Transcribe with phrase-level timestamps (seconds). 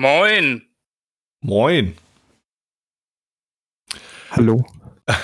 [0.00, 0.62] Moin.
[1.42, 1.94] Moin.
[4.30, 4.64] Hallo.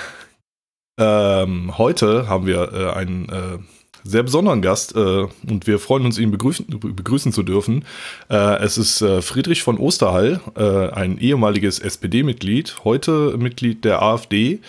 [0.99, 3.59] Ähm, heute haben wir äh, einen äh,
[4.03, 7.85] sehr besonderen Gast äh, und wir freuen uns, ihn begrüßen, begrüßen zu dürfen.
[8.31, 14.59] Äh, es ist äh, Friedrich von Osterhall, äh, ein ehemaliges SPD-Mitglied, heute Mitglied der AfD.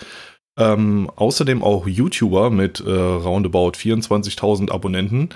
[0.55, 5.29] Ähm, außerdem auch YouTuber mit roundabout 24.000 Abonnenten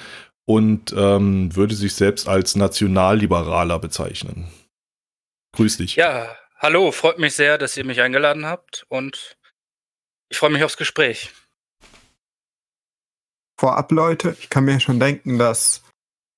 [0.45, 4.45] und ähm, würde sich selbst als Nationalliberaler bezeichnen.
[5.54, 5.96] Grüß dich.
[5.96, 9.37] Ja, hallo, freut mich sehr, dass ihr mich eingeladen habt und
[10.29, 11.32] ich freue mich aufs Gespräch.
[13.59, 15.83] Vorab, Leute, ich kann mir schon denken, dass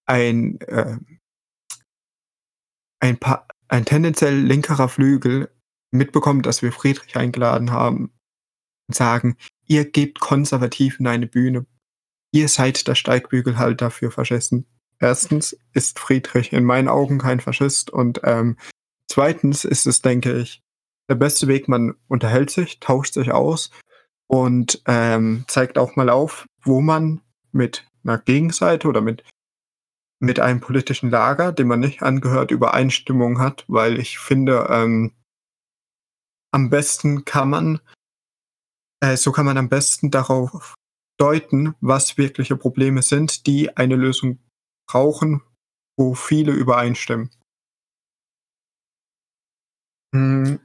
[0.05, 0.97] ein, äh,
[2.99, 5.49] ein, paar, ein tendenziell linkerer Flügel
[5.91, 8.13] mitbekommt, dass wir Friedrich eingeladen haben
[8.87, 11.65] und sagen, ihr gebt Konservativen eine Bühne.
[12.31, 14.67] Ihr seid der Steigbügelhalter für Faschisten.
[14.99, 18.57] Erstens ist Friedrich in meinen Augen kein Faschist und ähm,
[19.09, 20.61] zweitens ist es, denke ich,
[21.09, 23.71] der beste Weg, man unterhält sich, tauscht sich aus
[24.27, 27.21] und ähm, zeigt auch mal auf, wo man
[27.51, 29.23] mit einer Gegenseite oder mit,
[30.19, 35.13] mit einem politischen Lager, dem man nicht angehört, Übereinstimmung hat, weil ich finde, ähm,
[36.51, 37.81] am besten kann man,
[39.01, 40.73] äh, so kann man am besten darauf
[41.19, 44.39] deuten, was wirkliche Probleme sind, die eine Lösung
[44.87, 45.41] brauchen,
[45.97, 47.29] wo viele übereinstimmen.
[50.15, 50.59] Hm,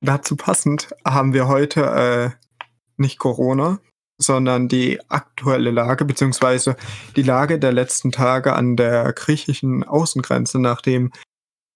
[0.00, 2.30] Dazu passend haben wir heute äh,
[2.96, 3.80] nicht Corona,
[4.20, 6.76] sondern die aktuelle Lage, beziehungsweise
[7.16, 11.12] die Lage der letzten Tage an der griechischen Außengrenze, nachdem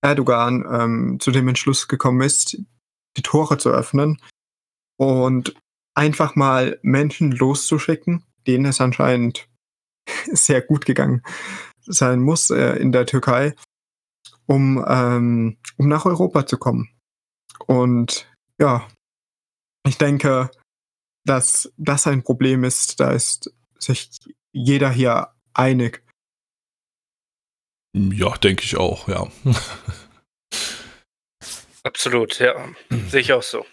[0.05, 2.59] Erdogan ähm, zu dem Entschluss gekommen ist,
[3.17, 4.21] die Tore zu öffnen
[4.99, 5.55] und
[5.95, 9.49] einfach mal Menschen loszuschicken, denen es anscheinend
[10.33, 11.23] sehr gut gegangen
[11.85, 13.55] sein muss äh, in der Türkei,
[14.47, 16.89] um, ähm, um nach Europa zu kommen.
[17.67, 18.87] Und ja,
[19.87, 20.51] ich denke,
[21.25, 24.11] dass das ein Problem ist, da ist sich
[24.53, 26.03] jeder hier einig.
[27.95, 29.27] Ja, denke ich auch, ja.
[31.85, 32.55] Absolut, ja.
[33.09, 33.67] Sehe ich auch so.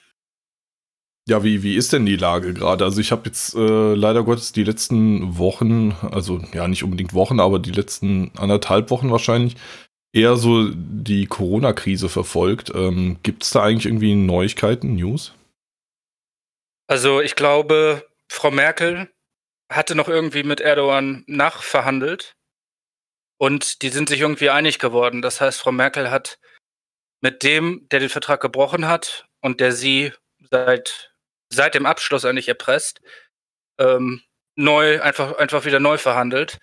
[1.27, 2.83] Ja, wie, wie ist denn die Lage gerade?
[2.83, 7.39] Also ich habe jetzt äh, leider Gottes die letzten Wochen, also ja nicht unbedingt Wochen,
[7.39, 9.55] aber die letzten anderthalb Wochen wahrscheinlich
[10.13, 12.71] eher so die Corona-Krise verfolgt.
[12.73, 15.33] Ähm, Gibt es da eigentlich irgendwie Neuigkeiten, News?
[16.87, 19.09] Also ich glaube, Frau Merkel
[19.71, 22.35] hatte noch irgendwie mit Erdogan nachverhandelt
[23.37, 25.21] und die sind sich irgendwie einig geworden.
[25.21, 26.39] Das heißt, Frau Merkel hat
[27.21, 30.13] mit dem, der den Vertrag gebrochen hat und der sie
[30.49, 31.13] seit,
[31.49, 33.01] seit dem Abschluss eigentlich erpresst,
[33.79, 34.21] ähm,
[34.55, 36.57] neu, einfach, einfach wieder neu verhandelt.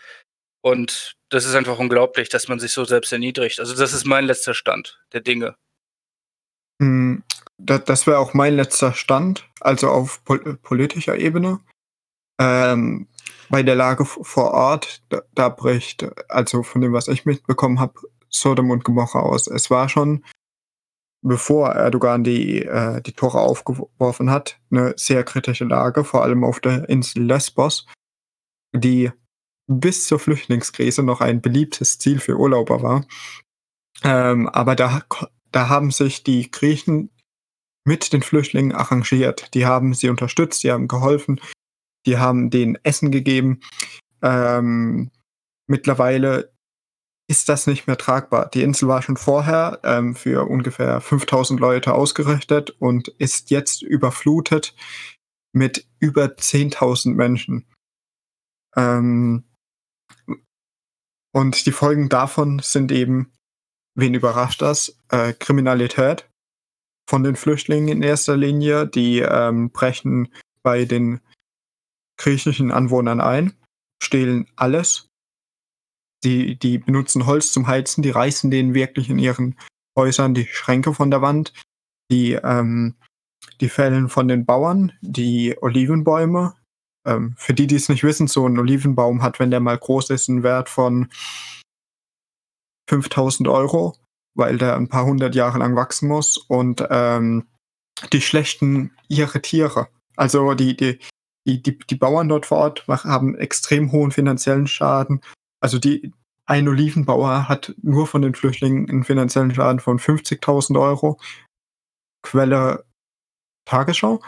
[0.67, 3.61] Und das ist einfach unglaublich, dass man sich so selbst erniedrigt.
[3.61, 5.55] Also das ist mein letzter Stand der Dinge.
[6.83, 7.23] Hm,
[7.57, 11.61] das, wäre auch mein letzter Stand, also auf pol politischer Ebene.
[12.41, 13.07] Ähm,
[13.49, 18.01] bei der Lage vor Ort, da, da, bricht, also von dem, was ich mitbekommen habe,
[18.29, 19.47] Sodom und Gomorra aus.
[19.47, 20.25] Es war schon,
[21.23, 26.59] bevor Erdogan die, äh, die Tore aufgeworfen hat, eine sehr kritische Lage, vor allem auf
[26.59, 27.87] der Insel Lesbos,
[28.75, 29.13] die
[29.67, 33.07] bis zur Flüchtlingskrise noch ein beliebtes Ziel für Urlauber war.
[34.05, 35.03] Ähm, aber da,
[35.51, 37.11] da haben sich die Griechen
[37.85, 39.55] mit den Flüchtlingen arrangiert.
[39.55, 41.41] Die haben sie unterstützt, die haben geholfen,
[42.05, 43.61] die haben denen Essen gegeben.
[44.23, 45.11] Ähm,
[45.67, 46.53] mittlerweile
[47.29, 48.49] ist das nicht mehr tragbar.
[48.51, 54.75] Die Insel war schon vorher ähm, für ungefähr 5000 Leute ausgerichtet und ist jetzt überflutet
[55.53, 57.67] mit über 10.000 Menschen.
[58.77, 59.45] Ähm,
[61.37, 63.31] und die Folgen davon sind eben,
[63.95, 64.99] wen überrascht das?
[65.11, 66.31] Äh, Kriminalität
[67.07, 68.87] von den Flüchtlingen in erster Linie.
[68.87, 70.33] Die ähm, brechen
[70.63, 71.21] bei den
[72.19, 73.53] griechischen Anwohnern ein,
[74.03, 75.11] stehlen alles.
[76.25, 79.59] Die, die benutzen Holz zum Heizen, die reißen denen wirklich in ihren
[79.95, 81.53] Häusern die Schränke von der Wand.
[82.11, 82.95] Die, ähm,
[83.61, 86.55] die fällen von den Bauern die Olivenbäume,
[87.07, 90.11] ähm, für die, die es nicht wissen, so ein Olivenbaum hat, wenn der mal groß
[90.11, 91.09] ist, einen Wert von
[92.89, 93.97] 5000 Euro,
[94.35, 97.47] weil der ein paar hundert Jahre lang wachsen muss und ähm,
[98.13, 99.89] die schlechten ihre Tiere.
[100.17, 100.99] Also die, die,
[101.47, 105.21] die, die, die Bauern dort vor Ort haben extrem hohen finanziellen Schaden.
[105.61, 106.13] Also die,
[106.47, 111.19] ein Olivenbauer hat nur von den Flüchtlingen einen finanziellen Schaden von 50.000 Euro.
[112.23, 112.85] Quelle
[113.65, 114.23] Tagesschau.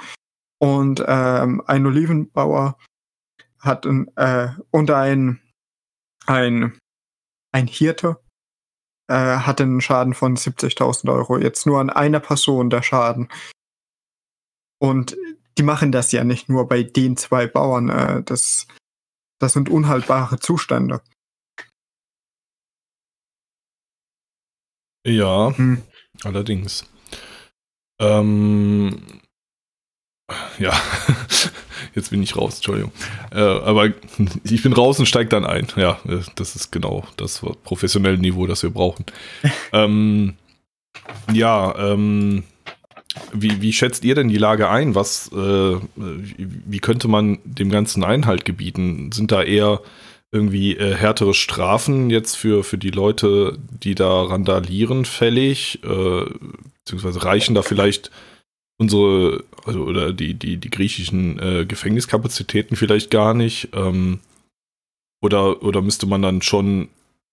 [0.59, 2.77] Und ähm, ein Olivenbauer
[3.61, 5.41] hat ein, äh, und ein,
[6.27, 6.79] ein,
[7.53, 8.21] ein Hirte
[9.09, 11.39] äh, hatte einen Schaden von 70.000 Euro.
[11.39, 13.29] Jetzt nur an einer Person der Schaden.
[14.81, 15.17] Und
[15.57, 17.89] die machen das ja nicht nur bei den zwei Bauern.
[17.89, 18.67] Äh, das,
[19.41, 21.03] das sind unhaltbare Zustände.
[25.07, 25.83] Ja, hm.
[26.23, 26.85] allerdings.
[28.01, 29.23] Ähm,
[30.59, 30.73] ja,
[31.95, 32.93] jetzt bin ich raus, Entschuldigung.
[33.33, 33.91] Äh, aber
[34.45, 35.67] ich bin raus und steige dann ein.
[35.77, 39.07] Ja, äh, das ist genau das professionelle Niveau, das wir brauchen.
[39.73, 40.35] ähm,
[41.33, 42.45] ja, ähm,
[43.33, 44.95] wie, wie, schätzt ihr denn die Lage ein?
[44.95, 49.11] Was, äh, wie könnte man dem Ganzen Einhalt gebieten?
[49.13, 49.81] Sind da eher
[50.31, 55.81] irgendwie äh, härtere Strafen jetzt für, für die Leute, die da randalieren, fällig?
[55.85, 56.27] Äh,
[56.85, 58.11] beziehungsweise reichen da vielleicht
[58.79, 63.69] unsere, also oder die, die, die griechischen äh, Gefängniskapazitäten vielleicht gar nicht?
[63.75, 64.21] Ähm,
[65.21, 66.89] oder, oder müsste man dann schon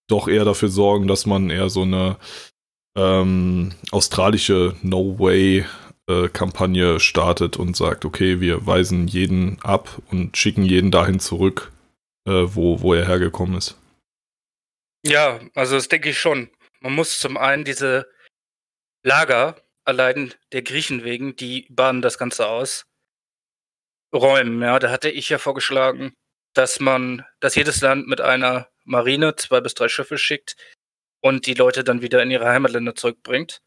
[0.08, 2.18] doch eher dafür sorgen, dass man eher so eine
[2.98, 5.66] ähm, australische No Way
[6.08, 11.72] äh, Kampagne startet und sagt, okay, wir weisen jeden ab und schicken jeden dahin zurück,
[12.28, 13.78] äh, wo, wo er hergekommen ist.
[15.06, 16.50] Ja, also das denke ich schon.
[16.80, 18.08] Man muss zum einen diese
[19.04, 22.86] Lager, allein der Griechen wegen, die bahnen das Ganze aus,
[24.14, 24.62] räumen.
[24.62, 26.14] Ja, da hatte ich ja vorgeschlagen,
[26.54, 30.56] dass man, dass jedes Land mit einer Marine zwei bis drei Schiffe schickt
[31.22, 33.62] und die Leute dann wieder in ihre Heimatländer zurückbringt.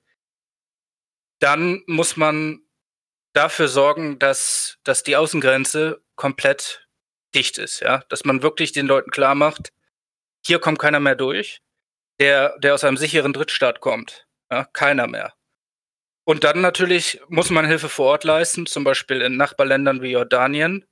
[1.41, 2.63] Dann muss man
[3.33, 6.89] dafür sorgen, dass, dass die Außengrenze komplett
[7.35, 9.73] dicht ist, ja, dass man wirklich den Leuten klar macht,
[10.45, 11.61] hier kommt keiner mehr durch,
[12.19, 15.35] der, der aus einem sicheren Drittstaat kommt, ja, keiner mehr.
[16.29, 20.85] Und dann natürlich muss man Hilfe vor Ort leisten, zum Beispiel in Nachbarländern wie Jordanien.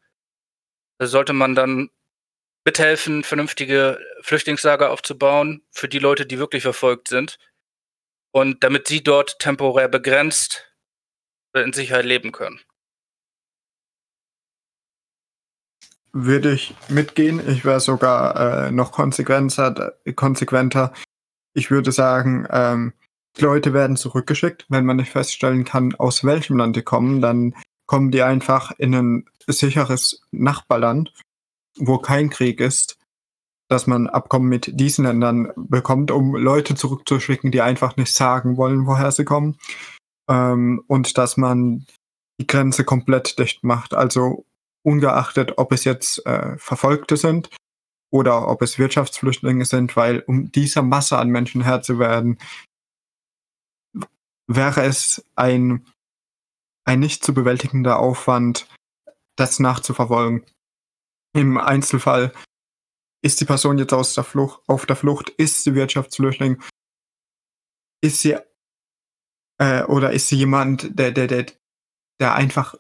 [0.97, 1.91] Da sollte man dann
[2.65, 7.39] mithelfen, vernünftige Flüchtlingslager aufzubauen für die Leute, die wirklich verfolgt sind.
[8.31, 10.75] Und damit sie dort temporär begrenzt
[11.53, 12.59] in Sicherheit leben können.
[16.13, 17.47] Würde ich mitgehen.
[17.47, 19.95] Ich wäre sogar äh, noch konsequenter.
[21.53, 22.95] Ich würde sagen, ähm,
[23.39, 24.67] Leute werden zurückgeschickt.
[24.69, 27.55] Wenn man nicht feststellen kann, aus welchem Land die kommen, dann
[27.87, 31.13] kommen die einfach in ein sicheres Nachbarland,
[31.79, 32.99] wo kein Krieg ist,
[33.69, 38.87] dass man Abkommen mit diesen Ländern bekommt, um Leute zurückzuschicken, die einfach nicht sagen wollen,
[38.87, 39.59] woher sie kommen.
[40.29, 41.87] Ähm, und dass man
[42.41, 43.95] die Grenze komplett dicht macht.
[43.95, 44.45] Also
[44.85, 47.51] ungeachtet, ob es jetzt äh, Verfolgte sind
[48.11, 52.39] oder ob es Wirtschaftsflüchtlinge sind, weil um dieser Masse an Menschen Herr zu werden,
[54.47, 55.87] wäre es ein,
[56.85, 58.69] ein nicht zu bewältigender Aufwand,
[59.37, 60.45] das nachzuverfolgen.
[61.35, 62.33] Im Einzelfall
[63.23, 66.63] ist die Person jetzt aus der Flucht, auf der Flucht, ist sie Wirtschaftsflüchtling,
[68.03, 68.37] ist sie
[69.59, 71.47] äh, oder ist sie jemand, der, der, der,
[72.21, 72.77] der einfach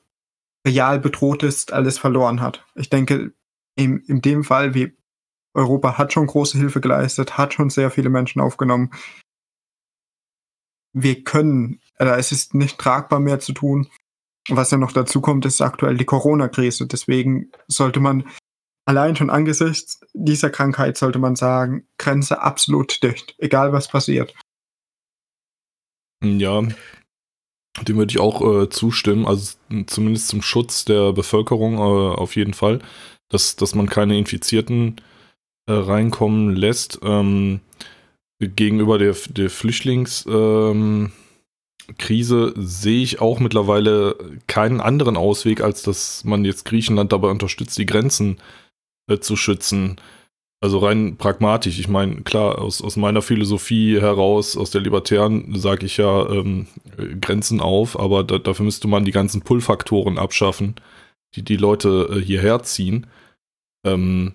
[0.67, 2.67] real bedroht ist, alles verloren hat.
[2.75, 3.33] Ich denke,
[3.77, 4.97] in, in dem Fall, wie
[5.55, 8.91] Europa hat schon große Hilfe geleistet, hat schon sehr viele Menschen aufgenommen
[10.96, 13.88] wir können, äh, es ist nicht tragbar mehr zu tun.
[14.48, 16.87] Was ja noch dazu kommt, ist aktuell die Corona-Krise.
[16.87, 18.25] Deswegen sollte man
[18.87, 24.34] allein schon angesichts dieser Krankheit sollte man sagen, Grenze absolut dicht, egal was passiert.
[26.24, 26.62] Ja,
[27.82, 32.55] dem würde ich auch äh, zustimmen, also zumindest zum Schutz der Bevölkerung äh, auf jeden
[32.55, 32.81] Fall,
[33.29, 34.96] dass, dass man keine Infizierten
[35.67, 37.00] äh, reinkommen lässt.
[37.03, 37.60] Ähm,
[38.38, 41.12] gegenüber der, der Flüchtlingskrise
[41.94, 44.16] ähm, sehe ich auch mittlerweile
[44.46, 48.38] keinen anderen Ausweg, als dass man jetzt Griechenland dabei unterstützt, die Grenzen
[49.08, 49.96] äh, zu schützen.
[50.60, 51.78] Also rein pragmatisch.
[51.78, 56.66] Ich meine, klar, aus, aus meiner Philosophie heraus, aus der Libertären, sage ich ja ähm,
[57.20, 60.74] Grenzen auf, aber da, dafür müsste man die ganzen Pull-Faktoren abschaffen,
[61.34, 63.06] die die Leute äh, hierher ziehen.
[63.84, 64.32] Ähm,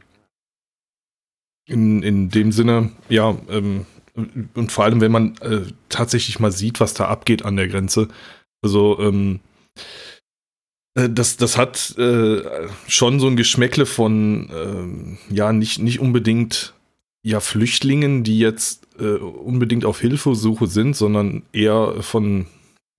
[1.71, 3.85] in, in dem Sinne, ja, ähm,
[4.53, 8.09] und vor allem, wenn man äh, tatsächlich mal sieht, was da abgeht an der Grenze.
[8.61, 9.39] Also, ähm,
[10.95, 12.41] äh, das, das hat äh,
[12.87, 14.49] schon so ein Geschmäckle von,
[15.29, 16.73] äh, ja, nicht, nicht unbedingt
[17.23, 22.47] ja, Flüchtlingen, die jetzt äh, unbedingt auf Hilfesuche sind, sondern eher von,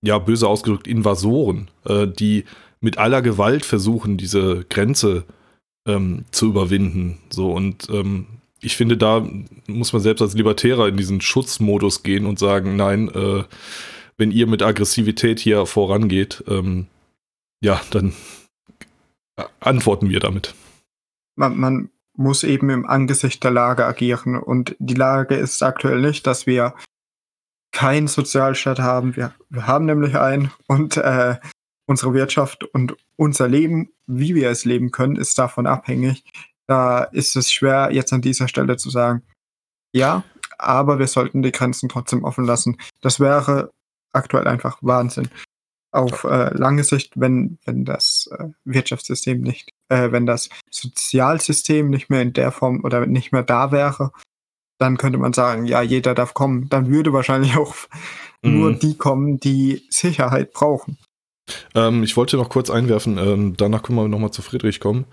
[0.03, 2.45] ja, böse ausgedrückt, Invasoren, äh, die
[2.81, 5.25] mit aller Gewalt versuchen, diese Grenze
[5.87, 7.19] ähm, zu überwinden.
[7.29, 8.27] So und ähm,
[8.63, 9.27] ich finde, da
[9.67, 13.43] muss man selbst als Libertärer in diesen Schutzmodus gehen und sagen, nein, äh,
[14.17, 16.87] wenn ihr mit Aggressivität hier vorangeht, ähm,
[17.61, 18.13] ja, dann
[19.59, 20.53] antworten wir damit.
[21.35, 26.27] Man, man, muss eben im Angesicht der Lage agieren und die Lage ist aktuell nicht,
[26.27, 26.75] dass wir
[27.71, 29.15] keinen Sozialstaat haben.
[29.15, 31.37] Wir, wir haben nämlich einen und äh,
[31.87, 36.23] unsere Wirtschaft und unser Leben, wie wir es leben können, ist davon abhängig.
[36.67, 39.23] Da ist es schwer, jetzt an dieser Stelle zu sagen,
[39.93, 40.23] ja,
[40.57, 42.77] aber wir sollten die Grenzen trotzdem offen lassen.
[43.01, 43.71] Das wäre
[44.11, 45.29] aktuell einfach Wahnsinn.
[45.91, 52.09] Auf äh, lange Sicht, wenn, wenn das äh, Wirtschaftssystem nicht, äh, wenn das Sozialsystem nicht
[52.09, 54.11] mehr in der Form oder nicht mehr da wäre,
[54.79, 56.67] dann könnte man sagen, ja, jeder darf kommen.
[56.69, 57.75] Dann würde wahrscheinlich auch
[58.41, 58.53] mhm.
[58.59, 60.97] nur die kommen, die Sicherheit brauchen.
[61.75, 65.05] Ähm, ich wollte noch kurz einwerfen, ähm, danach können wir nochmal zu Friedrich kommen.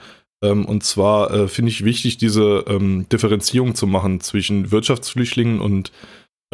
[0.42, 5.92] Ähm, und zwar äh, finde ich wichtig, diese ähm, Differenzierung zu machen zwischen Wirtschaftsflüchtlingen und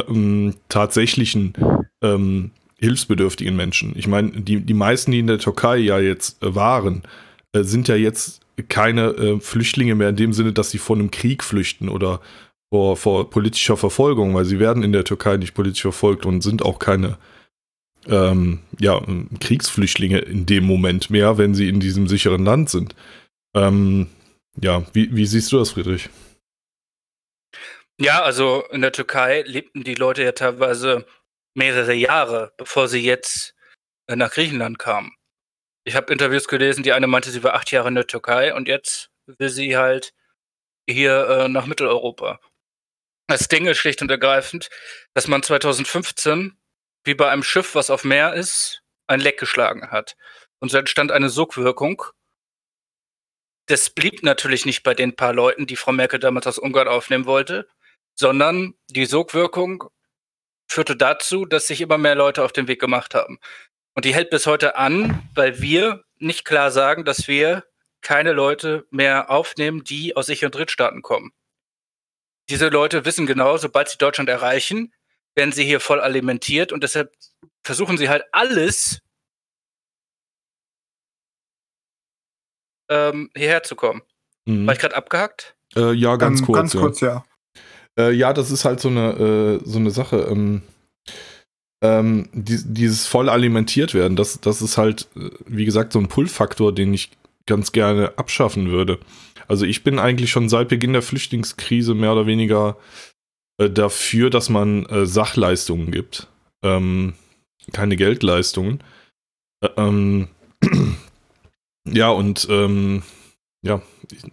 [0.08, 1.54] ähm, tatsächlichen
[2.02, 3.92] ähm, hilfsbedürftigen Menschen.
[3.96, 7.02] Ich meine, die, die meisten, die in der Türkei ja jetzt äh, waren,
[7.52, 11.10] äh, sind ja jetzt keine äh, Flüchtlinge mehr in dem Sinne, dass sie vor einem
[11.10, 12.20] Krieg flüchten oder
[12.72, 16.62] vor, vor politischer Verfolgung, weil sie werden in der Türkei nicht politisch verfolgt und sind
[16.62, 17.16] auch keine
[18.08, 19.00] ähm, ja,
[19.40, 22.94] Kriegsflüchtlinge in dem Moment mehr, wenn sie in diesem sicheren Land sind.
[23.56, 24.08] Ähm,
[24.60, 26.10] ja, wie, wie siehst du das, Friedrich?
[27.98, 31.06] Ja, also in der Türkei lebten die Leute ja teilweise
[31.54, 33.54] mehrere Jahre, bevor sie jetzt
[34.08, 35.16] äh, nach Griechenland kamen.
[35.84, 38.68] Ich habe Interviews gelesen, die eine meinte, sie war acht Jahre in der Türkei und
[38.68, 40.12] jetzt will sie halt
[40.88, 42.40] hier äh, nach Mitteleuropa.
[43.28, 44.68] Das Ding ist schlicht und ergreifend,
[45.14, 46.58] dass man 2015,
[47.04, 50.16] wie bei einem Schiff, was auf Meer ist, ein Leck geschlagen hat.
[50.60, 52.02] Und so entstand eine Sogwirkung.
[53.66, 57.26] Das blieb natürlich nicht bei den paar Leuten, die Frau Merkel damals aus Ungarn aufnehmen
[57.26, 57.68] wollte,
[58.14, 59.84] sondern die Sogwirkung
[60.68, 63.38] führte dazu, dass sich immer mehr Leute auf den Weg gemacht haben.
[63.94, 67.64] Und die hält bis heute an, weil wir nicht klar sagen, dass wir
[68.02, 71.32] keine Leute mehr aufnehmen, die aus sicheren Drittstaaten kommen.
[72.48, 74.94] Diese Leute wissen genau, sobald sie Deutschland erreichen,
[75.34, 77.12] werden sie hier voll alimentiert und deshalb
[77.64, 79.00] versuchen sie halt alles,
[82.88, 84.02] ähm, hierher zu kommen.
[84.46, 84.66] Mhm.
[84.66, 85.56] War ich gerade abgehakt?
[85.76, 86.58] Äh, ja, ganz ähm, kurz.
[86.58, 86.80] Ganz ja.
[86.80, 87.24] kurz, ja.
[87.98, 90.26] Äh, ja, das ist halt so eine, äh, so eine Sache.
[90.30, 90.62] Ähm,
[91.82, 96.08] ähm, die, dieses voll alimentiert werden, das, das ist halt, äh, wie gesagt, so ein
[96.08, 97.10] Pull-Faktor, den ich
[97.46, 98.98] ganz gerne abschaffen würde.
[99.48, 102.76] Also ich bin eigentlich schon seit Beginn der Flüchtlingskrise mehr oder weniger
[103.58, 106.28] äh, dafür, dass man äh, Sachleistungen gibt.
[106.62, 107.14] Ähm,
[107.72, 108.82] keine Geldleistungen.
[109.60, 110.28] Äh, ähm,
[111.86, 113.02] ja, und ähm,
[113.62, 113.82] ja,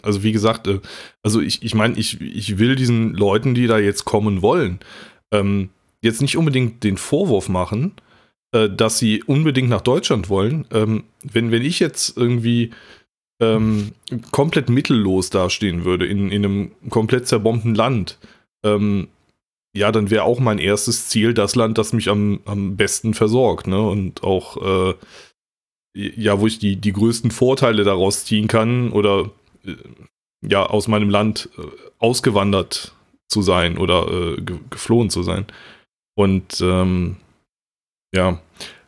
[0.04, 0.80] also wie gesagt, äh,
[1.22, 4.80] also ich, ich meine, ich, ich will diesen Leuten, die da jetzt kommen wollen,
[5.32, 5.70] ähm,
[6.02, 7.94] jetzt nicht unbedingt den Vorwurf machen,
[8.54, 10.66] äh, dass sie unbedingt nach Deutschland wollen.
[10.72, 12.72] Ähm, wenn, wenn ich jetzt irgendwie
[13.42, 13.94] ähm,
[14.32, 18.20] komplett mittellos dastehen würde, in, in einem komplett zerbombten Land,
[18.64, 19.08] ähm,
[19.76, 23.66] ja, dann wäre auch mein erstes Ziel das Land, das mich am, am besten versorgt,
[23.66, 23.82] ne?
[23.82, 24.94] Und auch, äh,
[25.94, 29.30] ja, wo ich die, die größten Vorteile daraus ziehen kann oder
[29.66, 29.76] äh,
[30.42, 31.62] ja, aus meinem Land äh,
[32.00, 32.94] ausgewandert
[33.30, 35.46] zu sein oder äh, ge geflohen zu sein.
[36.16, 37.18] Und ähm,
[38.14, 38.42] ja,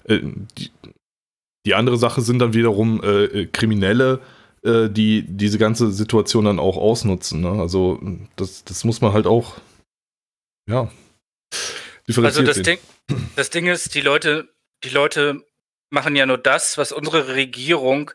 [0.03, 0.19] äh,
[0.57, 0.71] die,
[1.65, 4.21] die andere Sache sind dann wiederum äh, Kriminelle,
[4.63, 7.41] äh, die diese ganze Situation dann auch ausnutzen.
[7.41, 7.49] Ne?
[7.49, 7.99] Also
[8.35, 9.57] das, das muss man halt auch,
[10.69, 10.91] ja.
[12.07, 12.77] Also das Ding,
[13.35, 14.47] das Ding ist, die Leute,
[14.83, 15.43] die Leute
[15.95, 18.11] machen ja nur das, was unsere Regierung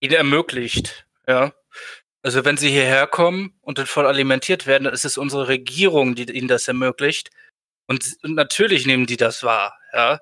[0.00, 1.06] ihnen ermöglicht.
[1.26, 1.54] Ja.
[2.22, 6.14] Also wenn sie hierher kommen und dann voll alimentiert werden, dann ist es unsere Regierung,
[6.14, 7.30] die ihnen das ermöglicht.
[7.86, 9.78] Und, und natürlich nehmen die das wahr.
[9.92, 10.20] Ja.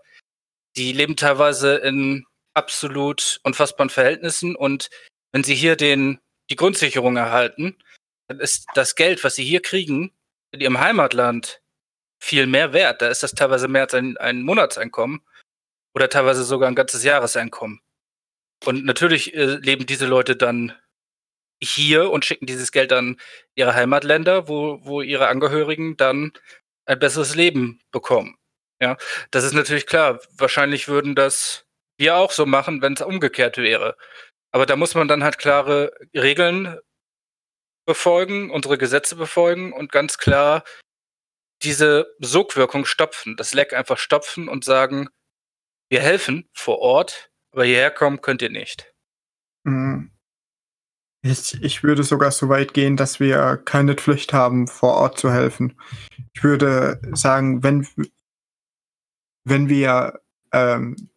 [0.77, 4.91] Die leben teilweise in absolut unfassbaren Verhältnissen und
[5.33, 7.79] wenn sie hier den, die Grundsicherung erhalten,
[8.29, 10.13] dann ist das Geld, was sie hier kriegen,
[10.53, 11.63] in ihrem Heimatland
[12.19, 13.01] viel mehr wert.
[13.01, 15.23] Da ist das teilweise mehr als ein, ein Monatseinkommen
[15.95, 17.81] oder teilweise sogar ein ganzes Jahreseinkommen.
[18.65, 20.75] Und natürlich äh, leben diese Leute dann
[21.63, 23.19] hier und schicken dieses Geld an
[23.55, 26.33] ihre Heimatländer, wo, wo ihre Angehörigen dann
[26.87, 28.37] ein besseres Leben bekommen.
[28.81, 28.97] Ja,
[29.31, 30.21] das ist natürlich klar.
[30.37, 31.67] Wahrscheinlich würden das
[31.99, 33.97] wir auch so machen, wenn es umgekehrt wäre.
[34.53, 36.79] Aber da muss man dann halt klare Regeln
[37.87, 40.65] befolgen, unsere Gesetze befolgen und ganz klar
[41.63, 45.11] diese Sogwirkung stopfen, das Leck einfach stopfen und sagen,
[45.91, 48.95] wir helfen vor Ort, aber hierher kommen könnt ihr nicht.
[49.65, 50.11] Mhm.
[51.23, 55.31] Ich, ich würde sogar so weit gehen, dass wir keine Pflicht haben, vor Ort zu
[55.31, 55.79] helfen.
[56.33, 57.87] Ich würde sagen, wenn,
[59.45, 60.21] wenn wir
[60.53, 61.11] ähm,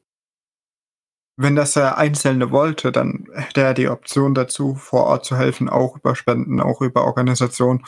[1.36, 5.68] wenn das der Einzelne wollte, dann hätte er die Option dazu, vor Ort zu helfen,
[5.68, 7.86] auch über Spenden, auch über Organisation.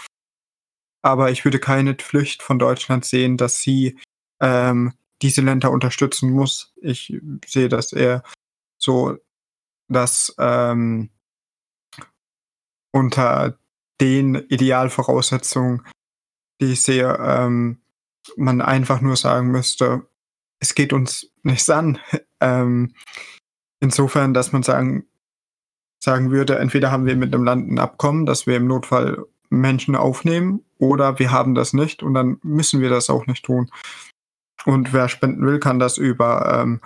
[1.03, 3.99] Aber ich würde keine Pflicht von Deutschland sehen, dass sie
[4.41, 6.73] ähm, diese Länder unterstützen muss.
[6.77, 8.23] Ich sehe das eher
[8.77, 9.17] so,
[9.87, 11.09] dass ähm,
[12.91, 13.57] unter
[14.01, 15.85] den Idealvoraussetzungen,
[16.61, 17.81] die ich sehe, ähm,
[18.35, 20.07] man einfach nur sagen müsste,
[20.59, 21.99] es geht uns nichts an.
[22.39, 22.93] ähm,
[23.79, 25.05] insofern, dass man sagen,
[26.03, 29.95] sagen würde, entweder haben wir mit einem Land ein Abkommen, dass wir im Notfall Menschen
[29.95, 33.71] aufnehmen, oder wir haben das nicht und dann müssen wir das auch nicht tun.
[34.65, 36.81] Und wer spenden will, kann das über ähm,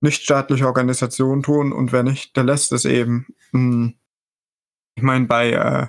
[0.00, 3.26] nichtstaatliche Organisationen tun und wer nicht, der lässt es eben.
[3.50, 3.98] Hm.
[4.96, 5.88] Ich meine, bei äh,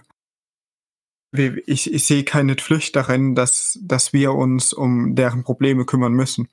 [1.65, 6.49] ich, ich sehe keine Pflicht darin, dass, dass wir uns um deren Probleme kümmern müssen.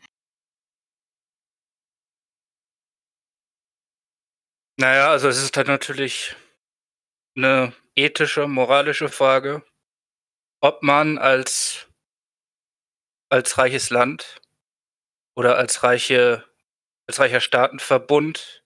[4.81, 6.37] Naja, also es ist halt natürlich
[7.37, 9.65] eine ethische, moralische Frage,
[10.61, 11.88] ob man als,
[13.29, 14.41] als reiches Land
[15.35, 16.45] oder als reiche,
[17.07, 18.65] als reicher Staatenverbund,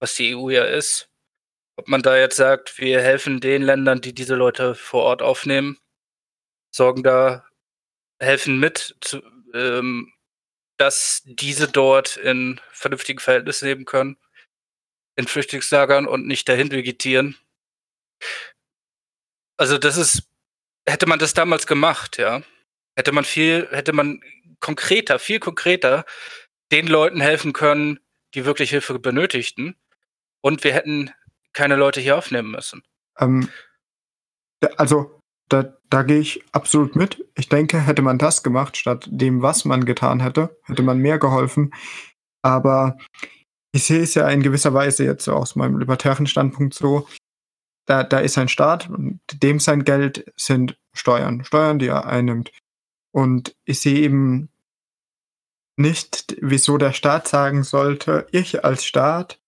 [0.00, 1.08] was die EU ja ist,
[1.76, 5.78] ob man da jetzt sagt, wir helfen den Ländern, die diese Leute vor Ort aufnehmen,
[6.70, 7.48] sorgen da,
[8.20, 9.22] helfen mit, zu,
[9.54, 10.12] ähm,
[10.76, 14.16] dass diese dort in vernünftigen Verhältnissen leben können,
[15.16, 17.36] in Flüchtlingslagern und nicht dahin vegetieren.
[19.56, 20.28] Also das ist,
[20.86, 22.42] hätte man das damals gemacht, ja,
[22.96, 24.20] hätte man viel, hätte man
[24.60, 26.04] konkreter, viel konkreter
[26.70, 27.98] den Leuten helfen können,
[28.34, 29.76] die wirklich Hilfe benötigten.
[30.40, 31.10] Und wir hätten
[31.52, 32.82] keine Leute hier aufnehmen müssen.
[33.18, 33.48] Ähm,
[34.76, 37.24] also, da, da gehe ich absolut mit.
[37.36, 41.18] Ich denke, hätte man das gemacht, statt dem, was man getan hätte, hätte man mehr
[41.18, 41.74] geholfen.
[42.42, 42.96] Aber
[43.72, 47.06] ich sehe es ja in gewisser Weise jetzt aus meinem libertären Standpunkt so,
[47.86, 52.52] da, da ist ein Staat und dem sein Geld sind Steuern, Steuern, die er einnimmt.
[53.12, 54.48] Und ich sehe eben
[55.76, 59.40] nicht, wieso der Staat sagen sollte, ich als Staat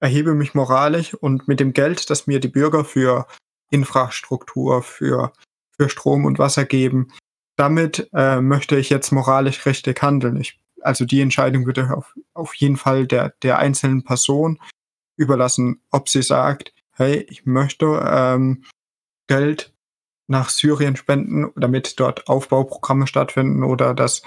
[0.00, 3.26] erhebe mich moralisch und mit dem Geld, das mir die Bürger für
[3.70, 5.32] Infrastruktur, für,
[5.70, 7.08] für Strom und Wasser geben,
[7.56, 10.36] damit äh, möchte ich jetzt moralisch richtig handeln.
[10.36, 14.60] Ich, also die Entscheidung würde auf, auf jeden Fall der, der einzelnen Person
[15.16, 18.64] überlassen, ob sie sagt, hey, ich möchte ähm,
[19.26, 19.74] Geld
[20.28, 24.22] nach Syrien spenden, damit dort Aufbauprogramme stattfinden oder dass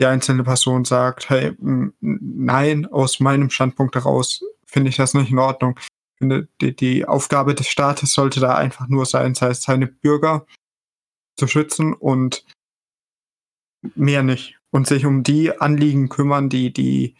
[0.00, 1.52] die einzelne Person sagt, hey,
[2.00, 5.78] nein, aus meinem Standpunkt heraus finde ich das nicht in Ordnung.
[5.78, 9.86] Ich finde, die, die Aufgabe des Staates sollte da einfach nur sein, sei es seine
[9.86, 10.46] Bürger
[11.38, 12.44] zu schützen und
[13.94, 14.58] mehr nicht.
[14.70, 17.14] Und sich um die Anliegen kümmern, die die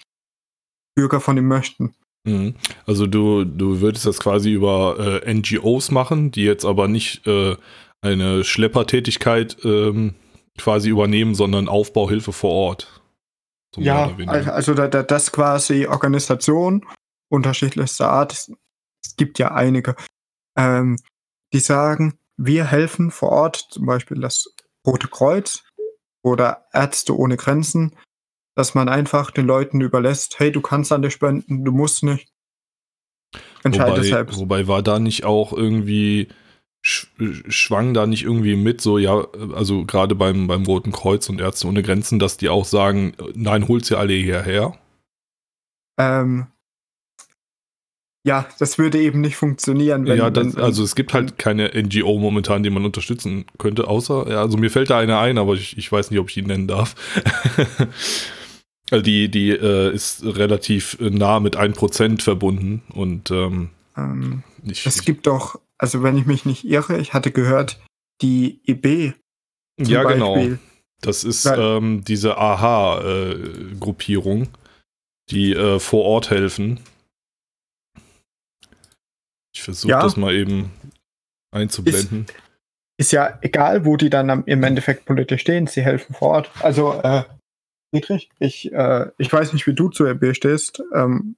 [0.97, 1.95] Bürger von ihm möchten.
[2.25, 2.55] Mhm.
[2.87, 7.57] Also du, du würdest das quasi über äh, NGOs machen, die jetzt aber nicht äh,
[8.05, 10.15] eine Schleppertätigkeit ähm,
[10.59, 13.03] quasi übernehmen, sondern Aufbauhilfe vor Ort.
[13.75, 16.87] So ja, also da, da, das quasi Organisation
[17.29, 18.33] unterschiedlichster Art.
[18.33, 18.53] Es,
[19.17, 19.95] gibt ja einige,
[20.57, 20.97] ähm,
[21.53, 24.53] die sagen, wir helfen vor Ort, zum Beispiel das
[24.85, 25.63] Rote Kreuz
[26.25, 27.97] oder Ärzte ohne Grenzen,
[28.57, 32.33] dass man einfach den Leuten überlässt, hey, du kannst an dir spenden, du musst nicht.
[33.63, 34.39] Entscheide wobei, selbst.
[34.39, 36.29] Wobei war da nicht auch irgendwie
[36.85, 41.67] schwang da nicht irgendwie mit, so ja, also gerade beim, beim Roten Kreuz und Ärzte
[41.67, 44.75] ohne Grenzen, dass die auch sagen, nein, holt sie alle hierher?
[45.99, 46.47] Ähm,
[48.27, 50.07] ja, das würde eben nicht funktionieren.
[50.07, 53.89] Wenn, ja, das, wenn, also es gibt halt keine NGO momentan, die man unterstützen könnte,
[53.89, 56.37] außer, ja, also mir fällt da eine ein, aber ich, ich weiß nicht, ob ich
[56.37, 56.95] ihn nennen darf.
[58.91, 65.05] also die, die äh, ist relativ nah mit 1% verbunden und ähm, ähm, ich, es
[65.05, 67.81] gibt doch, also wenn ich mich nicht irre, ich hatte gehört,
[68.23, 69.15] die EB.
[69.79, 70.59] Ja, Beispiel, genau.
[71.01, 74.49] Das ist ähm, diese AHA-Gruppierung, äh,
[75.31, 76.81] die äh, vor Ort helfen
[79.55, 80.03] ich versuche ja.
[80.03, 80.71] das mal eben
[81.53, 82.27] einzublenden.
[82.27, 86.51] Ist, ist, ja egal, wo die dann im Endeffekt politisch stehen, sie helfen vor Ort.
[86.61, 87.25] Also, äh,
[87.91, 91.37] Friedrich, ich, äh, ich weiß nicht, wie du zu RB stehst, ähm,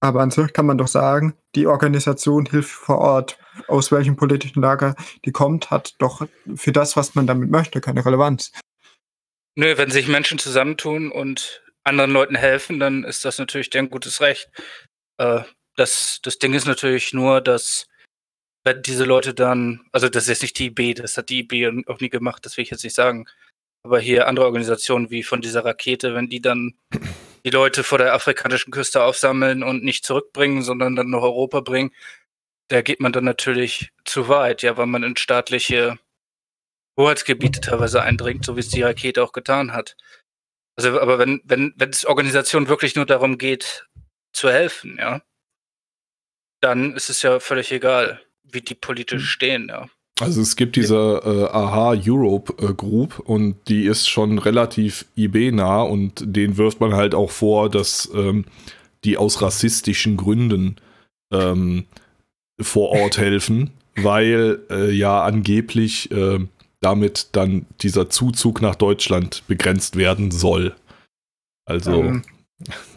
[0.00, 4.62] aber an sich kann man doch sagen, die Organisation hilft vor Ort, aus welchem politischen
[4.62, 4.94] Lager
[5.24, 8.52] die kommt, hat doch für das, was man damit möchte, keine Relevanz.
[9.56, 14.20] Nö, wenn sich Menschen zusammentun und anderen Leuten helfen, dann ist das natürlich deren gutes
[14.20, 14.50] Recht.
[15.18, 15.42] Äh,
[15.76, 17.86] das, das Ding ist natürlich nur, dass
[18.64, 22.00] wenn diese Leute dann, also das ist nicht die IB, das hat die IB auch
[22.00, 23.26] nie gemacht, das will ich jetzt nicht sagen.
[23.82, 26.74] Aber hier andere Organisationen wie von dieser Rakete, wenn die dann
[27.44, 31.92] die Leute vor der afrikanischen Küste aufsammeln und nicht zurückbringen, sondern dann nach Europa bringen,
[32.70, 35.98] da geht man dann natürlich zu weit, ja, weil man in staatliche
[36.96, 39.96] Hoheitsgebiete teilweise eindringt, so wie es die Rakete auch getan hat.
[40.76, 43.86] Also, aber wenn, wenn, wenn es Organisationen wirklich nur darum geht,
[44.32, 45.20] zu helfen, ja,
[46.60, 49.28] dann ist es ja völlig egal, wie die politisch hm.
[49.28, 49.88] stehen, ja.
[50.20, 55.82] Also es gibt diese äh, AHA Europe äh, Group und die ist schon relativ IB-nah
[55.82, 58.44] und denen wirft man halt auch vor, dass ähm,
[59.02, 60.76] die aus rassistischen Gründen
[61.32, 61.86] ähm,
[62.60, 66.38] vor Ort helfen, weil äh, ja angeblich äh,
[66.80, 70.74] damit dann dieser Zuzug nach Deutschland begrenzt werden soll.
[71.66, 72.22] Also ähm,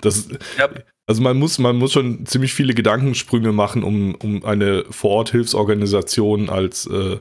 [0.02, 0.70] das ja.
[1.08, 6.86] also man muss man muss schon ziemlich viele Gedankensprünge machen, um um eine Vorort-Hilfsorganisation als
[6.88, 7.20] äh,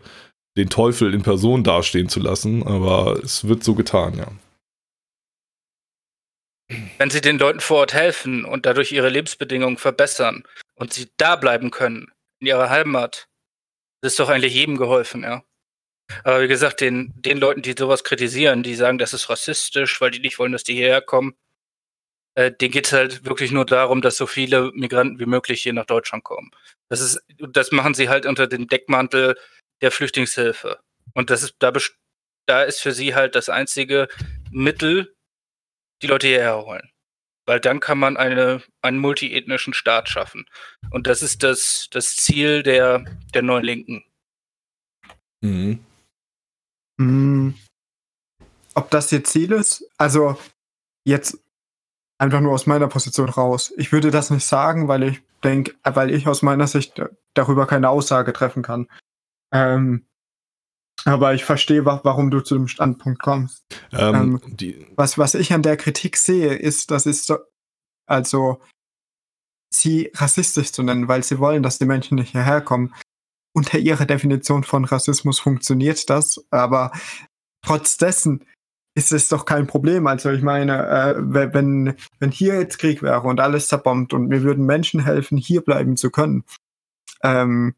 [0.57, 4.27] den Teufel in Person dastehen zu lassen, aber es wird so getan, ja.
[6.99, 11.37] Wenn sie den Leuten vor Ort helfen und dadurch ihre Lebensbedingungen verbessern und sie da
[11.37, 12.11] bleiben können,
[12.43, 13.29] in ihrer Heimat,
[14.03, 15.43] das ist doch eigentlich jedem geholfen, ja.
[16.25, 20.11] Aber wie gesagt, den, den Leuten, die sowas kritisieren, die sagen, das ist rassistisch, weil
[20.11, 21.35] die nicht wollen, dass die hierher kommen,
[22.35, 25.73] äh, denen geht es halt wirklich nur darum, dass so viele Migranten wie möglich hier
[25.73, 26.51] nach Deutschland kommen.
[26.89, 29.37] Das ist, das machen sie halt unter dem Deckmantel
[29.81, 30.81] der Flüchtlingshilfe.
[31.15, 31.73] Und das ist, da,
[32.47, 34.09] da ist für sie halt das einzige
[34.51, 35.15] Mittel,
[36.03, 36.92] die Leute hierher holen.
[37.47, 40.47] Weil dann kann man eine, einen multiethnischen Staat schaffen.
[40.91, 44.05] Und das ist das, das Ziel der, der neuen Linken.
[45.41, 45.85] Mhm.
[46.99, 47.55] Mhm.
[48.75, 49.85] Ob das ihr Ziel ist?
[49.99, 50.39] Also
[51.05, 51.39] jetzt
[52.19, 53.73] einfach nur aus meiner Position raus.
[53.77, 57.03] Ich würde das nicht sagen, weil ich denke, weil ich aus meiner Sicht
[57.35, 58.89] darüber keine Aussage treffen kann.
[59.53, 60.07] Ähm,
[61.05, 63.65] aber ich verstehe, warum du zu dem Standpunkt kommst.
[63.93, 67.39] Ähm, ähm, was, was ich an der Kritik sehe, ist, dass es so,
[68.07, 68.61] also
[69.73, 72.95] sie rassistisch zu nennen, weil sie wollen, dass die Menschen nicht hierher kommen
[73.53, 76.93] unter ihrer Definition von Rassismus funktioniert das, aber
[77.63, 78.45] trotz dessen
[78.95, 80.07] ist es doch kein Problem.
[80.07, 84.43] Also ich meine, äh, wenn, wenn hier jetzt Krieg wäre und alles zerbombt und mir
[84.43, 86.45] würden Menschen helfen, hier bleiben zu können.
[87.23, 87.75] Ähm,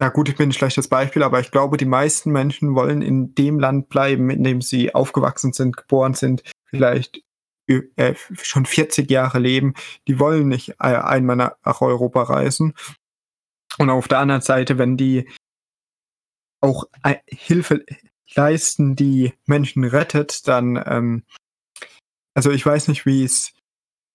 [0.00, 3.34] ja gut, ich bin ein schlechtes Beispiel, aber ich glaube, die meisten Menschen wollen in
[3.34, 7.22] dem Land bleiben, in dem sie aufgewachsen sind, geboren sind, vielleicht
[7.68, 9.74] äh, schon 40 Jahre leben.
[10.06, 12.74] Die wollen nicht äh, einmal nach Europa reisen
[13.78, 15.28] und auf der anderen Seite, wenn die
[16.60, 16.84] auch
[17.26, 17.84] Hilfe
[18.34, 21.24] leisten, die Menschen rettet, dann, ähm,
[22.34, 23.52] also ich weiß nicht, wie es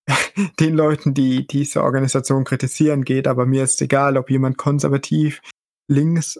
[0.59, 5.41] den Leuten, die diese Organisation kritisieren, geht, aber mir ist egal, ob jemand konservativ,
[5.91, 6.39] links,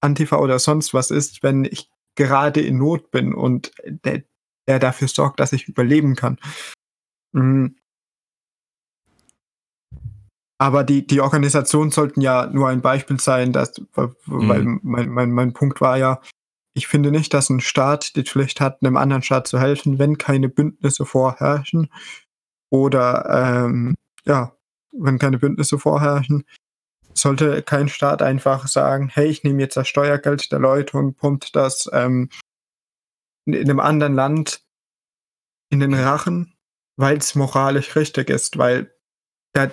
[0.00, 4.22] Antifa oder sonst was ist, wenn ich gerade in Not bin und der,
[4.66, 6.38] der dafür sorgt, dass ich überleben kann.
[7.32, 7.76] Mhm.
[10.58, 14.80] Aber die, die Organisationen sollten ja nur ein Beispiel sein, dass, weil mhm.
[14.82, 16.20] mein, mein, mein Punkt war ja,
[16.74, 20.18] ich finde nicht, dass ein Staat die Pflicht hat, einem anderen Staat zu helfen, wenn
[20.18, 21.90] keine Bündnisse vorherrschen.
[22.70, 24.56] Oder ähm, ja,
[24.92, 26.44] wenn keine Bündnisse vorherrschen,
[27.14, 31.54] sollte kein Staat einfach sagen, hey, ich nehme jetzt das Steuergeld der Leute und pumpt
[31.54, 32.30] das ähm,
[33.46, 34.62] in einem anderen Land
[35.70, 36.54] in den Rachen,
[36.96, 38.94] weil es moralisch richtig ist, weil
[39.54, 39.70] der,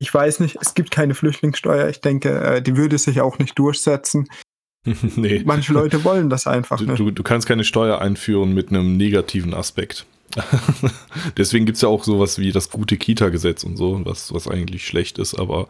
[0.00, 1.88] ich weiß nicht, es gibt keine Flüchtlingssteuer.
[1.88, 4.28] Ich denke, äh, die würde sich auch nicht durchsetzen.
[4.84, 5.42] nee.
[5.44, 6.98] Manche Leute wollen das einfach du, nicht.
[6.98, 10.06] Du, du kannst keine Steuer einführen mit einem negativen Aspekt.
[11.36, 14.86] Deswegen gibt es ja auch sowas wie das gute Kita-Gesetz und so, was, was eigentlich
[14.86, 15.68] schlecht ist, aber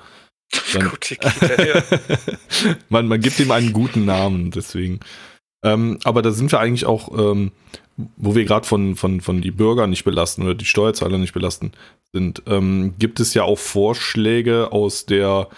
[0.73, 1.83] dann, gute Kita, ja.
[2.89, 5.01] man, man gibt ihm einen guten Namen, deswegen.
[5.63, 7.53] Ähm, aber da sind wir eigentlich auch, ähm,
[8.17, 11.73] wo wir gerade von, von, von die Bürger nicht belasten oder die Steuerzahler nicht belasten
[12.13, 15.49] sind, ähm, gibt es ja auch Vorschläge aus der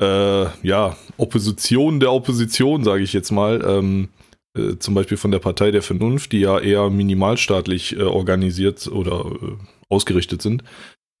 [0.00, 3.64] äh, ja, Opposition der Opposition, sage ich jetzt mal.
[3.66, 4.08] Ähm,
[4.56, 9.24] äh, zum Beispiel von der Partei der Vernunft, die ja eher minimalstaatlich äh, organisiert oder
[9.26, 9.56] äh,
[9.88, 10.64] ausgerichtet sind,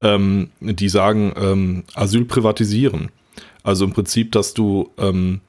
[0.02, 3.10] ähm, die sagen, ähm, Asyl privatisieren.
[3.62, 5.40] Also im Prinzip, dass du ähm,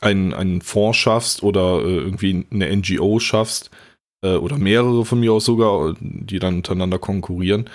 [0.00, 3.70] einen, einen Fonds schaffst oder äh, irgendwie eine NGO schaffst,
[4.24, 7.70] äh, oder mehrere von mir aus sogar, die dann untereinander konkurrieren,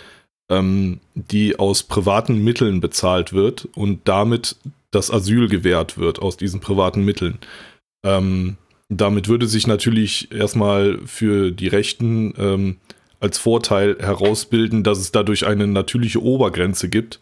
[0.50, 4.58] ähm, die aus privaten Mitteln bezahlt wird und damit
[4.92, 7.38] das Asyl gewährt wird aus diesen privaten Mitteln.
[8.04, 8.58] Ähm,
[8.90, 12.78] damit würde sich natürlich erstmal für die Rechten ähm,
[13.20, 17.20] als Vorteil herausbilden, dass es dadurch eine natürliche Obergrenze gibt,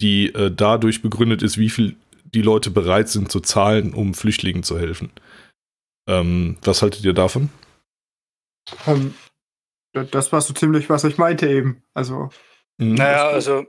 [0.00, 4.62] die äh, dadurch begründet ist, wie viel die Leute bereit sind zu zahlen, um Flüchtlingen
[4.62, 5.10] zu helfen.
[6.08, 7.50] Ähm, was haltet ihr davon?
[8.86, 9.14] Ähm,
[9.92, 11.82] das war so ziemlich, was ich meinte eben.
[11.94, 12.30] Also.
[12.78, 12.94] Mhm.
[12.94, 13.66] Naja, also,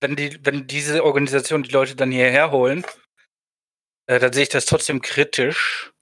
[0.00, 2.84] wenn, die, wenn diese Organisation die Leute dann hierher holen,
[4.06, 5.92] äh, dann sehe ich das trotzdem kritisch,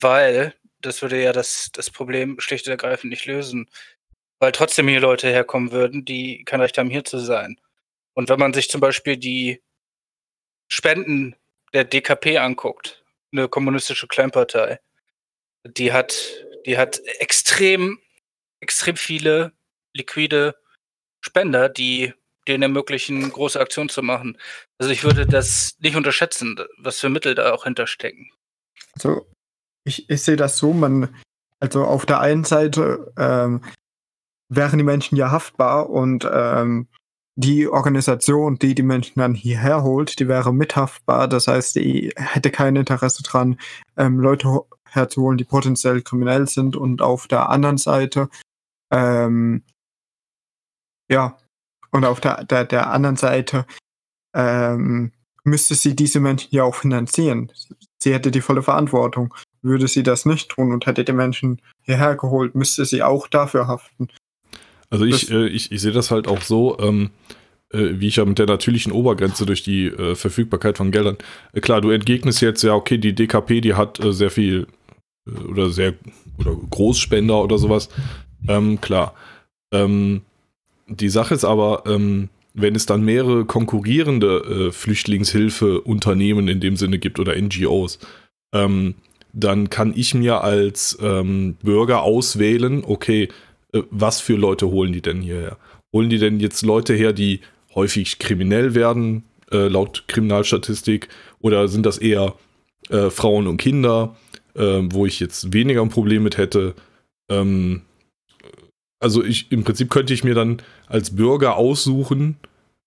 [0.00, 3.68] weil das würde ja das, das Problem schlicht und ergreifend nicht lösen.
[4.38, 7.60] Weil trotzdem hier Leute herkommen würden, die kein Recht haben, hier zu sein.
[8.14, 9.62] Und wenn man sich zum Beispiel die
[10.68, 11.36] Spenden
[11.72, 14.80] der DKP anguckt, eine kommunistische Kleinpartei,
[15.64, 16.16] die hat,
[16.64, 17.98] die hat extrem,
[18.60, 19.52] extrem viele
[19.92, 20.56] liquide
[21.20, 22.14] Spender, die
[22.46, 24.38] denen ermöglichen, große Aktionen zu machen.
[24.78, 28.30] Also ich würde das nicht unterschätzen, was für Mittel da auch hinterstecken.
[28.94, 29.26] Also
[29.84, 31.14] ich, ich sehe das so, man,
[31.58, 33.64] also auf der einen Seite ähm,
[34.48, 36.88] wären die Menschen ja haftbar und ähm,
[37.36, 41.28] die Organisation, die die Menschen dann hierher holt, die wäre mithaftbar.
[41.28, 43.58] Das heißt, die hätte kein Interesse dran,
[43.96, 46.76] ähm, Leute herzuholen, die potenziell kriminell sind.
[46.76, 48.30] Und auf der anderen Seite,
[48.90, 49.62] ähm,
[51.10, 51.36] ja,
[51.90, 53.66] und auf der, der, der anderen Seite
[54.34, 55.12] ähm,
[55.44, 57.52] müsste sie diese Menschen ja auch finanzieren.
[58.02, 59.34] Sie hätte die volle Verantwortung.
[59.62, 63.66] Würde sie das nicht tun und hätte die Menschen hierher geholt, müsste sie auch dafür
[63.66, 64.08] haften.
[64.90, 67.10] Also ich, äh, ich, ich sehe das halt auch so, ähm,
[67.72, 71.16] äh, wie ich ja mit der natürlichen Obergrenze durch die äh, Verfügbarkeit von Geldern.
[71.52, 74.66] Äh, klar, du entgegnest jetzt ja, okay, die DKP, die hat äh, sehr viel
[75.26, 75.94] äh, oder sehr
[76.38, 77.88] oder Großspender oder sowas.
[78.48, 79.14] Ähm, klar.
[79.72, 80.22] Ähm,
[80.86, 87.18] die Sache ist aber, ähm, wenn es dann mehrere konkurrierende Flüchtlingshilfeunternehmen in dem Sinne gibt
[87.18, 87.98] oder NGOs,
[88.54, 88.94] ähm,
[89.34, 93.28] dann kann ich mir als ähm, Bürger auswählen, okay,
[93.90, 95.58] was für Leute holen die denn hierher?
[95.92, 97.40] Holen die denn jetzt Leute her, die
[97.74, 101.08] häufig kriminell werden, äh, laut Kriminalstatistik,
[101.40, 102.34] oder sind das eher
[102.90, 104.16] äh, Frauen und Kinder,
[104.54, 106.74] äh, wo ich jetzt weniger ein Problem mit hätte?
[107.30, 107.82] Ähm,
[108.98, 112.36] also ich im Prinzip könnte ich mir dann als Bürger aussuchen,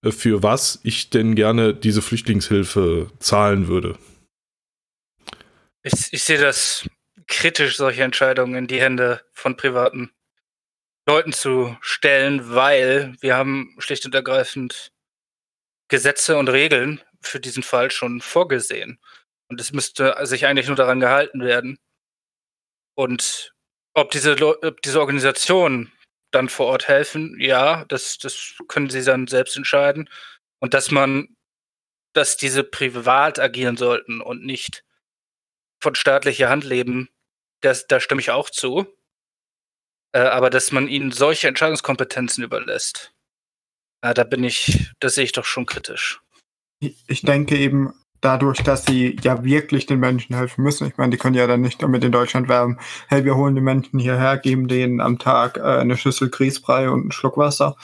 [0.03, 3.97] äh, für was ich denn gerne diese Flüchtlingshilfe zahlen würde.
[5.83, 6.87] Ich, ich sehe das
[7.27, 10.09] kritisch, solche Entscheidungen in die Hände von Privaten
[11.09, 14.91] Leuten zu stellen, weil wir haben schlicht und ergreifend
[15.87, 18.99] Gesetze und Regeln für diesen Fall schon vorgesehen.
[19.49, 21.79] Und es müsste sich eigentlich nur daran gehalten werden.
[22.93, 23.55] Und
[23.95, 25.91] ob diese, ob diese Organisationen
[26.29, 30.11] dann vor Ort helfen, ja, das, das können sie dann selbst entscheiden.
[30.59, 31.35] Und dass man,
[32.13, 34.83] dass diese privat agieren sollten und nicht
[35.81, 37.09] von staatlicher Hand leben,
[37.61, 38.85] das, da stimme ich auch zu.
[40.11, 43.13] Äh, aber dass man ihnen solche Entscheidungskompetenzen überlässt,
[44.01, 46.21] äh, da bin ich, das sehe ich doch schon kritisch.
[46.79, 50.87] Ich denke eben dadurch, dass sie ja wirklich den Menschen helfen müssen.
[50.87, 53.61] Ich meine, die können ja dann nicht damit in Deutschland werben, hey, wir holen die
[53.61, 57.75] Menschen hierher, geben denen am Tag äh, eine Schüssel Grießbrei und einen Schluck Wasser.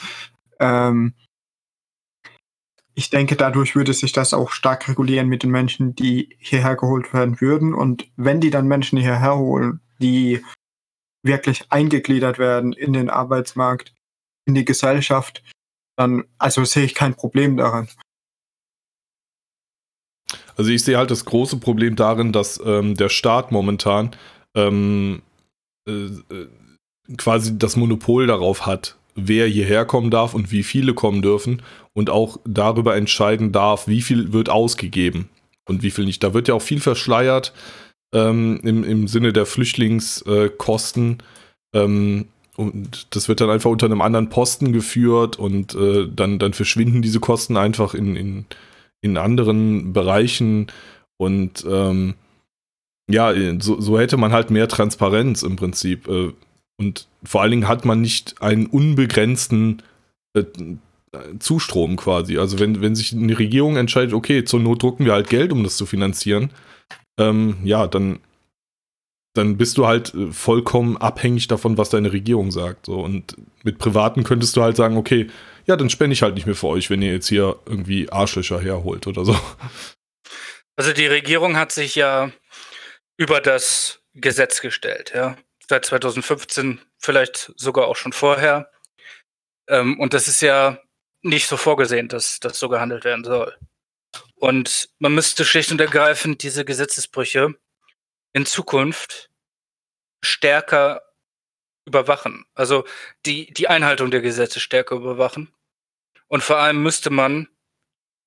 [0.58, 1.14] Ähm,
[2.94, 7.12] ich denke, dadurch würde sich das auch stark regulieren mit den Menschen, die hierher geholt
[7.12, 7.74] werden würden.
[7.74, 10.42] Und wenn die dann Menschen hierher holen, die
[11.26, 13.94] wirklich eingegliedert werden in den Arbeitsmarkt,
[14.46, 15.42] in die Gesellschaft,
[15.96, 17.88] dann, also sehe ich kein Problem daran.
[20.56, 24.16] Also ich sehe halt das große Problem darin, dass ähm, der Staat momentan
[24.54, 25.22] ähm,
[25.86, 26.48] äh, äh,
[27.16, 31.62] quasi das Monopol darauf hat, wer hierher kommen darf und wie viele kommen dürfen
[31.92, 35.28] und auch darüber entscheiden darf, wie viel wird ausgegeben
[35.66, 36.22] und wie viel nicht.
[36.22, 37.52] Da wird ja auch viel verschleiert
[38.12, 41.18] ähm, im, im Sinne der Flüchtlingskosten.
[41.74, 46.54] Ähm, und das wird dann einfach unter einem anderen Posten geführt und äh, dann, dann
[46.54, 48.44] verschwinden diese Kosten einfach in, in,
[49.02, 50.68] in anderen Bereichen.
[51.18, 52.14] Und ähm,
[53.10, 56.08] ja, so, so hätte man halt mehr Transparenz im Prinzip.
[56.08, 56.32] Äh,
[56.78, 59.82] und vor allen Dingen hat man nicht einen unbegrenzten
[60.34, 60.44] äh,
[61.38, 62.38] Zustrom quasi.
[62.38, 65.62] Also wenn, wenn sich eine Regierung entscheidet, okay, zur Not drucken wir halt Geld, um
[65.62, 66.50] das zu finanzieren,
[67.18, 68.20] ähm, ja, dann,
[69.34, 72.86] dann bist du halt äh, vollkommen abhängig davon, was deine Regierung sagt.
[72.86, 73.00] So.
[73.00, 75.28] Und mit Privaten könntest du halt sagen, okay,
[75.66, 78.60] ja, dann spende ich halt nicht mehr für euch, wenn ihr jetzt hier irgendwie Arschlöcher
[78.60, 79.38] herholt oder so.
[80.78, 82.30] Also die Regierung hat sich ja
[83.16, 85.36] über das Gesetz gestellt, ja.
[85.66, 88.70] Seit 2015, vielleicht sogar auch schon vorher.
[89.68, 90.78] Ähm, und das ist ja
[91.22, 93.56] nicht so vorgesehen, dass das so gehandelt werden soll.
[94.38, 97.54] Und man müsste schlicht und ergreifend diese Gesetzesbrüche
[98.32, 99.30] in Zukunft
[100.22, 101.02] stärker
[101.86, 102.44] überwachen.
[102.54, 102.84] Also
[103.24, 105.54] die, die Einhaltung der Gesetze stärker überwachen.
[106.28, 107.48] Und vor allem müsste man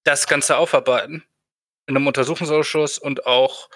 [0.03, 1.23] das Ganze aufarbeiten
[1.85, 3.69] in einem Untersuchungsausschuss und auch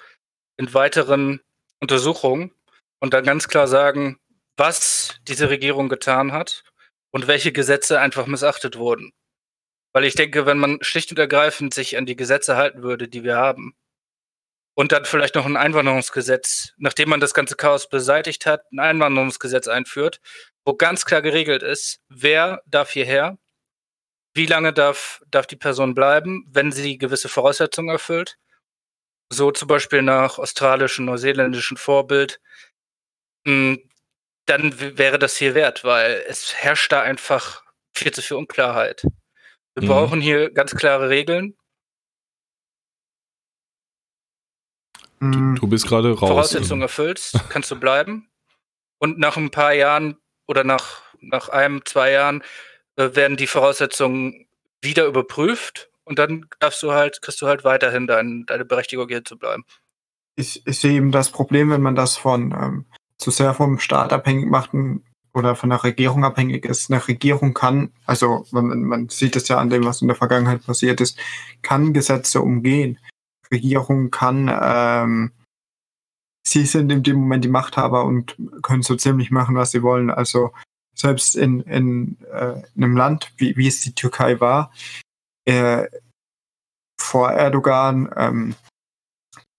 [0.57, 1.41] in weiteren
[1.79, 2.51] Untersuchungen
[2.99, 4.19] und dann ganz klar sagen,
[4.55, 6.63] was diese Regierung getan hat
[7.11, 9.11] und welche Gesetze einfach missachtet wurden.
[9.93, 13.23] Weil ich denke, wenn man schlicht und ergreifend sich an die Gesetze halten würde, die
[13.23, 13.75] wir haben,
[14.75, 19.67] und dann vielleicht noch ein Einwanderungsgesetz, nachdem man das ganze Chaos beseitigt hat, ein Einwanderungsgesetz
[19.67, 20.19] einführt,
[20.65, 23.37] wo ganz klar geregelt ist, wer darf hierher,
[24.33, 28.37] wie lange darf, darf die Person bleiben, wenn sie gewisse Voraussetzungen erfüllt.
[29.29, 32.41] So zum Beispiel nach australischen, neuseeländischen Vorbild.
[33.45, 33.79] Hm,
[34.45, 39.03] dann wäre das hier wert, weil es herrscht da einfach viel zu viel Unklarheit.
[39.75, 39.87] Wir mhm.
[39.87, 41.55] brauchen hier ganz klare Regeln.
[45.19, 45.55] Du, mhm.
[45.55, 46.29] du bist gerade raus.
[46.29, 48.29] Voraussetzungen erfüllst, kannst du bleiben.
[48.99, 52.43] Und nach ein paar Jahren oder nach, nach einem, zwei Jahren
[52.95, 54.47] äh, werden die Voraussetzungen
[54.81, 59.23] wieder überprüft und dann darfst du halt, kriegst du halt weiterhin dein, deine Berechtigung hier
[59.23, 59.63] zu bleiben.
[60.35, 62.85] Ich, ich sehe eben das Problem, wenn man das von ähm,
[63.17, 64.73] zu sehr vom Staat abhängig macht
[65.33, 66.91] oder von der Regierung abhängig ist.
[66.91, 70.65] Eine Regierung kann, also man, man sieht es ja an dem, was in der Vergangenheit
[70.65, 71.17] passiert ist,
[71.61, 72.99] kann Gesetze umgehen.
[73.51, 75.31] Regierung kann, ähm,
[76.45, 80.09] sie sind in dem Moment die Machthaber und können so ziemlich machen, was sie wollen.
[80.09, 80.51] Also
[80.95, 84.71] selbst in, in, äh, in einem Land, wie, wie es die Türkei war,
[85.45, 85.87] äh,
[86.99, 88.55] vor Erdogan ähm,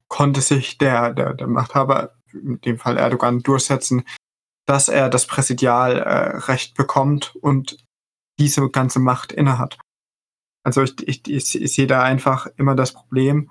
[0.08, 4.04] konnte sich der, der, der Machthaber, in dem Fall Erdogan, durchsetzen,
[4.66, 7.78] dass er das Präsidialrecht äh, bekommt und
[8.38, 9.78] diese ganze Macht innehat.
[10.64, 13.50] Also ich, ich, ich, ich sehe da einfach immer das Problem,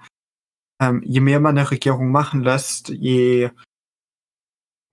[0.82, 3.52] ähm, je mehr man eine Regierung machen lässt, je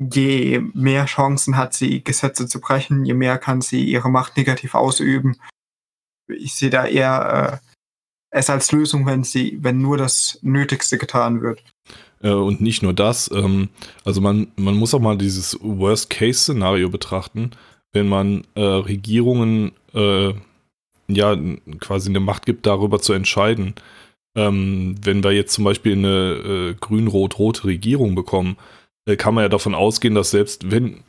[0.01, 4.75] je mehr Chancen hat sie, Gesetze zu brechen, je mehr kann sie ihre Macht negativ
[4.75, 5.39] ausüben.
[6.27, 7.67] Ich sehe da eher äh,
[8.31, 11.63] es als Lösung, wenn sie, wenn nur das Nötigste getan wird.
[12.23, 13.69] Äh, und nicht nur das, ähm,
[14.05, 17.51] also man, man muss auch mal dieses Worst-Case-Szenario betrachten,
[17.93, 20.33] wenn man äh, Regierungen äh,
[21.09, 21.37] ja
[21.81, 23.75] quasi eine Macht gibt, darüber zu entscheiden.
[24.37, 28.57] Ähm, wenn wir jetzt zum Beispiel eine äh, grün-rot-rote Regierung bekommen,
[29.07, 31.01] äh, kann man ja davon ausgehen, dass selbst wenn,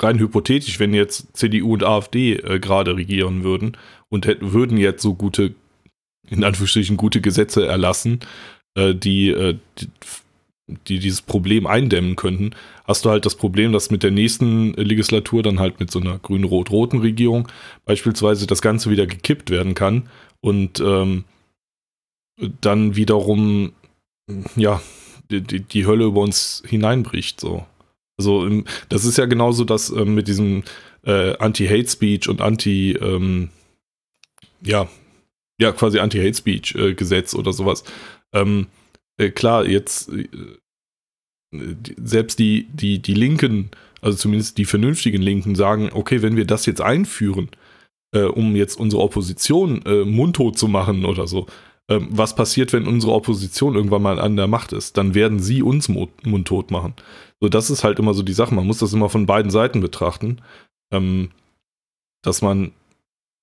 [0.00, 3.76] rein hypothetisch, wenn jetzt CDU und AfD äh, gerade regieren würden
[4.08, 5.54] und hätten, würden jetzt so gute,
[6.28, 8.20] in Anführungsstrichen, gute Gesetze erlassen,
[8.74, 9.88] äh, die, äh, die,
[10.66, 12.50] die, dieses Problem eindämmen könnten,
[12.84, 16.18] hast du halt das Problem, dass mit der nächsten Legislatur dann halt mit so einer
[16.18, 17.48] grün-rot-roten Regierung
[17.84, 20.08] beispielsweise das Ganze wieder gekippt werden kann
[20.40, 21.24] und ähm,
[22.60, 23.72] dann wiederum
[24.56, 24.80] ja
[25.30, 27.40] die, die, die Hölle über uns hineinbricht.
[27.40, 27.64] So.
[28.18, 28.48] Also
[28.88, 30.64] das ist ja genauso das äh, mit diesem
[31.04, 33.50] äh, Anti-Hate-Speech und Anti, ähm,
[34.62, 34.88] ja,
[35.60, 37.84] ja, quasi Anti-Hate-Speech-Gesetz äh, oder sowas.
[38.32, 38.66] Ähm,
[39.18, 40.28] äh, klar, jetzt äh,
[42.02, 46.66] selbst die, die, die Linken, also zumindest die vernünftigen Linken, sagen, okay, wenn wir das
[46.66, 47.50] jetzt einführen,
[48.14, 51.46] äh, um jetzt unsere Opposition mundtot zu machen oder so,
[51.88, 54.96] ähm, was passiert, wenn unsere Opposition irgendwann mal an der Macht ist?
[54.96, 56.94] Dann werden sie uns mundtot machen.
[57.40, 58.54] So, das ist halt immer so die Sache.
[58.54, 60.40] Man muss das immer von beiden Seiten betrachten,
[60.92, 61.30] ähm,
[62.22, 62.72] dass man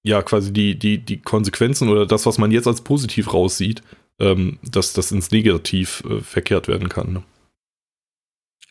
[0.06, 3.82] ja quasi die, die, die Konsequenzen oder das, was man jetzt als positiv raussieht,
[4.24, 7.14] ähm, dass das ins Negativ äh, verkehrt werden kann.
[7.14, 7.24] Ne?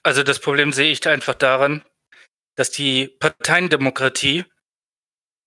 [0.02, 1.84] Also das Problem sehe ich einfach daran,
[2.56, 4.44] dass die Parteiendemokratie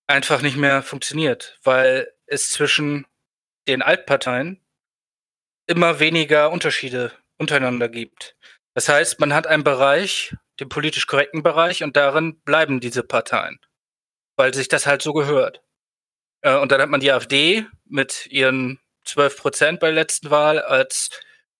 [0.06, 3.06] einfach nicht mehr funktioniert, weil es zwischen
[3.66, 4.60] den Altparteien
[5.66, 8.36] immer weniger Unterschiede untereinander gibt.
[8.74, 13.58] Das heißt, man hat einen Bereich, den politisch korrekten Bereich, und darin bleiben diese Parteien,
[14.36, 15.62] weil sich das halt so gehört.
[16.42, 20.60] Äh, und dann hat man die AfD mit ihren 12 Prozent bei der letzten Wahl
[20.60, 21.10] als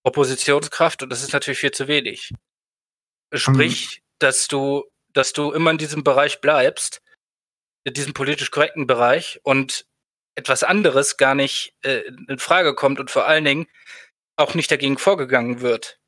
[0.02, 2.32] Oppositionskraft, und das ist natürlich viel zu wenig.
[3.32, 4.02] Sprich, mhm.
[4.18, 7.02] dass du, dass du immer in diesem Bereich bleibst,
[7.84, 9.86] in diesem politisch korrekten Bereich und
[10.34, 13.66] etwas anderes gar nicht äh, in Frage kommt und vor allen Dingen
[14.36, 15.98] auch nicht dagegen vorgegangen wird.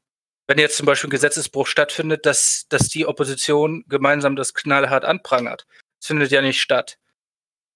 [0.46, 5.66] Wenn jetzt zum Beispiel ein Gesetzesbruch stattfindet, dass, dass die Opposition gemeinsam das knallhart anprangert.
[5.98, 6.98] Das findet ja nicht statt.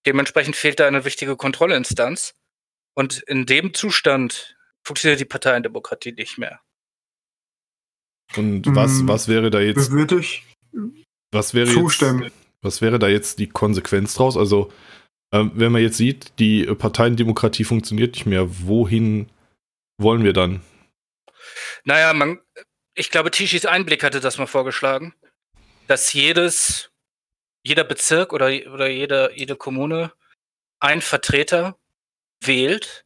[0.06, 2.34] Dementsprechend fehlt da eine wichtige Kontrollinstanz.
[2.94, 6.60] Und in dem Zustand funktioniert die Parteiendemokratie nicht mehr.
[8.36, 9.90] Und was, hm, was wäre da jetzt.
[9.90, 10.44] Würde ich
[11.32, 12.24] was wäre zustimmen.
[12.24, 14.36] Jetzt, was wäre da jetzt die Konsequenz draus?
[14.36, 14.70] Also,
[15.32, 19.30] ähm, wenn man jetzt sieht, die Parteiendemokratie funktioniert nicht mehr, wohin
[19.98, 20.62] wollen wir dann?
[21.84, 22.40] Naja, man,
[22.94, 25.14] ich glaube, Tischis Einblick hatte das mal vorgeschlagen,
[25.88, 26.90] dass jedes,
[27.64, 30.12] jeder Bezirk oder, oder jede, jede Kommune
[30.80, 31.76] einen Vertreter
[32.46, 33.04] wählt,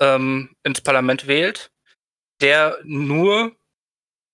[0.00, 1.70] ähm, ins Parlament wählt,
[2.40, 3.56] der nur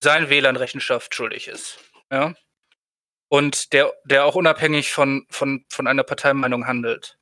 [0.02, 1.78] seinen Wählern Rechenschaft schuldig ist.
[2.10, 2.34] Ja?
[3.34, 7.18] und der, der auch unabhängig von, von, von einer Parteimeinung handelt.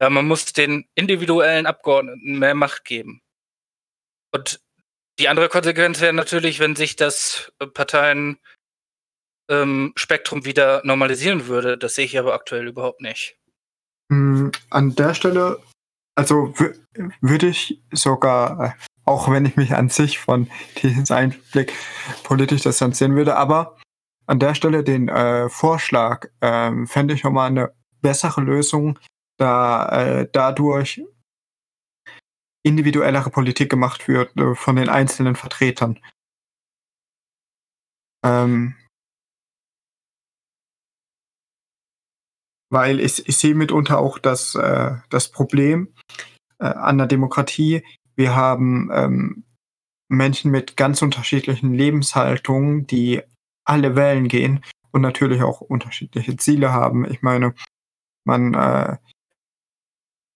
[0.00, 3.22] Ja, man muss den individuellen Abgeordneten mehr Macht geben.
[4.32, 4.60] Und
[5.20, 8.38] Die andere Konsequenz wäre natürlich, wenn sich das Parteienspektrum
[9.48, 11.78] ähm, wieder normalisieren würde.
[11.78, 13.38] Das sehe ich aber aktuell überhaupt nicht.
[14.10, 15.62] Hm, an der Stelle,
[16.14, 16.52] also
[17.20, 18.72] würde ich sogar, äh,
[19.04, 20.48] auch wenn ich mich an sich von
[20.82, 21.72] diesem Einblick
[22.22, 23.76] politisch distanzieren würde, aber
[24.26, 28.98] an der Stelle den äh, Vorschlag äh, fände ich schon mal eine bessere Lösung,
[29.38, 31.02] da äh, dadurch
[32.62, 35.98] individuellere Politik gemacht wird äh, von den einzelnen Vertretern.
[38.24, 38.76] Ähm,
[42.74, 45.94] weil ich, ich sehe mitunter auch das, äh, das Problem
[46.58, 47.84] äh, an der Demokratie.
[48.16, 49.44] Wir haben ähm,
[50.08, 53.22] Menschen mit ganz unterschiedlichen Lebenshaltungen, die
[53.64, 54.60] alle Wellen gehen
[54.90, 57.08] und natürlich auch unterschiedliche Ziele haben.
[57.08, 57.54] Ich meine,
[58.24, 58.96] man, äh,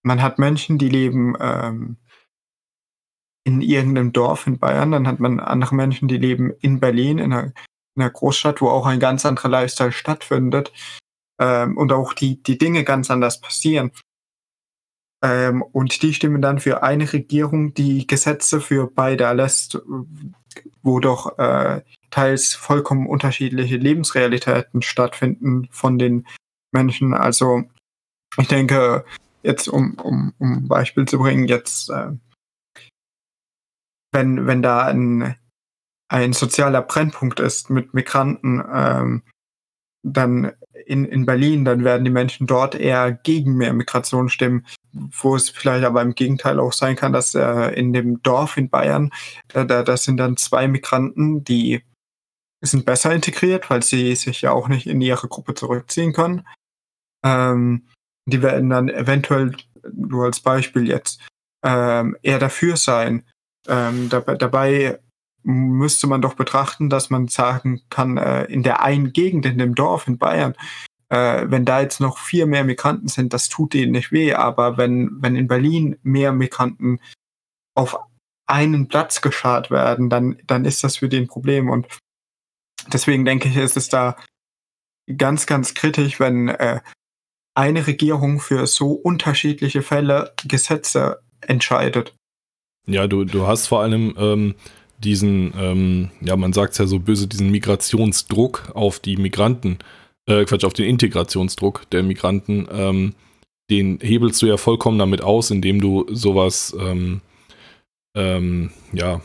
[0.01, 1.97] man hat Menschen, die leben ähm,
[3.43, 7.33] in irgendeinem Dorf in Bayern, dann hat man andere Menschen, die leben in Berlin, in
[7.33, 7.43] einer,
[7.95, 10.71] in einer Großstadt, wo auch ein ganz anderer Lifestyle stattfindet
[11.39, 13.91] ähm, und auch die, die Dinge ganz anders passieren.
[15.21, 19.81] Ähm, und die stimmen dann für eine Regierung, die Gesetze für beide erlässt,
[20.81, 26.25] wo doch äh, teils vollkommen unterschiedliche Lebensrealitäten stattfinden von den
[26.71, 27.13] Menschen.
[27.13, 27.63] Also
[28.37, 29.05] ich denke,
[29.43, 32.11] jetzt um, um, um Beispiel zu bringen, jetzt äh,
[34.11, 35.35] wenn, wenn da ein,
[36.07, 39.23] ein sozialer Brennpunkt ist mit Migranten, ähm,
[40.03, 40.53] dann
[40.85, 45.49] in, in Berlin, dann werden die Menschen dort eher gegen mehr Migration stimmen, wo es
[45.49, 49.11] vielleicht aber im Gegenteil auch sein kann, dass äh, in dem Dorf in Bayern,
[49.47, 51.83] da, da das sind dann zwei Migranten, die
[52.61, 56.45] sind besser integriert, weil sie sich ja auch nicht in ihre Gruppe zurückziehen können.
[57.23, 57.87] Ähm,
[58.25, 59.55] die werden dann eventuell,
[59.93, 61.21] nur als Beispiel jetzt,
[61.63, 63.23] ähm, eher dafür sein,
[63.67, 64.99] ähm, dabei, dabei
[65.43, 69.75] müsste man doch betrachten, dass man sagen kann, äh, in der einen Gegend, in dem
[69.75, 70.55] Dorf in Bayern,
[71.09, 74.33] äh, wenn da jetzt noch vier mehr Migranten sind, das tut denen nicht weh.
[74.33, 76.99] Aber wenn, wenn in Berlin mehr Migranten
[77.75, 77.99] auf
[78.47, 81.69] einen Platz geschart werden, dann, dann ist das für den Problem.
[81.69, 81.87] Und
[82.91, 84.15] deswegen denke ich, ist es da
[85.17, 86.81] ganz, ganz kritisch, wenn äh,
[87.55, 92.15] eine Regierung für so unterschiedliche Fälle Gesetze entscheidet.
[92.87, 94.55] Ja, du, du hast vor allem ähm,
[94.99, 99.79] diesen, ähm, ja, man sagt es ja so böse, diesen Migrationsdruck auf die Migranten,
[100.27, 103.15] äh, Quatsch, auf den Integrationsdruck der Migranten, ähm,
[103.69, 107.21] den hebelst du ja vollkommen damit aus, indem du sowas, ähm,
[108.15, 109.21] ähm, ja,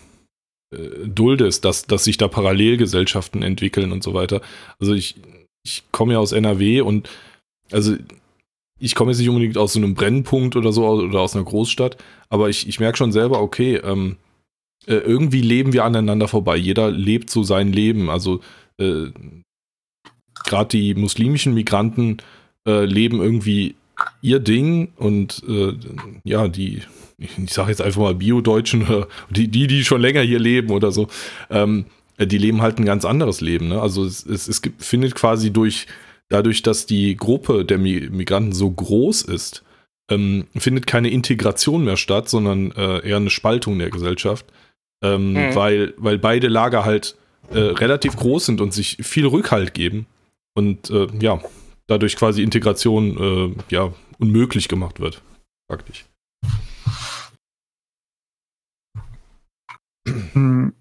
[0.74, 4.40] äh, duldest, dass, dass sich da Parallelgesellschaften entwickeln und so weiter.
[4.78, 5.16] Also ich,
[5.64, 7.08] ich komme ja aus NRW und
[7.72, 7.96] also
[8.78, 11.96] ich komme jetzt nicht unbedingt aus so einem Brennpunkt oder so oder aus einer Großstadt,
[12.28, 14.16] aber ich, ich merke schon selber, okay, ähm,
[14.86, 16.56] äh, irgendwie leben wir aneinander vorbei.
[16.56, 18.10] Jeder lebt so sein Leben.
[18.10, 18.40] Also
[18.78, 19.06] äh,
[20.44, 22.18] gerade die muslimischen Migranten
[22.66, 23.74] äh, leben irgendwie
[24.22, 25.74] ihr Ding und äh,
[26.24, 26.82] ja, die,
[27.18, 28.86] ich sage jetzt einfach mal Bio-Deutschen
[29.30, 31.08] die, die, die schon länger hier leben oder so,
[31.50, 31.86] ähm,
[32.18, 33.68] die leben halt ein ganz anderes Leben.
[33.68, 33.80] Ne?
[33.80, 35.86] Also es, es, es gibt, findet quasi durch
[36.28, 39.62] dadurch, dass die Gruppe der Migranten so groß ist,
[40.10, 44.46] ähm, findet keine Integration mehr statt, sondern äh, eher eine Spaltung der Gesellschaft,
[45.04, 45.54] ähm, mhm.
[45.54, 47.16] weil, weil beide Lager halt
[47.50, 50.06] äh, relativ groß sind und sich viel Rückhalt geben
[50.54, 51.40] und äh, ja,
[51.86, 55.22] dadurch quasi Integration äh, ja, unmöglich gemacht wird,
[55.68, 56.06] praktisch.
[60.06, 60.74] Hm.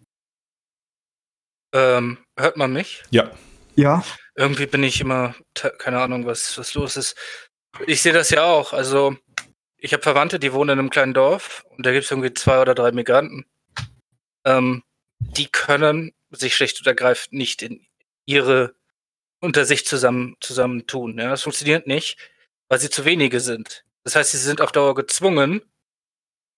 [1.74, 3.04] Ähm, hört man mich?
[3.10, 3.32] Ja.
[3.76, 4.04] Ja.
[4.36, 5.36] Irgendwie bin ich immer,
[5.80, 7.18] keine Ahnung, was, was los ist.
[7.88, 8.74] Ich sehe das ja auch.
[8.74, 9.16] Also,
[9.78, 12.62] ich habe Verwandte, die wohnen in einem kleinen Dorf und da gibt es irgendwie zwei
[12.62, 13.46] oder drei Migranten.
[14.46, 14.84] Ähm,
[15.20, 17.86] die können sich schlicht und ergreifend nicht in
[18.26, 18.76] ihre
[19.42, 21.18] unter sich zusammen, zusammen tun.
[21.20, 21.30] Ja?
[21.30, 22.18] Das funktioniert nicht,
[22.70, 23.84] weil sie zu wenige sind.
[24.06, 25.62] Das heißt, sie sind auf Dauer gezwungen,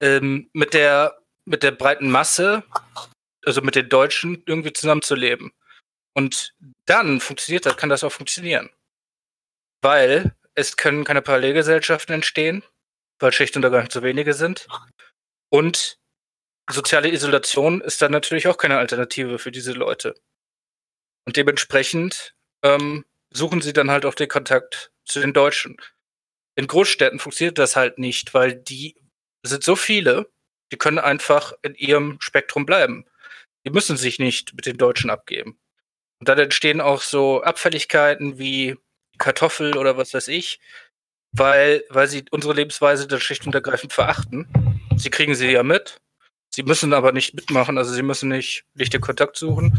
[0.01, 2.63] ähm, mit der mit der breiten Masse,
[3.45, 5.51] also mit den Deutschen, irgendwie zusammenzuleben.
[6.15, 6.55] Und
[6.85, 8.69] dann funktioniert das, kann das auch funktionieren.
[9.81, 12.63] Weil es können keine Parallelgesellschaften entstehen,
[13.19, 14.67] weil schlicht und ergreifend zu wenige sind.
[15.49, 15.99] Und
[16.69, 20.15] soziale Isolation ist dann natürlich auch keine Alternative für diese Leute.
[21.25, 25.77] Und dementsprechend ähm, suchen sie dann halt auch den Kontakt zu den Deutschen.
[26.55, 28.95] In Großstädten funktioniert das halt nicht, weil die
[29.43, 30.29] sind so viele,
[30.71, 33.05] die können einfach in ihrem Spektrum bleiben.
[33.65, 35.59] Die müssen sich nicht mit den Deutschen abgeben.
[36.19, 38.77] Und dann entstehen auch so Abfälligkeiten wie
[39.17, 40.59] Kartoffel oder was weiß ich,
[41.31, 44.47] weil, weil sie unsere Lebensweise dann schlicht und ergreifend verachten.
[44.95, 45.99] Sie kriegen sie ja mit.
[46.55, 49.77] Sie müssen aber nicht mitmachen, also sie müssen nicht, nicht den Kontakt suchen.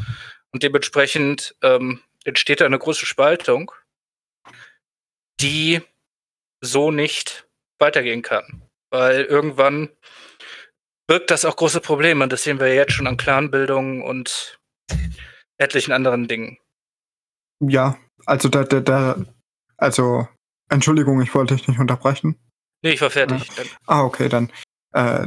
[0.52, 3.72] Und dementsprechend ähm, entsteht da eine große Spaltung,
[5.40, 5.80] die
[6.60, 7.48] so nicht
[7.78, 8.62] weitergehen kann.
[8.90, 9.88] Weil irgendwann
[11.06, 12.28] birgt das auch große Probleme.
[12.28, 14.60] Das sehen wir jetzt schon an Clanbildungen und
[15.56, 16.58] etlichen anderen Dingen.
[17.60, 17.96] Ja,
[18.26, 19.24] also da, da, da,
[19.78, 20.28] also
[20.68, 22.38] Entschuldigung, ich wollte dich nicht unterbrechen.
[22.82, 23.48] Nee, ich war fertig.
[23.56, 23.64] Ja.
[23.86, 24.52] Ah, okay, dann.
[24.92, 25.26] Äh,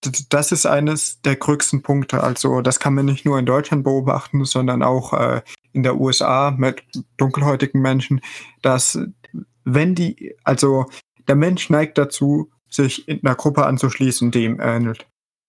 [0.00, 2.22] das ist eines der größten Punkte.
[2.22, 5.42] Also das kann man nicht nur in Deutschland beobachten, sondern auch äh,
[5.72, 6.82] in der USA mit
[7.16, 8.20] dunkelhäutigen Menschen,
[8.62, 8.98] dass
[9.64, 10.86] wenn die, also
[11.28, 15.06] der Mensch neigt dazu, sich in einer Gruppe anzuschließen, die ihm ähnelt.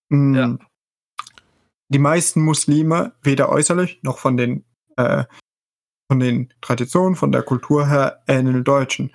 [0.10, 0.36] Mhm.
[0.36, 0.58] Ja.
[1.90, 4.66] Die meisten Muslime, weder äußerlich noch von den,
[4.98, 5.26] äh,
[6.10, 9.14] von den Traditionen, von der Kultur her, ähneln Deutschen.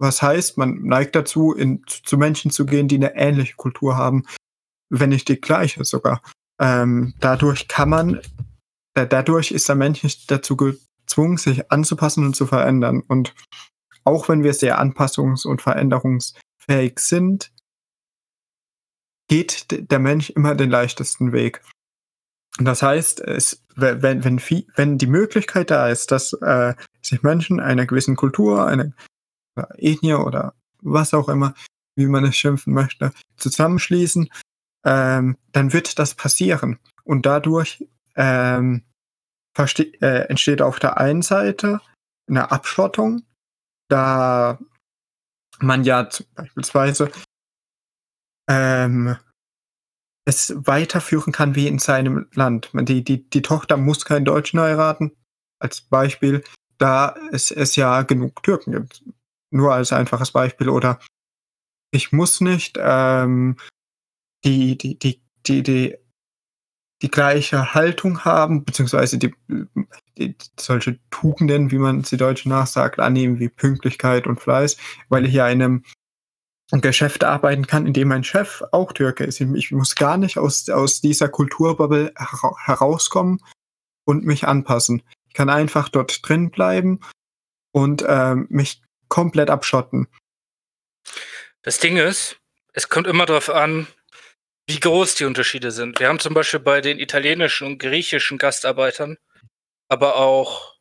[0.00, 4.24] Was heißt, man neigt dazu, in, zu Menschen zu gehen, die eine ähnliche Kultur haben,
[4.90, 6.22] wenn nicht die gleiche sogar.
[6.60, 8.20] Ähm, dadurch kann man,
[8.94, 13.02] da, dadurch ist der Mensch nicht dazu gezwungen, sich anzupassen und zu verändern.
[13.06, 13.34] Und
[14.04, 17.52] auch wenn wir sehr anpassungs- und veränderungsfähig sind,
[19.28, 21.62] geht der Mensch immer den leichtesten Weg.
[22.58, 24.40] Das heißt, es, wenn, wenn,
[24.74, 28.92] wenn die Möglichkeit da ist, dass äh, sich Menschen einer gewissen Kultur, einer
[29.76, 31.54] Ethnie oder was auch immer,
[31.94, 34.28] wie man es schimpfen möchte, zusammenschließen,
[34.84, 36.78] ähm, dann wird das passieren.
[37.04, 38.84] Und dadurch ähm,
[39.56, 41.80] äh, entsteht auf der einen Seite
[42.28, 43.22] eine Abschottung,
[43.88, 44.58] da
[45.60, 47.10] man ja beispielsweise
[48.48, 49.16] ähm,
[50.24, 52.70] es weiterführen kann wie in seinem Land.
[52.74, 55.12] Die, die, die Tochter muss keinen Deutschen heiraten,
[55.58, 56.44] als Beispiel,
[56.76, 59.02] da es, es ja genug Türken gibt.
[59.50, 60.68] Nur als einfaches Beispiel.
[60.68, 61.00] Oder
[61.90, 63.56] ich muss nicht ähm,
[64.44, 65.96] die, die, die, die, die,
[67.02, 69.34] die gleiche Haltung haben, beziehungsweise die,
[70.18, 74.76] die, solche Tugenden, wie man sie Deutschen nachsagt, annehmen wie Pünktlichkeit und Fleiß,
[75.08, 75.84] weil ich ja in einem
[76.70, 79.40] Geschäft arbeiten kann, in dem mein Chef auch Türke ist.
[79.40, 83.40] Ich muss gar nicht aus, aus dieser Kulturbubble herauskommen
[84.04, 85.02] und mich anpassen.
[85.28, 87.00] Ich kann einfach dort drin bleiben
[87.72, 90.08] und ähm, mich komplett abschotten.
[91.62, 92.38] Das Ding ist,
[92.72, 93.86] es kommt immer darauf an,
[94.68, 95.98] wie groß die Unterschiede sind.
[95.98, 99.16] Wir haben zum Beispiel bei den italienischen und griechischen Gastarbeitern,
[99.88, 100.76] aber auch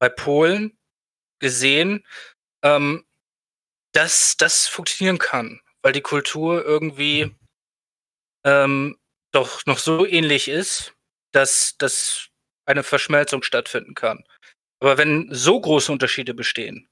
[0.00, 0.78] bei Polen
[1.38, 2.06] gesehen,
[2.64, 3.04] ähm,
[3.92, 7.36] dass das funktionieren kann, weil die Kultur irgendwie
[8.44, 8.98] ähm,
[9.30, 10.94] doch noch so ähnlich ist,
[11.32, 12.28] dass, dass
[12.64, 14.24] eine Verschmelzung stattfinden kann.
[14.80, 16.88] Aber wenn so große Unterschiede bestehen,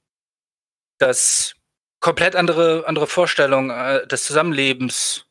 [0.99, 1.55] dass
[1.99, 5.25] komplett andere, andere Vorstellungen äh, des Zusammenlebens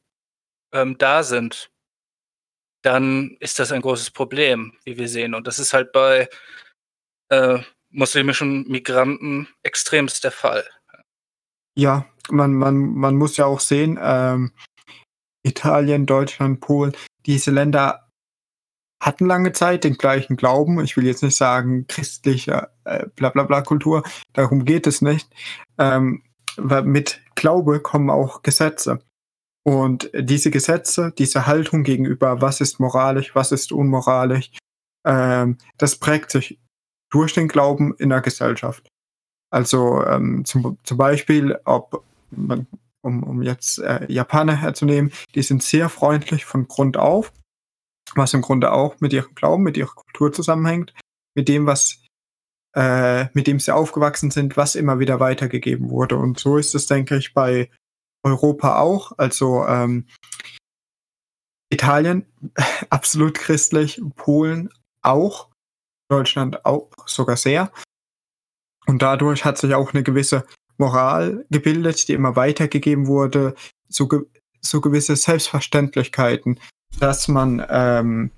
[0.73, 1.71] ähm, da sind,
[2.83, 5.35] dann ist das ein großes Problem, wie wir sehen.
[5.35, 6.29] Und das ist halt bei
[7.29, 7.59] äh,
[7.91, 10.64] muslimischen Migranten extremst der Fall.
[11.77, 14.53] Ja, man, man, man muss ja auch sehen, ähm,
[15.43, 16.93] Italien, Deutschland, Polen,
[17.27, 18.11] diese Länder
[19.01, 20.83] hatten lange Zeit den gleichen Glauben.
[20.85, 24.03] Ich will jetzt nicht sagen christliche äh, bla bla bla Kultur,
[24.35, 25.29] darum geht es nicht.
[25.79, 26.23] Ähm,
[26.59, 29.01] mit Glaube kommen auch Gesetze.
[29.66, 34.50] Und diese Gesetze, diese Haltung gegenüber, was ist moralisch, was ist unmoralisch,
[35.06, 36.58] ähm, das prägt sich
[37.11, 38.88] durch den Glauben in der Gesellschaft.
[39.52, 42.66] Also ähm, zum, zum Beispiel, ob man,
[43.02, 47.32] um, um jetzt äh, Japaner herzunehmen, die sind sehr freundlich von Grund auf,
[48.14, 50.94] was im Grunde auch mit ihrem Glauben, mit ihrer Kultur zusammenhängt,
[51.34, 52.00] mit dem, was
[52.74, 56.16] äh, mit dem sie aufgewachsen sind, was immer wieder weitergegeben wurde.
[56.16, 57.68] Und so ist es, denke ich, bei
[58.23, 59.12] Europa auch.
[59.18, 60.07] Also ähm,
[61.73, 62.27] Italien
[62.91, 64.71] absolut christlich, Polen
[65.03, 65.49] auch,
[66.11, 67.73] Deutschland auch sogar sehr.
[68.87, 70.45] Und dadurch hat sich auch eine gewisse
[70.79, 73.55] Moral gebildet, die immer weitergegeben wurde,
[73.89, 74.27] so, ge
[74.62, 76.59] so gewisse Selbstverständlichkeiten,
[76.99, 78.31] dass man, ähm,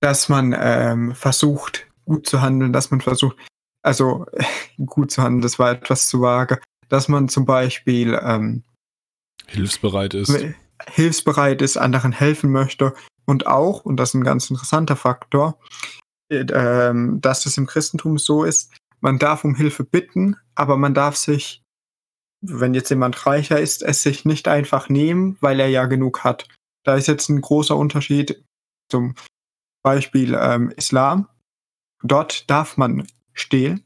[0.00, 3.36] dass man ähm, versucht, gut zu handeln, dass man versucht,
[3.82, 4.26] also
[4.86, 8.64] gut zu handeln, das war etwas zu vage, dass man zum Beispiel ähm,
[9.46, 10.36] hilfsbereit ist.
[10.86, 12.94] Hilfsbereit ist, anderen helfen möchte
[13.26, 15.58] und auch, und das ist ein ganz interessanter Faktor,
[16.30, 20.94] äh, ähm, dass es im Christentum so ist, man darf um Hilfe bitten, aber man
[20.94, 21.62] darf sich,
[22.40, 26.48] wenn jetzt jemand reicher ist, es sich nicht einfach nehmen, weil er ja genug hat.
[26.84, 28.42] Da ist jetzt ein großer Unterschied
[28.90, 29.14] zum
[29.82, 31.28] Beispiel ähm, Islam.
[32.02, 33.84] Dort darf man stehlen,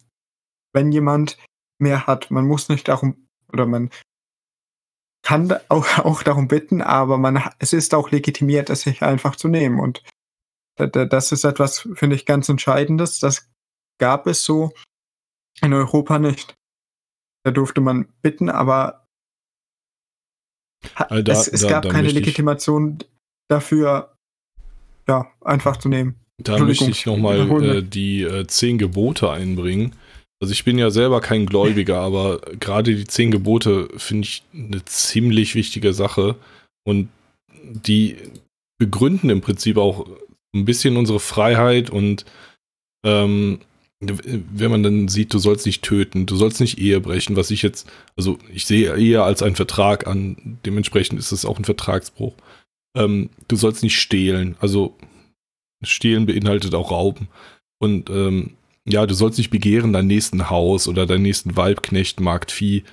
[0.72, 1.38] wenn jemand
[1.82, 2.30] mehr hat.
[2.30, 3.90] Man muss nicht darum, oder man
[5.22, 9.48] kann auch, auch darum bitten, aber man, es ist auch legitimiert, es sich einfach zu
[9.48, 9.78] nehmen.
[9.80, 10.02] Und
[10.76, 13.18] das ist etwas, finde ich, ganz Entscheidendes.
[13.20, 13.50] Das
[14.00, 14.72] gab es so
[15.60, 16.54] in Europa nicht.
[17.44, 19.06] Da durfte man bitten, aber
[20.94, 22.98] Also da- es, es da- gab da keine Legitimation
[23.48, 24.16] dafür,
[25.08, 26.18] ja, einfach zu nehmen.
[26.38, 29.94] Da möchte ich nochmal äh, die äh, zehn Gebote einbringen.
[30.43, 34.84] Also ich bin ja selber kein Gläubiger, aber gerade die zehn Gebote finde ich eine
[34.84, 36.36] ziemlich wichtige Sache.
[36.84, 37.09] Und
[37.62, 38.16] die
[38.78, 40.09] begründen im Prinzip auch
[40.55, 42.24] ein bisschen unsere Freiheit und
[43.05, 43.61] ähm,
[44.01, 47.62] wenn man dann sieht, du sollst nicht töten, du sollst nicht Ehe brechen, was ich
[47.62, 52.34] jetzt, also ich sehe eher als einen Vertrag an, dementsprechend ist es auch ein Vertragsbruch.
[52.97, 54.97] Ähm, du sollst nicht stehlen, also
[55.84, 57.28] Stehlen beinhaltet auch Rauben.
[57.78, 62.84] Und ähm, ja, du sollst nicht begehren dein nächsten Haus oder deinen nächsten Weibknecht, Marktvieh.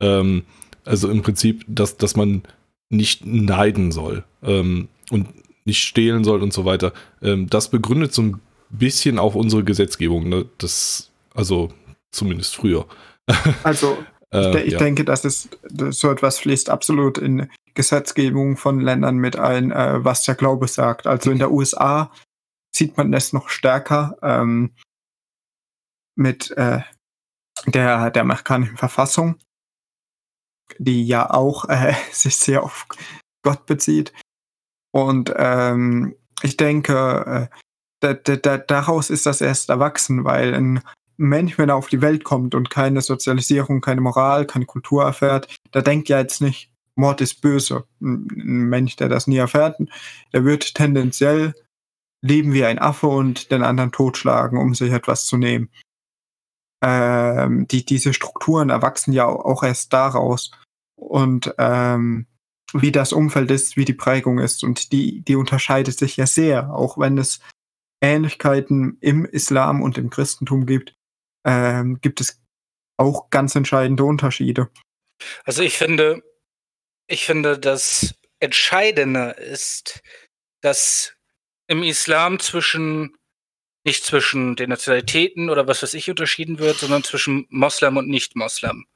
[0.00, 0.44] Ähm,
[0.84, 2.42] also im Prinzip, dass, dass man
[2.88, 5.28] nicht neiden soll ähm, und
[5.64, 6.92] nicht stehlen soll und so weiter.
[7.22, 10.28] Ähm, das begründet so ein bisschen auch unsere Gesetzgebung.
[10.28, 10.46] Ne?
[10.58, 11.72] Das, also
[12.10, 12.86] zumindest früher.
[13.64, 13.98] Also
[14.32, 14.78] Äh, ich, de ich ja.
[14.78, 15.48] denke, dass es
[15.90, 21.06] so etwas fließt absolut in Gesetzgebung von Ländern mit ein, äh, was der Glaube sagt.
[21.06, 22.10] Also in der USA
[22.74, 24.72] sieht man es noch stärker ähm,
[26.16, 26.80] mit äh,
[27.66, 29.36] der, der amerikanischen Verfassung,
[30.78, 32.86] die ja auch äh, sich sehr auf
[33.42, 34.12] Gott bezieht.
[34.92, 37.56] Und ähm, ich denke, äh,
[38.00, 40.82] da, da, da, daraus ist das erst erwachsen, weil ein
[41.16, 45.54] Mensch, wenn er auf die Welt kommt und keine Sozialisierung, keine Moral, keine Kultur erfährt,
[45.72, 47.84] der denkt ja jetzt nicht, Mord ist böse.
[48.00, 49.76] Ein Mensch, der das nie erfährt,
[50.32, 51.54] der wird tendenziell
[52.22, 55.70] leben wie ein Affe und den anderen totschlagen, um sich etwas zu nehmen.
[56.82, 60.50] Ähm, die, diese Strukturen erwachsen ja auch erst daraus.
[60.96, 62.26] Und ähm,
[62.72, 64.64] wie das Umfeld ist, wie die Prägung ist.
[64.64, 67.40] Und die, die unterscheidet sich ja sehr, auch wenn es
[68.02, 70.94] Ähnlichkeiten im Islam und im Christentum gibt,
[71.46, 72.42] ähm, gibt es
[72.98, 74.68] auch ganz entscheidende Unterschiede.
[75.44, 76.22] Also ich finde,
[77.06, 80.02] ich finde, das Entscheidende ist,
[80.60, 81.14] dass
[81.68, 83.16] im Islam zwischen
[83.86, 88.86] nicht zwischen den Nationalitäten oder was weiß ich unterschieden wird, sondern zwischen Moslem und Nicht-Moslem.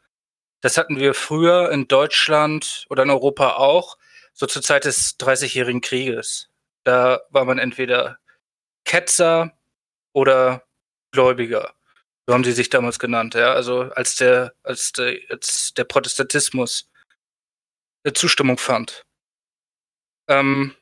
[0.60, 3.96] Das hatten wir früher in Deutschland oder in Europa auch,
[4.34, 6.50] so zur Zeit des Dreißigjährigen Krieges.
[6.84, 8.18] Da war man entweder
[8.84, 9.52] Ketzer
[10.12, 10.64] oder
[11.12, 11.74] Gläubiger.
[12.26, 13.52] So haben sie sich damals genannt, ja.
[13.52, 16.90] Also als der, als der, als der Protestantismus
[18.14, 19.04] Zustimmung fand.
[20.28, 20.74] Ähm,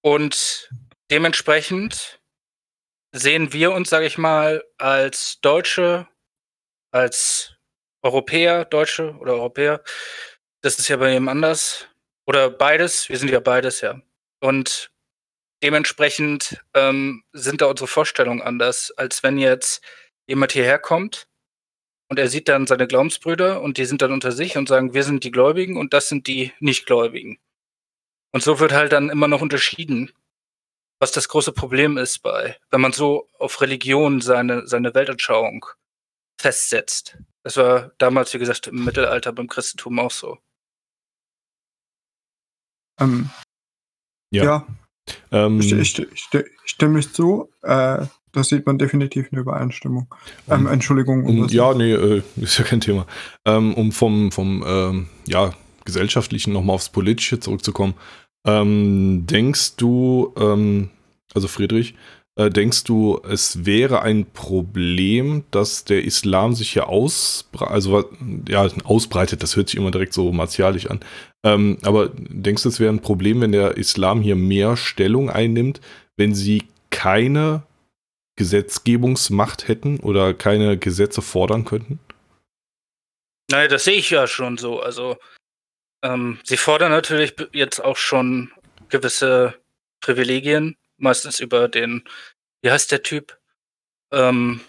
[0.00, 0.70] und
[1.10, 2.21] dementsprechend
[3.12, 6.08] sehen wir uns, sage ich mal, als Deutsche,
[6.90, 7.54] als
[8.02, 9.82] Europäer, Deutsche oder Europäer.
[10.62, 11.88] Das ist ja bei jedem anders.
[12.26, 13.08] Oder beides.
[13.08, 14.00] Wir sind ja beides, ja.
[14.40, 14.92] Und
[15.62, 19.84] dementsprechend ähm, sind da unsere Vorstellungen anders, als wenn jetzt
[20.26, 21.26] jemand hierher kommt
[22.08, 25.02] und er sieht dann seine Glaubensbrüder und die sind dann unter sich und sagen, wir
[25.02, 27.38] sind die Gläubigen und das sind die Nichtgläubigen.
[28.32, 30.12] Und so wird halt dann immer noch unterschieden,
[31.02, 35.66] was das große Problem ist bei, wenn man so auf Religion seine, seine Weltanschauung
[36.40, 37.18] festsetzt.
[37.42, 40.38] Das war damals, wie gesagt, im Mittelalter beim Christentum auch so.
[43.00, 43.30] Ähm,
[44.32, 44.44] Ja.
[44.44, 44.66] ja,
[45.32, 47.50] Ähm, ich, ich, ich, ich stimme ich zu.
[47.62, 50.06] Äh, da sieht man definitiv eine Übereinstimmung.
[50.48, 51.24] Ähm, Entschuldigung.
[51.24, 53.08] Um, ja, nee, äh, ist ja kein Thema.
[53.44, 55.52] Ähm, um vom, vom ähm, ja,
[55.84, 57.94] gesellschaftlichen nochmal aufs Politische zurückzukommen.
[58.46, 60.90] Ähm, denkst du, ähm,
[61.34, 61.94] also Friedrich,
[62.34, 68.10] äh, denkst du, es wäre ein Problem, dass der Islam sich hier ausbreitet, also
[68.48, 71.00] ja, ausbreitet, das hört sich immer direkt so martialisch an.
[71.44, 75.80] Ähm, aber denkst du, es wäre ein Problem, wenn der Islam hier mehr Stellung einnimmt,
[76.16, 77.64] wenn sie keine
[78.36, 81.98] Gesetzgebungsmacht hätten oder keine Gesetze fordern könnten?
[83.50, 84.80] Naja, das sehe ich ja schon so.
[84.80, 85.16] Also,
[86.02, 88.52] ähm, sie fordern natürlich jetzt auch schon
[88.88, 89.54] gewisse
[90.00, 92.04] Privilegien, meistens über den,
[92.62, 93.38] wie heißt der Typ?
[94.12, 94.60] Ähm,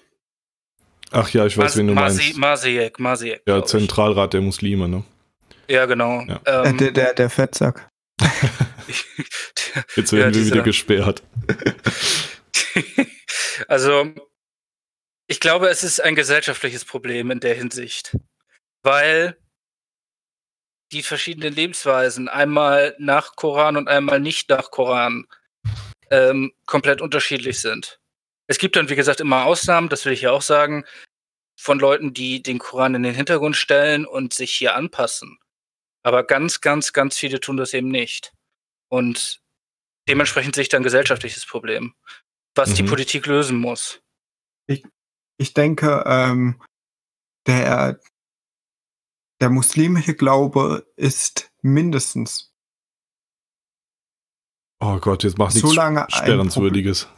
[1.11, 2.38] Ach ja, ich weiß, Mas wen du Masi meinst.
[2.38, 3.31] Masiek, Masiek.
[3.34, 3.69] Ja, glaub ich.
[3.71, 5.03] Zentralrat der Muslime, ne?
[5.67, 6.21] Ja, genau.
[6.21, 6.39] Ja.
[6.45, 7.89] Äh, Ähm, der, der, der Fettsack.
[9.95, 11.23] Jetzt Ja, werden wir dieser- wieder gesperrt.
[13.67, 14.13] also,
[15.27, 18.17] ich glaube, es ist ein gesellschaftliches Problem in der Hinsicht,
[18.84, 19.38] weil
[20.93, 25.27] die verschiedenen Lebensweisen, einmal nach Koran und einmal nicht nach Koran,
[26.11, 27.99] ähm, komplett unterschiedlich sind.
[28.47, 30.85] Es gibt dann, wie gesagt, immer Ausnahmen, das will ich ja auch sagen,
[31.59, 35.39] von Leuten, die den Koran in den Hintergrund stellen und sich hier anpassen.
[36.03, 38.33] Aber ganz, ganz, ganz viele tun das eben nicht.
[38.89, 39.41] Und
[40.07, 41.95] dementsprechend sehe ich dann ein gesellschaftliches Problem,
[42.55, 42.75] was mhm.
[42.75, 44.01] die Politik lösen muss.
[44.67, 44.83] Ich,
[45.37, 46.61] ich denke, ähm,
[47.47, 47.99] der,
[49.43, 52.55] der muslimische Glaube ist mindestens
[54.79, 57.09] Oh Gott, jetzt macht nichts so lange Sperrenswürdiges.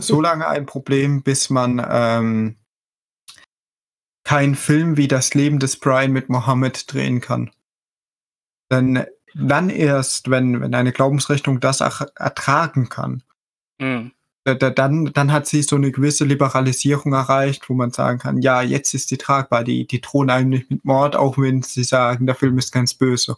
[0.00, 2.56] so lange ein Problem, bis man ähm,
[4.24, 7.50] keinen Film wie das Leben des Brian mit Mohammed drehen kann.
[8.70, 13.22] Denn dann erst, wenn, wenn eine Glaubensrichtung das ertragen kann,
[13.78, 14.12] mhm.
[14.44, 18.92] Dann, dann hat sie so eine gewisse Liberalisierung erreicht, wo man sagen kann, ja, jetzt
[18.92, 22.34] ist sie tragbar, die, die drohen einem nicht mit Mord, auch wenn sie sagen, der
[22.34, 23.36] Film ist ganz böse.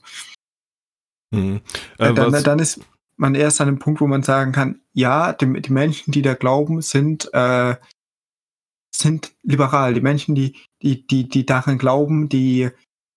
[1.31, 1.61] Mhm.
[1.99, 2.81] Äh, dann, dann, ist
[3.17, 6.35] man erst an dem Punkt, wo man sagen kann, ja, die, die Menschen, die da
[6.35, 7.77] glauben, sind, äh,
[8.95, 9.95] sind liberal.
[9.95, 12.71] Die Menschen, die, die, die, die daran glauben, die,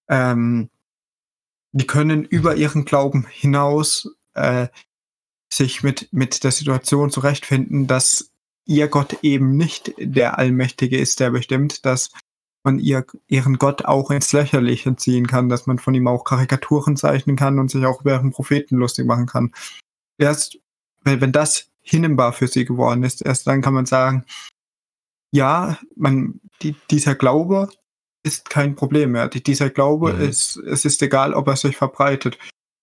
[0.10, 0.70] ähm,
[1.72, 4.68] die können über ihren Glauben hinaus äh,
[5.52, 8.32] sich mit, mit der Situation zurechtfinden, dass
[8.66, 12.12] ihr Gott eben nicht der Allmächtige ist, der bestimmt, dass
[12.64, 16.98] man ihr, ihren Gott auch ins Lächerliche ziehen kann, dass man von ihm auch Karikaturen
[16.98, 19.54] zeichnen kann und sich auch über ihren Propheten lustig machen kann
[20.18, 20.60] erst,
[21.04, 24.26] wenn, wenn das hinnehmbar für sie geworden ist, erst dann kann man sagen,
[25.32, 27.70] ja, man, die, dieser Glaube
[28.24, 29.28] ist kein Problem mehr.
[29.28, 30.22] Die, dieser Glaube mhm.
[30.22, 32.38] ist, es ist egal, ob er sich verbreitet.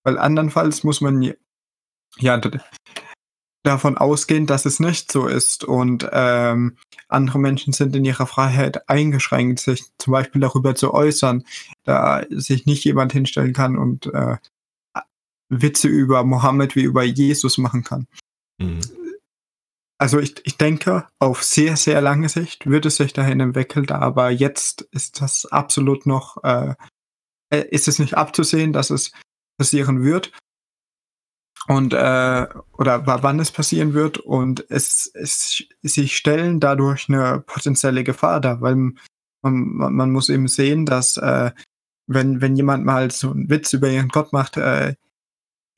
[0.04, 1.34] Weil andernfalls muss man
[2.18, 2.40] ja
[3.64, 6.76] davon ausgehen, dass es nicht so ist und ähm,
[7.08, 11.44] andere Menschen sind in ihrer Freiheit eingeschränkt, sich zum Beispiel darüber zu äußern,
[11.84, 14.36] da sich nicht jemand hinstellen kann und äh,
[15.48, 18.06] Witze über Mohammed wie über Jesus machen kann.
[18.58, 18.80] Mhm.
[19.98, 24.30] Also ich, ich denke, auf sehr, sehr lange Sicht wird es sich dahin entwickelt, aber
[24.30, 26.74] jetzt ist das absolut noch, äh,
[27.50, 29.12] äh, ist es nicht abzusehen, dass es
[29.56, 30.32] passieren wird.
[31.66, 32.46] Und äh,
[32.76, 38.60] oder wann es passieren wird und es, es sie stellen dadurch eine potenzielle Gefahr dar,
[38.60, 38.76] weil
[39.42, 41.52] man, man muss eben sehen, dass äh,
[42.06, 44.94] wenn, wenn jemand mal so einen Witz über ihren Gott macht, äh,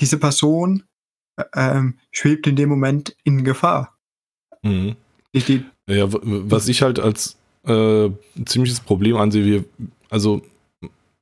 [0.01, 0.83] diese Person
[1.37, 3.97] äh, ähm, schwebt in dem Moment in Gefahr.
[4.63, 4.97] Mhm.
[5.35, 8.11] Die, die, ja, was ich halt als äh,
[8.45, 9.65] ziemliches Problem ansehe, wir,
[10.11, 10.43] also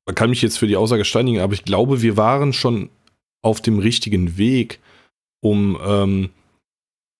[0.06, 2.90] man kann mich jetzt für die Aussage steinigen, aber ich glaube, wir waren schon
[3.44, 4.80] auf dem richtigen Weg,
[5.40, 6.30] um ähm,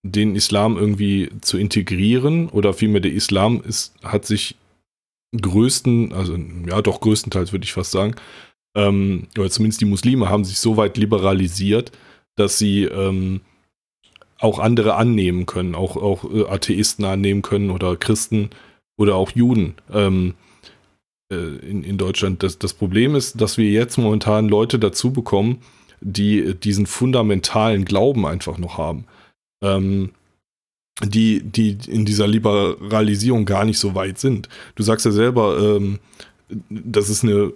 [0.03, 4.55] den Islam irgendwie zu integrieren oder vielmehr der Islam ist, hat sich
[5.39, 8.15] größten, also ja doch größtenteils würde ich fast sagen,
[8.75, 11.91] ähm, oder zumindest die Muslime haben sich so weit liberalisiert,
[12.35, 13.41] dass sie ähm,
[14.39, 18.49] auch andere annehmen können, auch, auch äh, Atheisten annehmen können oder Christen
[18.97, 20.33] oder auch Juden ähm,
[21.31, 22.43] äh, in, in Deutschland.
[22.43, 25.61] Das, das Problem ist, dass wir jetzt momentan Leute dazu bekommen,
[26.01, 29.05] die diesen fundamentalen Glauben einfach noch haben.
[29.63, 30.11] Ähm,
[31.03, 34.47] die, die in dieser Liberalisierung gar nicht so weit sind.
[34.75, 35.99] Du sagst ja selber, ähm,
[36.69, 37.51] das ist eine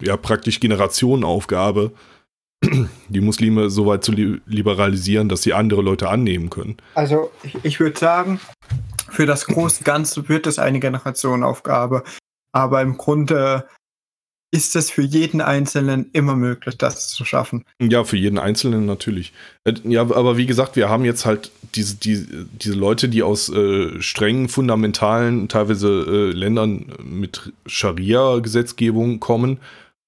[0.00, 1.92] ja praktisch Generationenaufgabe,
[3.08, 6.76] die Muslime so weit zu liberalisieren, dass sie andere Leute annehmen können.
[6.94, 8.40] Also ich, ich würde sagen,
[9.10, 12.04] für das große Ganze wird es eine Generationenaufgabe.
[12.54, 13.66] Aber im Grunde
[14.52, 17.64] ist es für jeden Einzelnen immer möglich, das zu schaffen.
[17.80, 19.32] Ja, für jeden Einzelnen natürlich.
[19.64, 23.48] Äh, ja, aber wie gesagt, wir haben jetzt halt diese, diese, diese Leute, die aus
[23.48, 29.58] äh, strengen, fundamentalen, teilweise äh, Ländern mit Scharia-Gesetzgebung kommen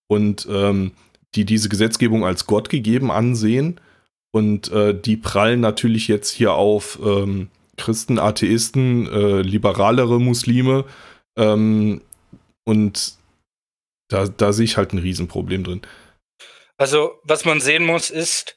[0.09, 0.93] und ähm,
[1.35, 3.81] die diese Gesetzgebung als Gott gegeben ansehen.
[4.31, 10.85] Und äh, die prallen natürlich jetzt hier auf ähm, Christen, Atheisten, äh, liberalere Muslime.
[11.37, 12.03] Ähm,
[12.65, 13.15] und
[14.15, 15.83] da, da sehe ich halt ein Riesenproblem drin.
[16.77, 18.57] Also, was man sehen muss, ist,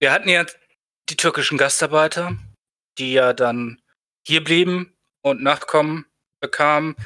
[0.00, 0.44] wir hatten ja
[1.08, 2.36] die türkischen Gastarbeiter,
[2.98, 3.80] die ja dann
[4.26, 6.06] hier blieben und Nachkommen
[6.40, 6.96] bekamen,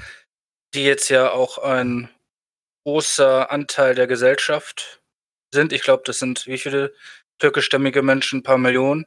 [0.75, 2.09] die jetzt ja auch ein
[2.85, 5.03] großer Anteil der Gesellschaft
[5.53, 5.73] sind.
[5.73, 6.95] Ich glaube, das sind wie viele
[7.39, 8.41] türkischstämmige Menschen?
[8.41, 9.07] Ein paar Millionen.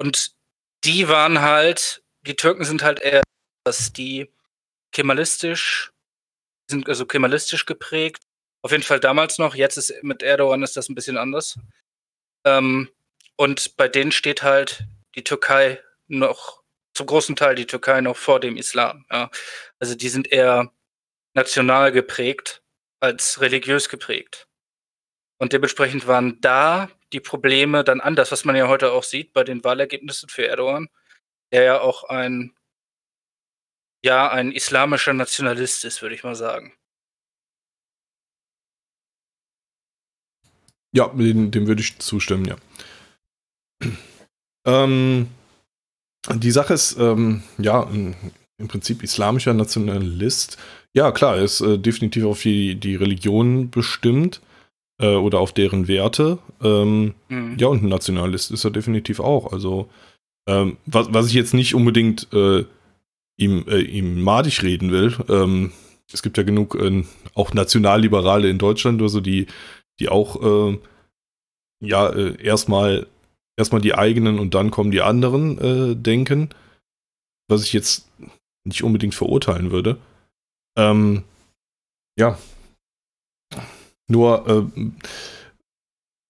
[0.00, 0.32] Und
[0.84, 3.22] die waren halt, die Türken sind halt eher,
[3.64, 4.32] dass die
[4.92, 5.92] kemalistisch,
[6.68, 8.22] sind also kemalistisch geprägt.
[8.62, 9.54] Auf jeden Fall damals noch.
[9.54, 11.58] Jetzt ist mit Erdogan ist das ein bisschen anders.
[12.44, 12.88] Ähm,
[13.36, 16.62] und bei denen steht halt die Türkei noch,
[16.94, 19.06] zum großen Teil die Türkei noch vor dem Islam.
[19.10, 19.30] Ja.
[19.78, 20.72] Also die sind eher
[21.34, 22.62] national geprägt
[23.00, 24.48] als religiös geprägt.
[25.38, 29.44] Und dementsprechend waren da die Probleme dann anders, was man ja heute auch sieht bei
[29.44, 30.88] den Wahlergebnissen für Erdogan,
[31.52, 32.54] der ja auch ein,
[34.08, 36.72] ja, ein islamischer Nationalist ist, würde ich mal sagen.
[40.96, 42.56] Ja, dem, dem würde ich zustimmen, ja.
[44.66, 45.28] ähm,
[46.34, 50.56] die Sache ist, ähm, ja, im Prinzip islamischer Nationalist.
[50.94, 54.40] Ja, klar, er ist äh, definitiv auf die, die Religion bestimmt
[55.02, 56.38] äh, oder auf deren Werte.
[56.62, 57.58] Ähm, mhm.
[57.58, 59.52] Ja, und ein Nationalist ist er definitiv auch.
[59.52, 59.90] Also,
[60.48, 62.64] ähm, was, was ich jetzt nicht unbedingt äh,
[63.38, 65.72] ihm, äh, ihm madig reden will, ähm,
[66.12, 69.46] es gibt ja genug äh, auch Nationalliberale in Deutschland oder so, die,
[70.00, 70.78] die auch äh,
[71.80, 73.06] ja erstmal
[73.56, 76.50] erstmal die eigenen und dann kommen die anderen denken.
[77.48, 78.08] Was ich jetzt
[78.64, 79.96] nicht unbedingt verurteilen würde.
[80.76, 81.24] Ähm,
[82.18, 82.38] ja.
[84.08, 84.90] Nur, äh,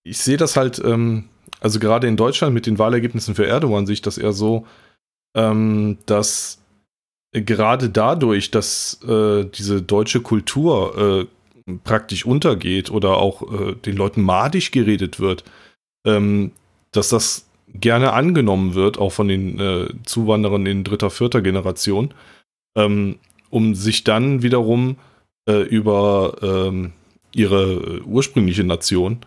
[0.04, 1.28] ich sehe das halt, ähm,
[1.60, 4.66] also gerade in Deutschland mit den Wahlergebnissen für Erdogan sehe ich das eher so,
[5.36, 6.60] ähm, dass
[7.32, 11.28] gerade dadurch, dass äh, diese deutsche Kultur
[11.66, 15.44] äh, praktisch untergeht oder auch äh, den Leuten madig geredet wird,
[16.06, 16.52] ähm,
[16.92, 22.14] dass das gerne angenommen wird, auch von den äh, Zuwanderern in dritter, vierter Generation,
[22.76, 23.18] ähm,
[23.50, 24.96] um sich dann wiederum
[25.48, 26.92] äh, über ähm,
[27.34, 29.18] ihre ursprüngliche Nation,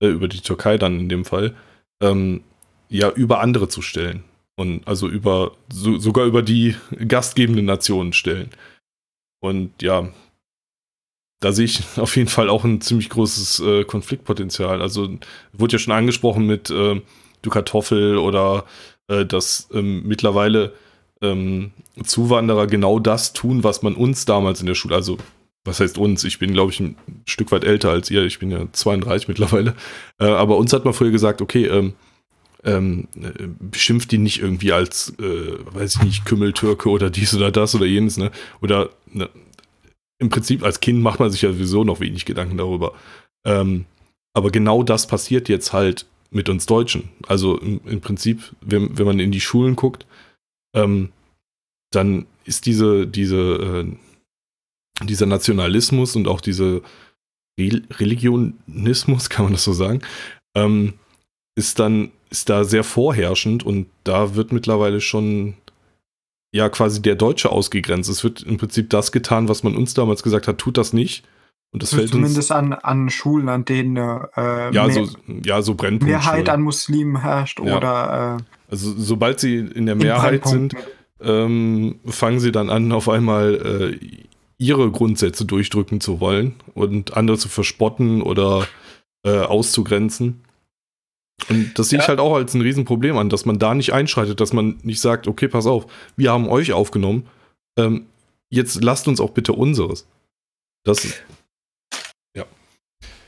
[0.00, 1.54] äh, über die Türkei dann in dem Fall,
[2.02, 2.42] ähm,
[2.88, 4.22] ja, über andere zu stellen.
[4.58, 6.74] Und also über, so, sogar über die
[7.06, 8.50] gastgebende Nationen stellen.
[9.40, 10.08] Und ja,
[11.40, 14.80] da sehe ich auf jeden Fall auch ein ziemlich großes äh, Konfliktpotenzial.
[14.80, 15.08] Also
[15.52, 17.00] wurde ja schon angesprochen mit äh,
[17.42, 18.64] du Kartoffel oder
[19.08, 20.72] äh, dass ähm, mittlerweile
[21.22, 25.18] ähm, Zuwanderer genau das tun, was man uns damals in der Schule, also
[25.64, 26.24] was heißt uns?
[26.24, 26.96] Ich bin, glaube ich, ein
[27.26, 28.24] Stück weit älter als ihr.
[28.24, 29.74] Ich bin ja 32 mittlerweile.
[30.18, 31.94] Äh, aber uns hat man früher gesagt, okay, ähm,
[32.64, 37.50] ähm, äh, beschimpft die nicht irgendwie als, äh, weiß ich nicht, Kümmeltürke oder dies oder
[37.50, 38.30] das oder jenes, ne?
[38.60, 39.28] Oder ne,
[40.18, 42.94] im Prinzip als Kind macht man sich ja sowieso noch wenig Gedanken darüber.
[43.44, 43.84] Ähm,
[44.34, 47.08] aber genau das passiert jetzt halt mit uns Deutschen.
[47.26, 50.06] Also im, im Prinzip, wenn, wenn man in die Schulen guckt,
[50.74, 51.12] ähm,
[51.90, 53.36] dann ist diese, diese,
[55.00, 56.82] äh, dieser Nationalismus und auch diese
[57.58, 60.02] Re Religionismus, kann man das so sagen,
[60.54, 60.94] ähm,
[61.56, 65.54] ist dann, ist da sehr vorherrschend und da wird mittlerweile schon
[66.52, 68.08] ja quasi der Deutsche ausgegrenzt.
[68.10, 71.24] Es wird im Prinzip das getan, was man uns damals gesagt hat, tut das nicht.
[71.72, 75.08] Und das also fällt zumindest an, an Schulen, an denen äh, ja, so,
[75.42, 77.76] ja, so Mehrheit an Muslimen herrscht ja.
[77.76, 80.74] oder äh, also sobald sie in der Mehrheit sind,
[81.20, 84.16] ähm, fangen sie dann an, auf einmal äh,
[84.58, 88.66] ihre Grundsätze durchdrücken zu wollen und andere zu verspotten oder
[89.24, 90.42] äh, auszugrenzen.
[91.48, 92.04] Und das sehe ja.
[92.04, 95.00] ich halt auch als ein Riesenproblem an, dass man da nicht einschreitet, dass man nicht
[95.00, 97.28] sagt, okay, pass auf, wir haben euch aufgenommen,
[97.78, 98.06] ähm,
[98.48, 100.08] jetzt lasst uns auch bitte unseres.
[100.84, 101.22] Das ist,
[102.34, 102.46] ja.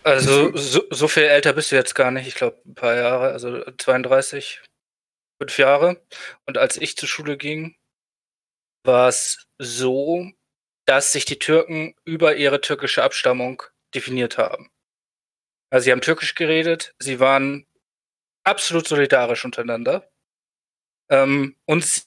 [0.03, 3.33] Also so, so, viel älter bist du jetzt gar nicht, ich glaube ein paar Jahre,
[3.33, 4.63] also 32,
[5.41, 6.01] fünf Jahre.
[6.47, 7.77] Und als ich zur Schule ging,
[8.85, 10.31] war es so,
[10.87, 13.63] dass sich die Türken über ihre türkische Abstammung
[13.95, 14.71] definiert haben.
[15.71, 17.67] Also sie haben türkisch geredet, sie waren
[18.49, 20.11] absolut solidarisch untereinander.
[21.11, 22.05] Ähm, und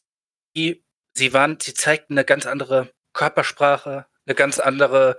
[0.56, 0.84] sie,
[1.14, 5.18] sie waren, sie zeigten eine ganz andere Körpersprache, eine ganz andere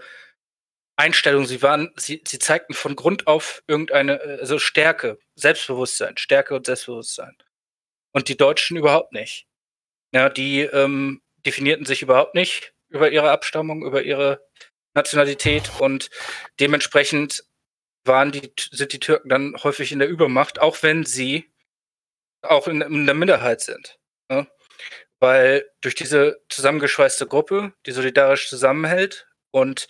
[0.97, 1.47] Einstellung.
[1.47, 7.37] Sie waren, sie, sie zeigten von Grund auf irgendeine, also Stärke, Selbstbewusstsein, Stärke und Selbstbewusstsein
[8.13, 9.47] und die Deutschen überhaupt nicht.
[10.15, 14.47] Ja, die ähm, definierten sich überhaupt nicht über ihre Abstammung, über ihre
[14.95, 16.11] Nationalität und
[16.61, 17.45] dementsprechend
[18.05, 21.51] waren die, sind die Türken dann häufig in der Übermacht, auch wenn sie
[22.43, 23.99] auch in, in der Minderheit sind.
[24.29, 24.47] Ne?
[25.21, 29.87] Weil durch diese zusammengeschweißte Gruppe, die solidarisch zusammenhält und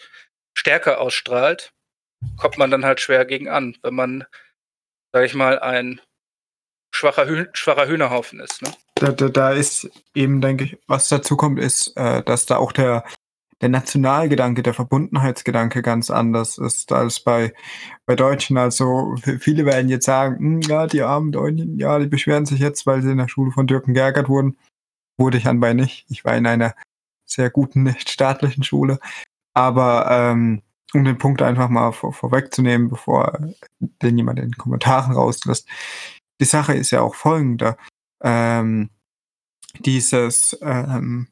[0.55, 1.73] Stärke ausstrahlt,
[2.37, 4.27] kommt man dann halt schwer gegen an, wenn man,
[5.13, 6.01] sag ich mal, ein
[6.95, 8.63] schwacher, Hüh schwacher Hühnerhaufen ist.
[8.63, 8.73] Ne?
[8.97, 12.73] Da, da, da ist eben, denke ich, was dazu kommt, ist, äh, dass da auch
[12.73, 13.05] der,
[13.63, 17.55] der Nationalgedanke, der Verbundenheitsgedanke ganz anders ist als bei,
[18.07, 18.59] bei Deutschen.
[18.59, 22.87] Also viele werden jetzt sagen, hm, ja, die armen Deutschen, ja, die beschweren sich jetzt,
[22.87, 24.59] weil sie in der Schule von Türken geärgert wurden.
[25.17, 26.07] Wurde ich anbei nicht.
[26.11, 26.75] Ich war in einer
[27.25, 28.99] sehr guten, nicht staatlichen Schule.
[29.55, 33.39] Aber ähm, um den Punkt einfach mal vor, vorwegzunehmen, bevor
[33.79, 35.69] den jemand in den Kommentaren rauslässt,
[36.41, 37.77] die Sache ist ja auch folgende.
[38.23, 38.91] Ähm,
[39.79, 41.29] dieses ähm,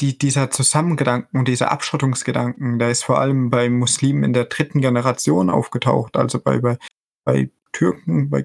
[0.00, 4.80] die, dieser Zusammengedanken und dieser Abschottungsgedanken, der ist vor allem bei Muslimen in der dritten
[4.80, 6.78] Generation aufgetaucht, also bei, bei,
[7.24, 8.44] bei Türken, bei,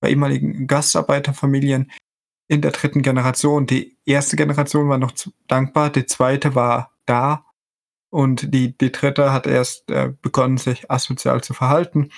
[0.00, 1.90] bei ehemaligen Gastarbeiterfamilien
[2.48, 3.66] in der dritten Generation.
[3.66, 5.12] Die erste Generation war noch
[5.46, 7.44] dankbar, die zweite war da
[8.10, 12.10] Und die, die dritte hat erst äh, begonnen, sich asozial zu verhalten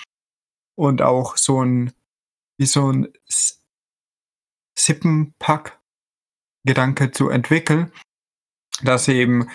[0.75, 1.91] und auch so ein,
[2.57, 3.09] wie so ein
[6.65, 7.91] Sippenpack-Gedanke zu entwickeln,
[8.83, 9.49] dass sie eben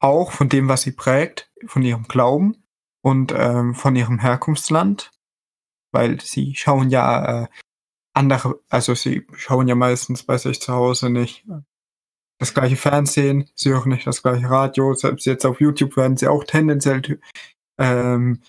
[0.00, 2.64] auch von dem, was sie prägt, von ihrem Glauben
[3.02, 5.10] und ähm, von ihrem Herkunftsland,
[5.92, 7.48] weil sie schauen ja äh,
[8.14, 11.46] andere, also sie schauen ja meistens bei sich zu Hause nicht
[12.38, 16.28] das gleiche Fernsehen, sie hören nicht das gleiche Radio, selbst jetzt auf YouTube werden sie
[16.28, 17.20] auch tendenziell
[17.78, 18.42] ähm,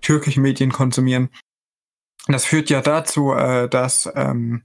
[0.00, 1.30] türkische Medien konsumieren.
[2.28, 4.64] Das führt ja dazu, äh, dass, ähm,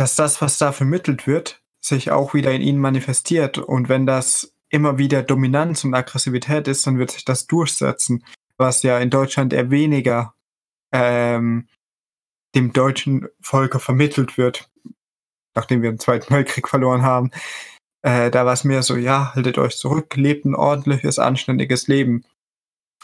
[0.00, 3.58] dass das, was da vermittelt wird, sich auch wieder in ihnen manifestiert.
[3.58, 8.24] Und wenn das immer wieder Dominanz und Aggressivität ist, dann wird sich das durchsetzen,
[8.56, 10.34] was ja in Deutschland eher weniger
[10.92, 11.68] ähm,
[12.54, 14.70] dem deutschen Volke vermittelt wird
[15.54, 17.30] nachdem wir den Zweiten Weltkrieg verloren haben.
[18.02, 22.24] Äh, da war es mehr so, ja, haltet euch zurück, lebt ein ordentliches, anständiges Leben.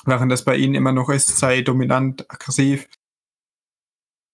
[0.04, 2.88] Während das bei ihnen immer noch ist, sei dominant, aggressiv,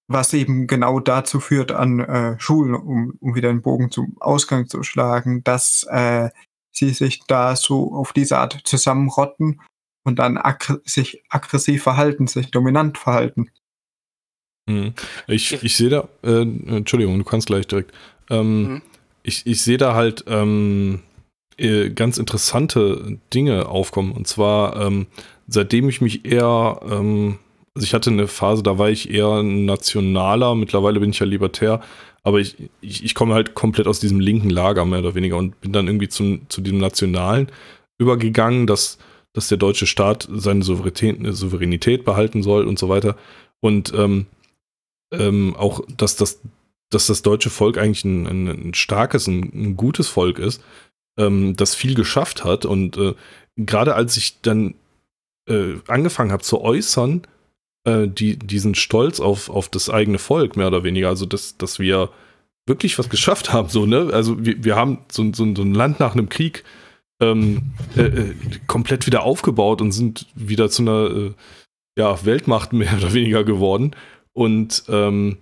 [0.09, 4.66] was eben genau dazu führt an äh, Schulen, um, um wieder den Bogen zum Ausgang
[4.66, 6.30] zu schlagen, dass äh,
[6.72, 9.61] sie sich da so auf diese Art zusammenrotten
[10.05, 13.50] und dann aggr sich aggressiv verhalten, sich dominant verhalten.
[14.68, 14.94] Mhm.
[15.26, 17.92] Ich, ich sehe da, äh, Entschuldigung, du kannst gleich direkt.
[18.30, 18.82] Ähm, mhm.
[19.22, 21.00] Ich, ich sehe da halt ähm,
[21.59, 24.12] äh, ganz interessante Dinge aufkommen.
[24.12, 25.07] Und zwar, ähm,
[25.46, 27.38] seitdem ich mich eher, ähm,
[27.74, 31.80] also ich hatte eine Phase, da war ich eher nationaler, mittlerweile bin ich ja libertär,
[32.22, 35.60] aber ich, ich, ich komme halt komplett aus diesem linken Lager, mehr oder weniger, und
[35.60, 37.50] bin dann irgendwie zum, zu diesem Nationalen
[37.98, 38.98] übergegangen, dass,
[39.32, 43.16] dass der deutsche Staat seine Souveränität, Souveränität behalten soll und so weiter.
[43.60, 44.26] Und ähm,
[45.12, 46.40] ähm, auch, dass das,
[46.90, 50.62] dass das deutsche Volk eigentlich ein, ein, ein starkes, ein, ein, gutes Volk ist,
[51.18, 52.64] ähm, das viel geschafft hat.
[52.66, 53.14] Und äh,
[53.56, 54.74] gerade als ich dann
[55.48, 57.22] äh, angefangen habe zu äußern,
[57.85, 61.78] äh, die, diesen Stolz auf, auf das eigene Volk, mehr oder weniger, also dass, dass
[61.78, 62.11] wir
[62.66, 64.11] wirklich was geschafft haben, so, ne?
[64.12, 66.64] Also wir, wir haben so, so, so ein Land nach einem Krieg
[67.20, 68.35] ähm, äh, äh,
[68.66, 71.33] komplett wieder aufgebaut und sind wieder zu einer äh,
[71.97, 73.97] ja, Weltmacht mehr oder weniger geworden.
[74.33, 75.39] Und ähm,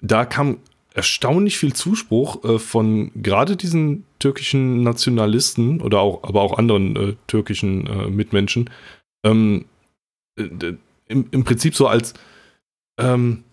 [0.00, 0.58] da kam
[0.94, 7.14] erstaunlich viel Zuspruch äh, von gerade diesen türkischen Nationalisten oder auch, aber auch anderen äh,
[7.26, 8.70] türkischen äh, Mitmenschen.
[9.24, 9.64] Ähm,
[10.36, 10.74] äh,
[11.12, 12.14] im, im, Prinzip so als
[12.98, 13.44] ähm,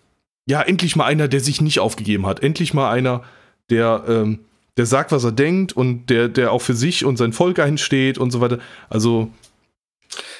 [0.47, 2.41] ja, endlich mal einer, der sich nicht aufgegeben hat.
[2.41, 3.23] Endlich mal einer,
[3.69, 4.39] der, ähm,
[4.77, 8.17] der sagt, was er denkt und der, der auch für sich und sein Volk einsteht
[8.17, 8.59] und so weiter.
[8.89, 9.31] Also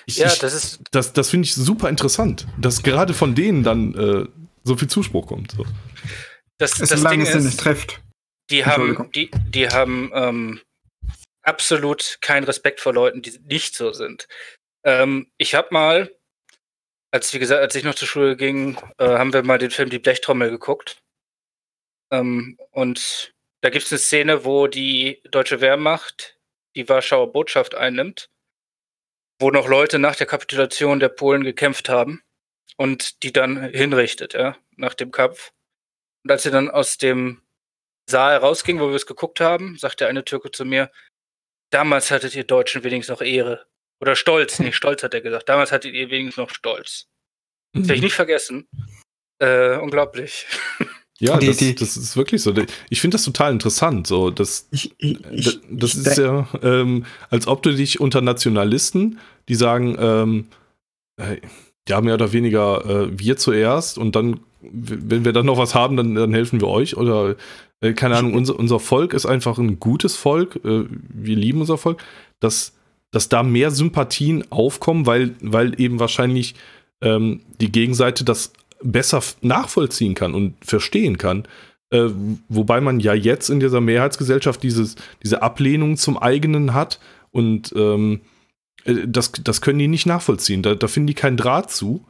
[0.06, 0.80] ich, ja, das ist.
[0.92, 4.26] Das, das finde ich super interessant, dass gerade von denen dann äh,
[4.64, 5.52] so viel Zuspruch kommt.
[5.52, 5.66] So.
[6.58, 8.02] Das, das Ding ist, nicht trifft.
[8.50, 10.60] Die haben, die, die haben ähm,
[11.44, 14.28] absolut keinen Respekt vor Leuten, die nicht so sind.
[14.84, 16.12] Ähm, ich habe mal,
[17.12, 19.90] als wie gesagt, als ich noch zur Schule ging, äh, haben wir mal den Film
[19.90, 21.02] Die Blechtrommel geguckt.
[22.12, 26.38] Ähm, und da gibt es eine Szene, wo die deutsche Wehrmacht
[26.76, 28.30] die Warschauer Botschaft einnimmt
[29.40, 32.22] wo noch Leute nach der Kapitulation der Polen gekämpft haben
[32.76, 35.54] und die dann hinrichtet, ja, nach dem Kampf.
[36.24, 37.42] Und als sie dann aus dem
[38.06, 40.92] Saal rausging, wo wir es geguckt haben, sagte eine Türke zu mir,
[41.70, 43.66] damals hattet ihr Deutschen wenigstens noch Ehre.
[44.02, 45.50] Oder Stolz, nee, Stolz hat er gesagt.
[45.50, 47.08] Damals hattet ihr wenigstens noch Stolz.
[47.74, 48.06] Das werde ich mhm.
[48.06, 48.68] nicht vergessen.
[49.40, 50.46] Äh, unglaublich.
[51.22, 52.54] Ja, die, das, die, das, ist wirklich so.
[52.90, 54.08] Ich finde das total interessant.
[54.08, 59.20] So, das, ich, ich, das, das ist ja, ähm, als ob du dich unter Nationalisten,
[59.50, 60.48] die sagen, ähm,
[61.90, 65.98] ja, mehr oder weniger äh, wir zuerst und dann, wenn wir dann noch was haben,
[65.98, 66.96] dann, dann helfen wir euch.
[66.96, 67.36] Oder,
[67.82, 70.56] äh, keine Ahnung, unser, unser Volk ist einfach ein gutes Volk.
[70.64, 72.02] Äh, wir lieben unser Volk.
[72.40, 72.79] Dass,
[73.12, 76.56] dass da mehr Sympathien aufkommen, weil, weil eben wahrscheinlich
[77.02, 81.48] ähm, die Gegenseite das besser nachvollziehen kann und verstehen kann.
[81.92, 82.10] Äh,
[82.50, 87.00] wobei man ja jetzt in dieser Mehrheitsgesellschaft dieses, diese Ablehnung zum eigenen hat
[87.32, 88.22] und ähm,
[88.86, 90.62] äh, das, das können die nicht nachvollziehen.
[90.62, 92.06] Da, da finden die keinen Draht zu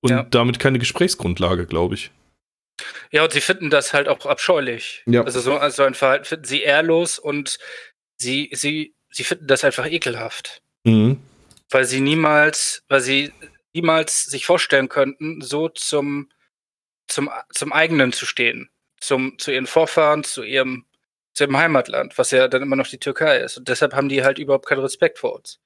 [0.00, 0.24] und ja.
[0.24, 2.10] damit keine Gesprächsgrundlage, glaube ich.
[3.12, 5.02] Ja, und sie finden das halt auch abscheulich.
[5.06, 5.22] Ja.
[5.22, 7.58] Also so also ein Verhalten finden sie ehrlos und
[8.16, 10.62] sie, sie, sie finden das einfach ekelhaft.
[10.84, 11.20] Mhm.
[11.68, 13.32] Weil sie niemals, weil sie
[13.72, 16.28] niemals sich vorstellen könnten, so zum,
[17.06, 18.70] zum, zum eigenen zu stehen.
[19.00, 20.84] Zum, zu ihren Vorfahren, zu ihrem,
[21.32, 23.56] zu ihrem Heimatland, was ja dann immer noch die Türkei ist.
[23.56, 25.58] Und deshalb haben die halt überhaupt keinen Respekt vor uns.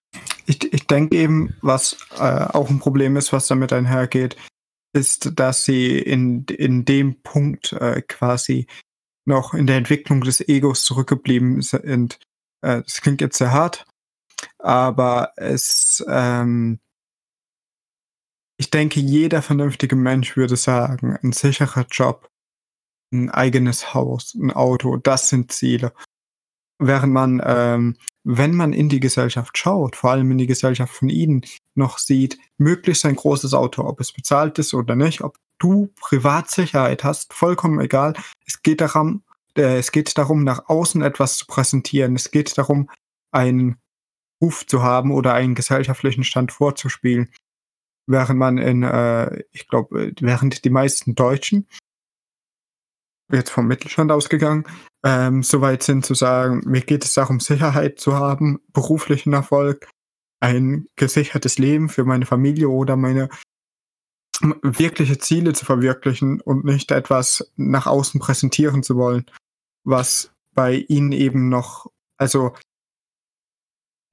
[0.47, 4.37] Ich, ich denke eben, was äh, auch ein Problem ist, was damit einhergeht,
[4.93, 8.67] ist, dass sie in, in dem Punkt äh, quasi
[9.25, 12.19] noch in der Entwicklung des Egos zurückgeblieben sind,
[12.65, 13.87] äh, das klingt jetzt sehr hart,
[14.59, 16.81] aber es, ähm,
[18.57, 22.31] ich denke, jeder vernünftige Mensch würde sagen, ein sicherer Job,
[23.13, 25.93] ein eigenes Haus, ein Auto, das sind Ziele.
[26.81, 31.09] Während man, ähm, wenn man in die Gesellschaft schaut, vor allem in die Gesellschaft von
[31.09, 31.45] Ihnen,
[31.75, 37.05] noch sieht, möglichst ein großes Auto, ob es bezahlt ist oder nicht, ob du Privatsicherheit
[37.05, 38.15] hast, vollkommen egal.
[38.47, 39.24] Es geht darum,
[39.55, 42.17] es geht darum, nach außen etwas zu präsentieren.
[42.17, 42.91] Es geht darum,
[43.33, 43.77] einen
[44.43, 47.31] Ruf zu haben oder einen gesellschaftlichen Stand vorzuspielen.
[48.07, 51.67] Während man in, äh, ich glaube, während die meisten Deutschen
[53.33, 54.65] jetzt vom Mittelstand ausgegangen,
[55.05, 59.89] ähm, soweit sind zu sagen, mir geht es darum, Sicherheit zu haben, beruflichen Erfolg,
[60.41, 63.31] ein gesichertes Leben für meine Familie oder meine
[64.63, 69.25] wirkliche Ziele zu verwirklichen und nicht etwas nach außen präsentieren zu wollen,
[69.85, 72.55] was bei ihnen eben noch, also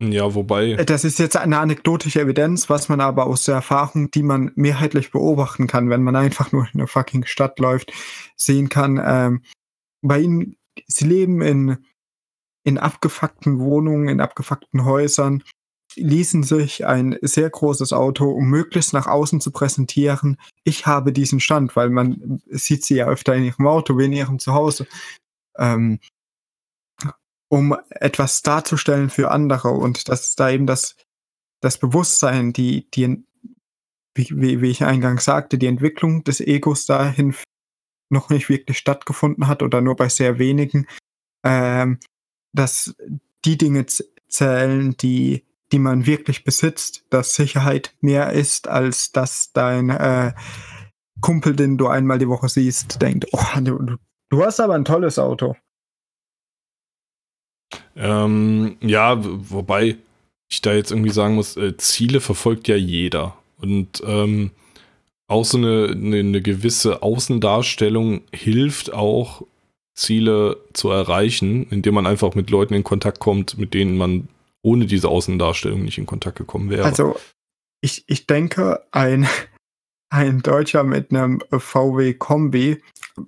[0.04, 0.74] ja, wobei.
[0.78, 5.12] Das ist jetzt eine anekdotische Evidenz, was man aber aus der Erfahrung, die man mehrheitlich
[5.12, 7.94] beobachten kann, wenn man einfach nur in einer fucking Stadt läuft,
[8.36, 9.00] sehen kann.
[9.04, 9.44] Ähm,
[10.02, 10.58] bei ihnen,
[10.88, 11.78] sie leben in,
[12.64, 15.44] in abgefuckten Wohnungen, in abgefuckten Häusern,
[15.96, 21.40] ließen sich ein sehr großes Auto, um möglichst nach außen zu präsentieren, ich habe diesen
[21.40, 24.88] Stand, weil man sieht sie ja öfter in ihrem Auto wie in ihrem Zuhause.
[25.62, 26.00] Ähm,
[27.50, 30.96] um etwas darzustellen für andere und das ist da eben das,
[31.62, 33.26] das Bewusstsein, die, die,
[34.16, 37.36] wie, wie ich eingangs sagte, die Entwicklung des Egos dahin
[38.10, 40.88] noch nicht wirklich stattgefunden hat oder nur bei sehr wenigen,
[41.44, 42.00] ähm,
[42.54, 42.96] dass
[43.44, 43.86] die Dinge
[44.30, 50.34] zählen, die, die man wirklich besitzt, dass Sicherheit mehr ist, als dass dein äh,
[51.22, 53.98] Kumpel, den du einmal die Woche siehst, denkt, oh, du,
[54.32, 55.56] du hast aber ein tolles Auto.
[57.96, 59.98] Ähm, ja, wobei
[60.50, 63.38] ich da jetzt irgendwie sagen muss, äh, Ziele verfolgt ja jeder.
[63.58, 64.52] Und ähm,
[65.28, 69.44] auch so eine, eine, eine, gewisse Außendarstellung hilft auch,
[69.94, 74.30] Ziele zu erreichen, indem man einfach mit Leuten in Kontakt kommt, mit denen man
[74.62, 76.86] ohne diese Außendarstellung nicht in Kontakt gekommen wäre.
[76.86, 77.16] Also
[77.82, 79.28] ich, ich denke, ein,
[80.12, 82.84] ein Deutscher mit einem VW Kombi,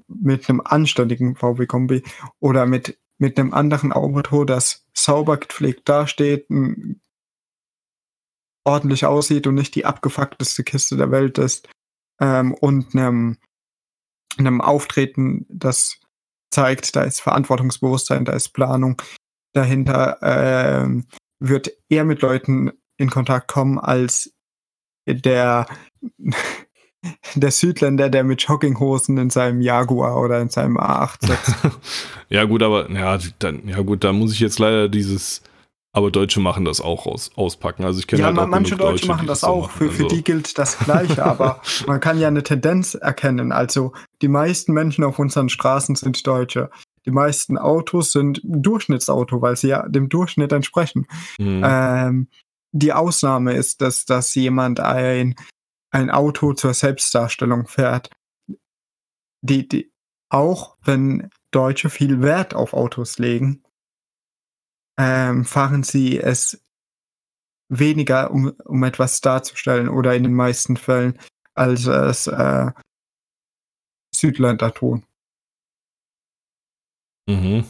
[0.08, 2.04] mit einem anständigen VW Kombi
[2.40, 6.48] oder mit mit einem anderen Auto, das sauber gepflegt dasteht,
[8.66, 11.70] ordentlich aussieht und nicht die abgefuckteste Kiste der Welt ist
[12.20, 13.38] ähm, und einem,
[14.38, 16.00] einem Auftreten, das
[16.52, 19.02] zeigt, da ist Verantwortungsbewusstsein, da ist Planung
[19.54, 21.08] dahinter, ähm,
[21.40, 24.34] wird eher mit Leuten in Kontakt kommen als
[25.08, 25.66] der
[27.36, 31.56] der Südländer, der mit Jogginghosen in seinem Jaguar oder in seinem A8 sitzt.
[32.30, 35.42] ja, gut, aber ja, dann, ja gut, da muss ich jetzt leider dieses
[35.96, 37.86] aber Deutsche machen das auch aus, auspacken.
[37.86, 39.70] Also ich kenne ja, halt auch manche Deutsche, Deutsche machen das, das auch.
[39.70, 40.16] Für, für also.
[40.16, 43.52] die gilt das Gleiche, aber man kann ja eine Tendenz erkennen.
[43.52, 43.94] Also
[44.24, 46.72] die meisten Menschen auf unseren Straßen sind Deutsche.
[47.06, 51.06] Die meisten Autos sind Durchschnittsauto, weil sie ja dem Durchschnitt entsprechen.
[51.38, 51.62] Mhm.
[51.64, 52.28] Ähm,
[52.72, 55.36] die Ausnahme ist, dass, dass jemand ein
[55.94, 58.10] ein Auto zur Selbstdarstellung fährt.
[59.42, 59.94] Die, die,
[60.30, 63.64] auch wenn Deutsche viel Wert auf Autos legen,
[64.98, 66.64] ähm, fahren sie es
[67.70, 71.20] weniger, um, um etwas darzustellen oder in den meisten Fällen,
[71.54, 72.72] als es äh,
[74.16, 75.06] Südländer tun.
[77.28, 77.66] Mhm.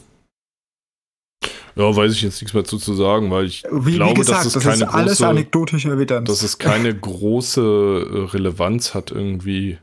[1.75, 4.39] Ja, weiß ich jetzt nichts mehr zu, zu sagen, weil ich wie, glaube, wie gesagt,
[4.39, 6.29] dass es das keine ist alles große, anekdotische Evidenz.
[6.29, 9.79] Dass es keine große äh, Relevanz hat irgendwie.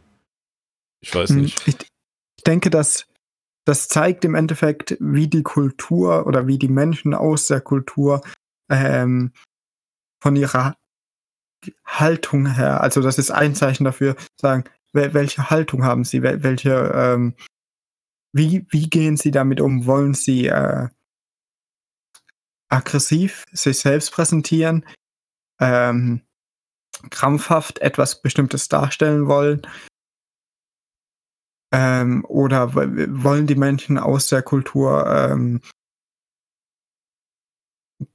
[1.01, 1.67] Ich weiß hm, nicht.
[1.67, 1.77] Ich,
[2.37, 3.07] ich denke, dass
[3.65, 8.23] das zeigt im Endeffekt, wie die Kultur oder wie die Menschen aus der Kultur
[8.69, 9.33] ähm,
[10.23, 10.77] von ihrer
[11.85, 17.35] Haltung her, also das ist ein Zeichen dafür, sagen, welche Haltung haben sie, welche, ähm,
[18.33, 19.87] wie, wie gehen sie damit um?
[19.87, 20.89] Wollen sie äh,
[22.71, 24.87] aggressiv sich selbst präsentieren,
[25.61, 26.23] ähm,
[27.11, 29.63] krampfhaft etwas Bestimmtes darstellen wollen.
[31.73, 35.61] Ähm, oder wollen die Menschen aus der Kultur ähm,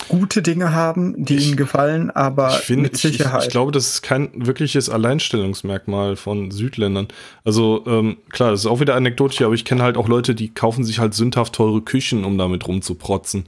[0.09, 3.41] gute Dinge haben, die ich, ihnen gefallen, aber ich find, mit Sicherheit.
[3.41, 7.07] Ich, ich, glaube, das ist kein wirkliches Alleinstellungsmerkmal von Südländern.
[7.43, 10.53] Also ähm, klar, das ist auch wieder anekdotisch, aber ich kenne halt auch Leute, die
[10.53, 13.45] kaufen sich halt sündhaft teure Küchen, um damit rumzuprotzen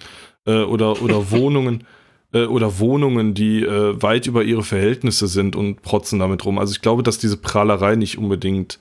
[0.48, 1.84] äh, oder, oder Wohnungen
[2.34, 6.58] äh, oder Wohnungen, die äh, weit über ihre Verhältnisse sind und protzen damit rum.
[6.58, 8.80] Also ich glaube, dass diese Prahlerei nicht unbedingt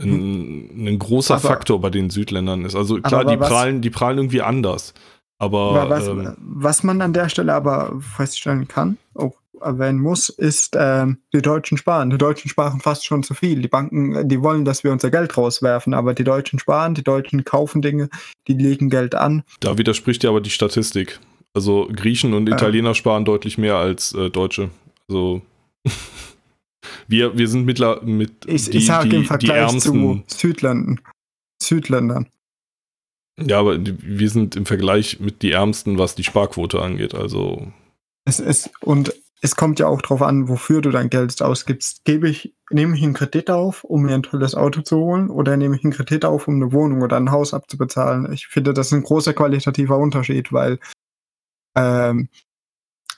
[0.00, 2.74] ein, ein großer aber, Faktor bei den Südländern ist.
[2.74, 4.92] Also klar, die prahlen, die prahlen irgendwie anders.
[5.38, 9.34] Aber was, ähm, was man an der Stelle aber feststellen kann, auch
[9.64, 12.10] erwähnen muss, ist, ähm, die Deutschen sparen.
[12.10, 13.60] Die Deutschen sparen fast schon zu viel.
[13.62, 17.44] Die Banken, die wollen, dass wir unser Geld rauswerfen, aber die Deutschen sparen, die Deutschen
[17.44, 18.08] kaufen Dinge,
[18.48, 19.42] die legen Geld an.
[19.60, 21.18] da widerspricht ja aber die Statistik.
[21.54, 22.48] Also Griechen und.
[22.48, 24.70] Italiener sparen deutlich mehr als äh, Deutsche.
[25.08, 25.42] Also
[27.08, 30.24] wir, wir sind mittler, mit Ich, die, ich sage die, im die Vergleich zu ärmsten.
[30.26, 31.00] Südländern.
[31.62, 32.28] Südländern.
[33.40, 37.14] Ja, aber die, wir sind im Vergleich mit die ärmsten, was die Sparquote angeht.
[37.14, 37.72] Also
[38.24, 42.04] Es ist, und es kommt ja auch darauf an, wofür du dein Geld ausgibst.
[42.04, 45.56] Gebe ich, nehme ich einen Kredit auf, um mir ein tolles Auto zu holen, oder
[45.56, 48.32] nehme ich einen Kredit auf, um eine Wohnung oder ein Haus abzubezahlen?
[48.32, 50.78] Ich finde, das ist ein großer qualitativer Unterschied, weil
[51.76, 52.28] ähm,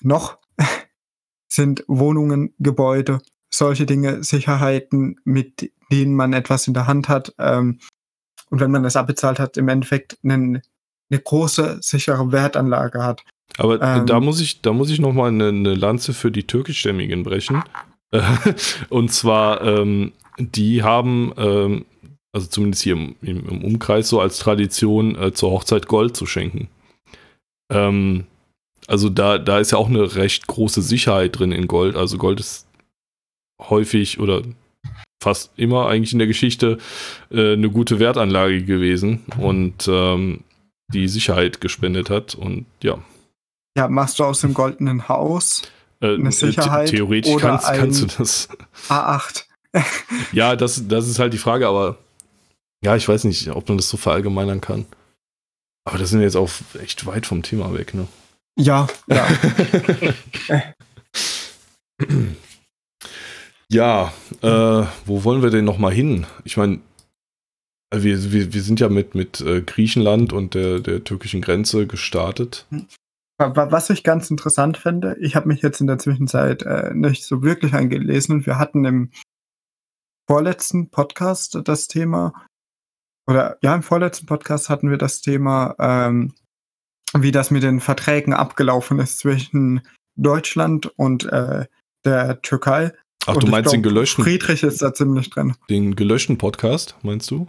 [0.01, 0.39] noch
[1.49, 7.35] sind Wohnungen, Gebäude, solche Dinge, Sicherheiten, mit denen man etwas in der Hand hat.
[7.39, 7.79] Ähm,
[8.51, 10.63] und wenn man das abbezahlt hat, im Endeffekt einen,
[11.11, 13.25] eine große, sichere Wertanlage hat.
[13.59, 14.07] Aber Ähm.
[14.07, 17.63] da muss ich, da muss ich noch mal eine, eine Lanze für die türkischstämmigen brechen.
[18.89, 21.87] Und zwar, ähm, die haben, ähm,
[22.33, 26.27] also zumindest hier im, im, im Umkreis so als Tradition, äh, zur Hochzeit Gold zu
[26.27, 26.69] schenken.
[27.73, 28.25] Ähm,
[28.87, 31.97] also da, da ist ja auch eine recht große Sicherheit drin in Gold.
[31.97, 32.67] Also Gold ist
[33.61, 34.43] häufig oder
[35.23, 36.79] fast immer eigentlich in der Geschichte
[37.31, 40.45] äh, eine gute Wertanlage gewesen und ähm,
[40.93, 42.35] die Sicherheit gespendet hat.
[42.35, 42.99] Und ja,
[43.77, 45.63] Ja, machst du aus dem goldenen Haus
[46.01, 48.49] Äh, Eine äh, Sicherheit the- Theoretisch oder kannst, kannst du das.
[48.89, 49.45] A8.
[50.33, 51.99] Ja, das, das ist halt die Frage, aber
[52.85, 54.87] ja, ich weiß nicht, ob man das so verallgemeinern kann.
[55.85, 56.51] Aber das sind wir jetzt auch
[56.81, 58.07] echt weit vom Thema weg, ne?
[58.59, 59.27] Ja, ja.
[63.69, 64.13] ja,
[64.43, 66.27] äh, wo wollen wir denn noch mal hin?
[66.45, 66.81] Ich meine,
[67.95, 72.67] wir, wir, wir sind ja mit, mit äh, Griechenland und der, der türkischen Grenze gestartet.
[73.39, 76.93] Wa- wa- Was ich ganz interessant finde, ich habe mich jetzt in der Zwischenzeit äh,
[76.95, 79.11] nicht so wirklich eingelesen und wir hatten im
[80.29, 82.33] vorletzten Podcast das Thema,
[83.29, 86.33] oder ja, im vorletzten Podcast hatten wir das Thema, ähm,
[87.17, 89.83] wie das mit den Verträgen abgelaufen ist zwischen
[90.17, 91.67] Deutschland und äh,
[92.05, 92.93] der Türkei.
[93.27, 95.55] Ach, und du meinst den glaub, gelöschten, Friedrich ist da ziemlich drin.
[95.69, 97.49] den gelöschten Podcast, meinst du?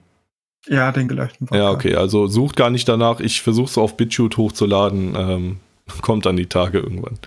[0.68, 1.76] Ja, den gelöschten Ja, Podcast.
[1.76, 3.20] okay, also sucht gar nicht danach.
[3.20, 5.16] Ich versuche es auf BitChute hochzuladen.
[5.16, 5.58] Ähm,
[6.02, 7.20] kommt dann die Tage irgendwann.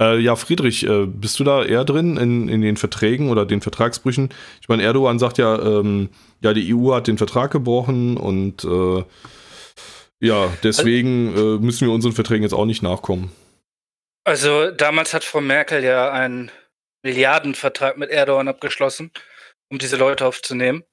[0.00, 3.60] Äh, ja, Friedrich, äh, bist du da eher drin in, in den Verträgen oder den
[3.60, 4.30] Vertragsbrüchen?
[4.62, 6.08] Ich meine, Erdogan sagt ja, ähm,
[6.40, 9.04] ja, die EU hat den Vertrag gebrochen und äh,
[10.20, 13.30] ja, deswegen äh, müssen wir unseren Verträgen jetzt auch nicht nachkommen.
[14.24, 16.50] Also damals hat Frau Merkel ja einen
[17.02, 19.10] Milliardenvertrag mit Erdogan abgeschlossen,
[19.70, 20.84] um diese Leute aufzunehmen.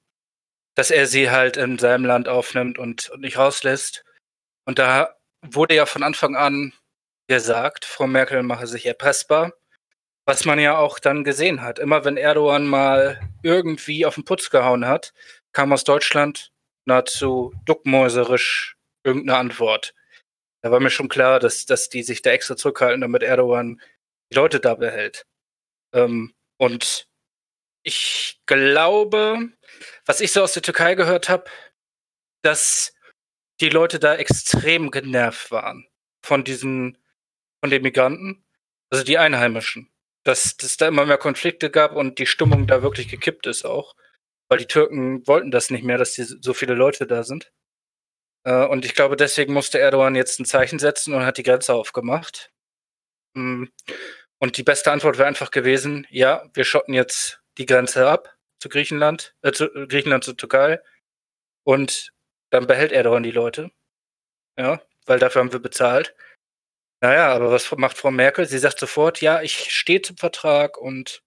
[0.74, 4.04] Dass er sie halt in seinem Land aufnimmt und, und nicht rauslässt.
[4.66, 6.72] Und da wurde ja von Anfang an
[7.28, 9.52] gesagt, Frau Merkel mache sich erpressbar.
[10.26, 11.78] Was man ja auch dann gesehen hat.
[11.78, 15.14] Immer wenn Erdogan mal irgendwie auf den Putz gehauen hat,
[15.52, 16.52] kam aus Deutschland
[16.84, 19.94] nahezu duckmäuserisch irgendeine Antwort.
[20.62, 23.80] Da war mir schon klar, dass, dass die sich da extra zurückhalten, damit Erdogan
[24.30, 25.24] die Leute da behält.
[25.94, 27.08] Ähm, und
[27.82, 29.48] ich glaube,
[30.04, 31.44] was ich so aus der Türkei gehört habe,
[32.42, 32.92] dass
[33.60, 35.86] die Leute da extrem genervt waren
[36.22, 36.98] von diesen,
[37.60, 38.44] von den Migranten,
[38.90, 39.90] also die Einheimischen.
[40.24, 43.94] Dass es da immer mehr Konflikte gab und die Stimmung da wirklich gekippt ist auch.
[44.48, 47.52] Weil die Türken wollten das nicht mehr, dass die, so viele Leute da sind.
[48.44, 51.74] Äh, und ich glaube, deswegen musste Erdogan jetzt ein Zeichen setzen und hat die Grenze
[51.74, 52.50] aufgemacht.
[53.34, 53.64] Mm,
[54.40, 58.68] Und die beste Antwort wäre einfach gewesen, ja, wir schotten jetzt die Grenze ab zu
[58.68, 60.80] Griechenland, äh, zu Griechenland zur Türkei.
[61.64, 62.12] Und
[62.50, 63.70] dann behält Erdogan die Leute.
[64.58, 66.14] Ja, weil dafür haben wir bezahlt.
[67.00, 68.46] Naja, aber was macht Frau Merkel?
[68.46, 71.22] Sie sagt sofort, ja, ich stehe zum Vertrag und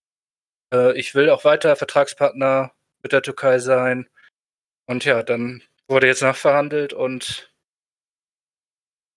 [0.73, 2.71] äh, ich will auch weiter Vertragspartner
[3.01, 4.07] mit der Türkei sein.
[4.85, 7.51] Und ja, dann wurde jetzt nachverhandelt und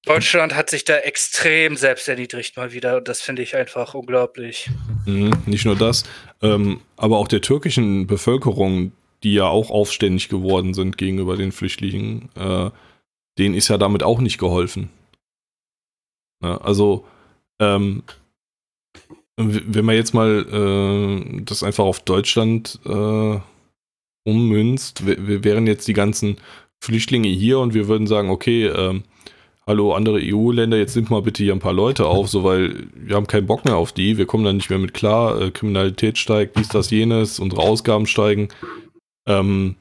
[0.04, 2.98] Deutschland hat sich da extrem selbst erniedrigt mal wieder.
[2.98, 4.70] Und das finde ich einfach unglaublich.
[5.06, 6.04] Mhm, nicht nur das,
[6.42, 12.28] ähm, aber auch der türkischen Bevölkerung, die ja auch aufständig geworden sind gegenüber den Flüchtlingen,
[12.36, 12.70] äh,
[13.38, 14.90] denen ist ja damit auch nicht geholfen.
[16.42, 17.04] Ja, also,
[17.60, 18.02] ähm,
[19.36, 23.38] wenn man jetzt mal äh, das einfach auf Deutschland äh,
[24.24, 26.36] ummünzt, w- w- wären jetzt die ganzen
[26.82, 29.02] Flüchtlinge hier und wir würden sagen, okay, ähm,
[29.66, 33.16] hallo andere EU-Länder, jetzt nimmt mal bitte hier ein paar Leute auf, so weil wir
[33.16, 36.16] haben keinen Bock mehr auf die, wir kommen da nicht mehr mit klar, äh, Kriminalität
[36.18, 38.48] steigt, dies, das, jenes, unsere Ausgaben steigen.
[39.26, 39.76] Ähm,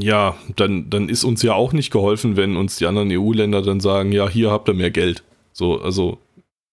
[0.00, 3.80] Ja, dann, dann ist uns ja auch nicht geholfen, wenn uns die anderen EU-Länder dann
[3.80, 5.22] sagen, ja, hier habt ihr mehr Geld.
[5.52, 6.18] So, also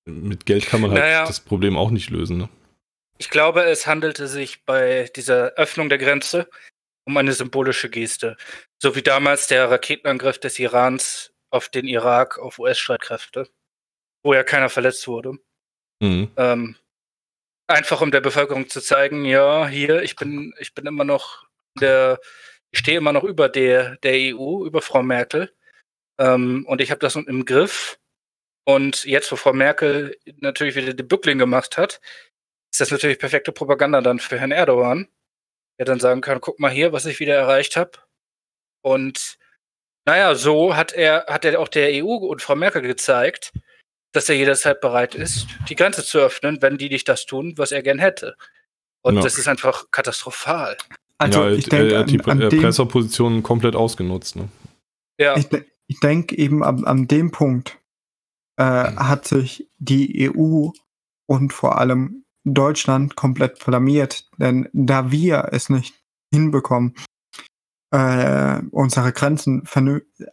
[0.06, 1.26] mit Geld kann man halt naja.
[1.26, 2.38] das Problem auch nicht lösen.
[2.38, 2.50] Ne?
[3.18, 6.50] Ich glaube, es handelte sich bei dieser Öffnung der Grenze
[7.06, 8.38] um eine symbolische Geste.
[8.82, 13.48] So wie damals der Raketenangriff des Irans auf den Irak, auf US-Streitkräfte,
[14.24, 15.38] wo ja keiner verletzt wurde.
[16.02, 16.32] Mhm.
[16.38, 16.76] Ähm,
[17.68, 21.46] einfach um der Bevölkerung zu zeigen, ja, hier, ich bin, ich bin immer noch
[21.80, 22.20] der,
[22.74, 25.54] ich stehe immer noch über der, der EU, über Frau Merkel.
[26.18, 28.00] Ähm, und ich habe das im Griff.
[28.66, 32.02] Und jetzt, wo Frau Merkel natürlich wieder die Bückling gemacht hat,
[32.72, 35.08] ist das natürlich perfekte Propaganda dann für Herrn Erdogan,
[35.78, 37.92] der dann sagen kann, guck mal hier, was ich wieder erreicht habe.
[38.82, 39.38] Und
[40.06, 43.54] naja, so hat er, hat er auch der EU und Frau Merkel gezeigt,
[44.14, 47.72] dass er jederzeit bereit ist, die Grenze zu öffnen, wenn die nicht das tun, was
[47.72, 48.36] er gern hätte.
[49.04, 49.22] Und ja.
[49.22, 50.78] das ist einfach katastrophal.
[51.18, 54.36] Also ja, ich denke, äh, die an, an Pressepositionen komplett ausgenutzt.
[54.36, 54.50] Ne?
[55.20, 55.38] Ja.
[55.38, 55.48] Ich,
[55.88, 57.80] ich denke eben an, an dem Punkt
[58.58, 60.70] äh, hat sich die EU
[61.28, 65.96] und vor allem Deutschland komplett blamiert, denn da wir es nicht
[66.34, 66.96] hinbekommen,
[67.92, 69.64] äh, unsere Grenzen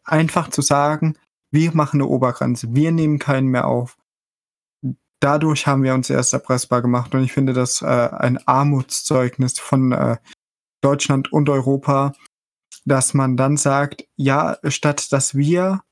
[0.04, 1.16] einfach zu sagen,
[1.52, 3.96] wir machen eine Obergrenze, wir nehmen keinen mehr auf.
[5.20, 9.92] Dadurch haben wir uns erst erpressbar gemacht und ich finde das äh, ein Armutszeugnis von
[9.92, 10.16] äh,
[10.80, 12.12] Deutschland und Europa,
[12.84, 15.82] dass man dann sagt, ja, statt dass wir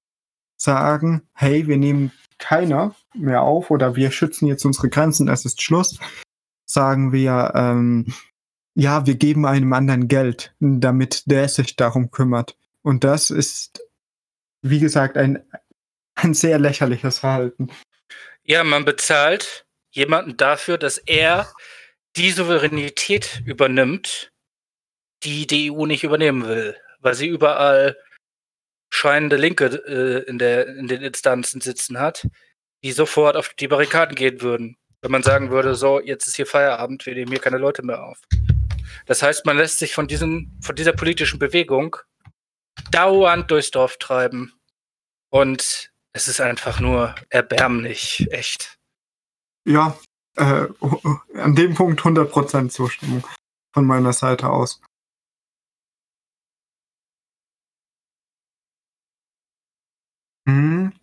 [0.57, 5.63] sagen, hey, wir nehmen keiner mehr auf oder wir schützen jetzt unsere Grenzen, es ist
[5.63, 5.99] Schluss,
[6.65, 8.13] sagen wir, ähm,
[8.75, 12.57] ja, wir geben einem anderen Geld, damit der sich darum kümmert.
[12.83, 13.83] Und das ist,
[14.63, 15.43] wie gesagt, ein,
[16.15, 17.71] ein sehr lächerliches Verhalten.
[18.45, 21.53] Ja, man bezahlt jemanden dafür, dass er
[22.17, 24.33] die Souveränität übernimmt,
[25.25, 27.97] die die EU nicht übernehmen will, weil sie überall
[28.91, 32.27] scheinende Linke äh, in, der, in den Instanzen sitzen hat,
[32.83, 34.77] die sofort auf die Barrikaden gehen würden.
[35.01, 38.03] Wenn man sagen würde, so, jetzt ist hier Feierabend, wir nehmen hier keine Leute mehr
[38.03, 38.19] auf.
[39.07, 41.97] Das heißt, man lässt sich von, diesen, von dieser politischen Bewegung
[42.91, 44.53] dauernd durchs Dorf treiben.
[45.31, 48.79] Und es ist einfach nur erbärmlich, echt.
[49.65, 49.97] Ja,
[50.37, 50.67] äh,
[51.35, 53.25] an dem Punkt 100% Zustimmung
[53.73, 54.81] von meiner Seite aus.
[60.49, 60.95] Mhm.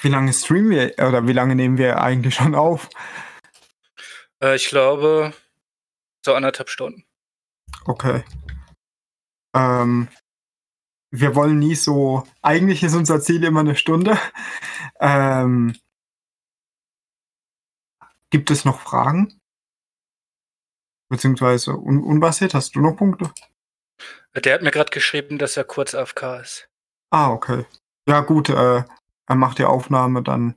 [0.00, 2.88] Wie lange streamen wir oder wie lange nehmen wir eigentlich schon auf?
[4.42, 5.34] Äh, ich glaube,
[6.24, 7.04] so anderthalb Stunden.
[7.84, 8.24] Okay.
[9.54, 10.08] Ähm,
[11.10, 12.26] wir wollen nie so.
[12.40, 14.18] Eigentlich ist unser Ziel immer eine Stunde.
[15.04, 15.76] Ähm,
[18.30, 19.40] gibt es noch Fragen?
[21.08, 23.32] Beziehungsweise un unbasiert, hast du noch Punkte?
[24.36, 26.71] Der hat mir gerade geschrieben, dass er kurz AFK ist.
[27.12, 27.66] Ah, okay.
[28.08, 28.84] Ja, gut, äh,
[29.26, 30.54] er macht die Aufnahme dann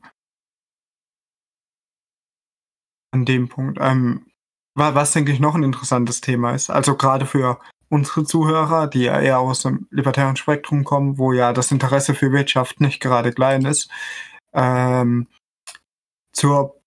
[3.12, 3.78] an dem Punkt.
[3.82, 4.26] Ähm,
[4.74, 7.60] was, denke ich, noch ein interessantes Thema ist, also gerade für
[7.90, 12.32] unsere Zuhörer, die ja eher aus dem libertären Spektrum kommen, wo ja das Interesse für
[12.32, 13.90] Wirtschaft nicht gerade klein ist,
[14.54, 15.28] ähm,
[16.34, 16.82] zur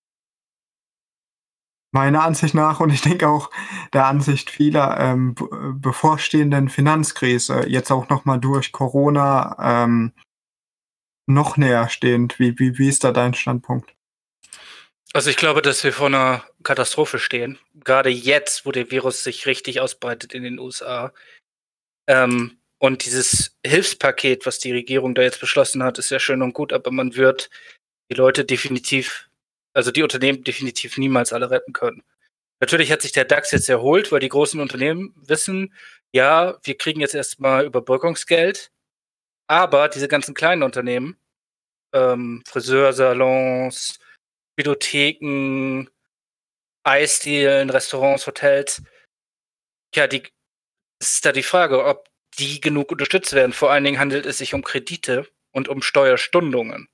[1.98, 3.50] meiner Ansicht nach und ich denke auch
[3.92, 5.34] der Ansicht vieler ähm,
[5.80, 10.12] bevorstehenden Finanzkrise, jetzt auch nochmal durch Corona ähm,
[11.26, 12.38] noch näher stehend.
[12.38, 13.92] Wie, wie, wie ist da dein Standpunkt?
[15.12, 17.58] Also ich glaube, dass wir vor einer Katastrophe stehen.
[17.74, 21.12] Gerade jetzt, wo der Virus sich richtig ausbreitet in den USA.
[22.06, 26.52] Ähm, und dieses Hilfspaket, was die Regierung da jetzt beschlossen hat, ist ja schön und
[26.52, 27.50] gut, aber man wird
[28.08, 29.27] die Leute definitiv
[29.78, 32.02] also die Unternehmen definitiv niemals alle retten können.
[32.58, 35.72] Natürlich hat sich der DAX jetzt erholt, weil die großen Unternehmen wissen,
[36.12, 38.72] ja, wir kriegen jetzt erstmal Überbrückungsgeld,
[39.46, 41.16] aber diese ganzen kleinen Unternehmen,
[41.92, 44.00] ähm, Friseursalons,
[44.56, 45.86] Bibliotheken,
[46.82, 48.82] Eisdielen, Restaurants, Hotels,
[49.94, 50.24] ja, die,
[51.00, 53.52] es ist da die Frage, ob die genug unterstützt werden.
[53.52, 56.88] Vor allen Dingen handelt es sich um Kredite und um Steuerstundungen.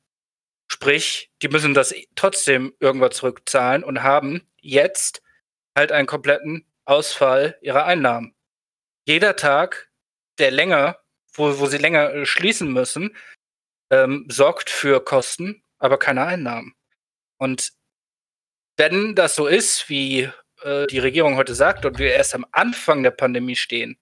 [0.68, 5.22] Sprich, die müssen das trotzdem irgendwann zurückzahlen und haben jetzt
[5.76, 8.34] halt einen kompletten Ausfall ihrer Einnahmen.
[9.06, 9.90] Jeder Tag,
[10.38, 10.98] der länger,
[11.32, 13.16] wo, wo sie länger äh, schließen müssen,
[13.90, 16.74] ähm, sorgt für Kosten, aber keine Einnahmen.
[17.38, 17.72] Und
[18.76, 20.30] wenn das so ist, wie
[20.62, 23.98] äh, die Regierung heute sagt und wir erst am Anfang der Pandemie stehen,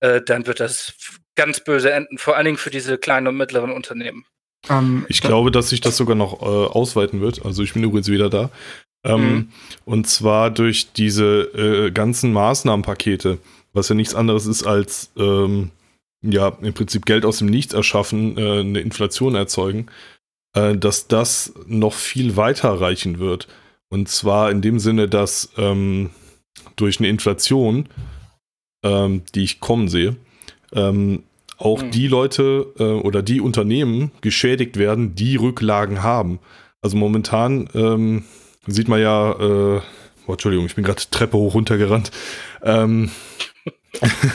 [0.00, 0.94] äh, dann wird das
[1.34, 4.26] ganz böse enden, vor allen Dingen für diese kleinen und mittleren Unternehmen.
[4.68, 7.44] Ähm, ich glaube, dass sich das sogar noch äh, ausweiten wird.
[7.44, 8.50] Also ich bin übrigens wieder da.
[9.04, 9.48] Ähm, mhm.
[9.84, 13.38] Und zwar durch diese äh, ganzen Maßnahmenpakete,
[13.72, 15.70] was ja nichts anderes ist als ähm,
[16.22, 19.86] ja im Prinzip Geld aus dem Nichts erschaffen, äh, eine Inflation erzeugen,
[20.54, 23.48] äh, dass das noch viel weiter reichen wird.
[23.88, 26.10] Und zwar in dem Sinne, dass ähm,
[26.76, 27.88] durch eine Inflation,
[28.84, 30.16] ähm, die ich kommen sehe,
[30.72, 31.22] ähm,
[31.58, 31.90] auch mhm.
[31.90, 36.38] die Leute äh, oder die Unternehmen geschädigt werden, die Rücklagen haben.
[36.80, 38.24] Also momentan ähm,
[38.66, 39.80] sieht man ja, äh,
[40.26, 42.12] oh, Entschuldigung, ich bin gerade Treppe hoch runtergerannt.
[42.62, 43.10] Ähm,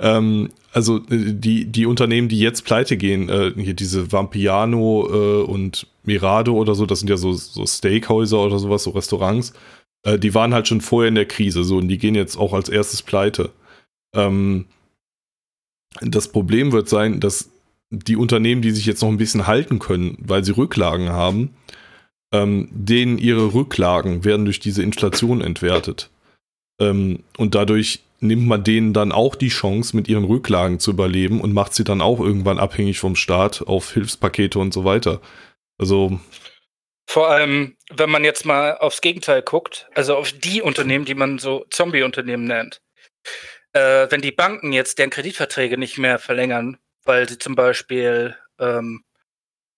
[0.00, 5.42] ähm, also äh, die, die Unternehmen, die jetzt pleite gehen, äh, hier diese Vampiano äh,
[5.42, 9.52] und Mirado oder so, das sind ja so, so Steakhäuser oder sowas, so Restaurants,
[10.04, 12.52] äh, die waren halt schon vorher in der Krise so und die gehen jetzt auch
[12.52, 13.50] als erstes pleite.
[14.14, 14.66] Ähm,
[16.00, 17.50] das Problem wird sein, dass
[17.90, 21.54] die Unternehmen, die sich jetzt noch ein bisschen halten können, weil sie Rücklagen haben,
[22.32, 26.10] ähm, denen ihre Rücklagen werden durch diese Inflation entwertet.
[26.80, 31.40] Ähm, und dadurch nimmt man denen dann auch die Chance, mit ihren Rücklagen zu überleben
[31.40, 35.20] und macht sie dann auch irgendwann abhängig vom Staat auf Hilfspakete und so weiter.
[35.78, 36.18] Also.
[37.06, 41.38] Vor allem, wenn man jetzt mal aufs Gegenteil guckt, also auf die Unternehmen, die man
[41.38, 42.80] so Zombie-Unternehmen nennt.
[43.74, 49.04] Äh, wenn die Banken jetzt deren Kreditverträge nicht mehr verlängern, weil sie zum Beispiel ähm,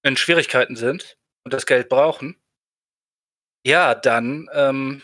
[0.02, 2.36] in Schwierigkeiten sind und das Geld brauchen,
[3.66, 5.02] ja, dann ähm,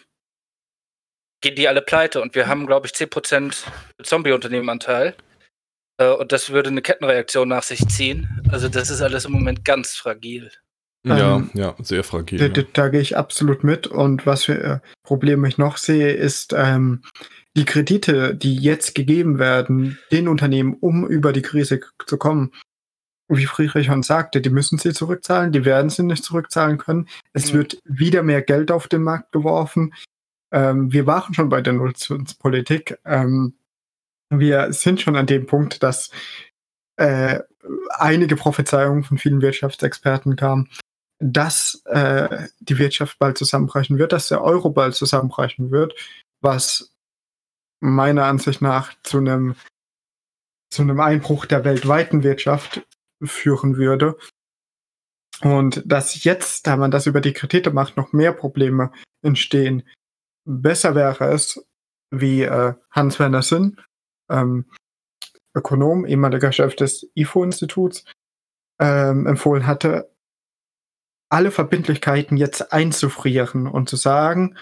[1.40, 2.20] gehen die alle pleite.
[2.20, 3.64] Und wir haben, glaube ich, 10%
[4.02, 5.16] Zombie-Unternehmenanteil.
[5.98, 8.28] Äh, und das würde eine Kettenreaktion nach sich ziehen.
[8.50, 10.50] Also das ist alles im Moment ganz fragil.
[11.04, 12.38] Ja, ähm, ja, sehr fragil.
[12.38, 13.86] Da, da, da, gehe ich absolut mit.
[13.86, 17.02] Und was für äh, Probleme ich noch sehe, ist ähm,
[17.56, 22.52] die Kredite, die jetzt gegeben werden, den Unternehmen, um über die Krise zu kommen.
[23.28, 27.08] Wie Friedrich schon sagte, die müssen sie zurückzahlen, die werden sie nicht zurückzahlen können.
[27.32, 27.58] Es mhm.
[27.58, 29.94] wird wieder mehr Geld auf den Markt geworfen.
[30.52, 32.98] Ähm, wir waren schon bei der Nullzinspolitik.
[33.04, 33.54] Ähm,
[34.30, 36.10] wir sind schon an dem Punkt, dass
[36.96, 37.40] äh,
[37.90, 40.68] einige Prophezeiungen von vielen Wirtschaftsexperten kamen,
[41.20, 45.94] dass äh, die Wirtschaft bald zusammenbrechen wird, dass der Euro bald zusammenbrechen wird,
[46.40, 46.94] was
[47.80, 49.54] meiner Ansicht nach zu einem
[50.70, 52.86] zu einem Einbruch der weltweiten Wirtschaft
[53.22, 54.16] führen würde.
[55.42, 58.92] Und dass jetzt, da man das über die Kredite macht, noch mehr Probleme
[59.22, 59.82] entstehen,
[60.44, 61.66] besser wäre es,
[62.10, 63.80] wie äh, Hans-Werner Sinn,
[64.30, 64.66] ähm,
[65.54, 68.04] Ökonom, ehemaliger Chef des IFO-Instituts,
[68.80, 70.10] ähm, empfohlen hatte,
[71.30, 74.56] alle Verbindlichkeiten jetzt einzufrieren und zu sagen,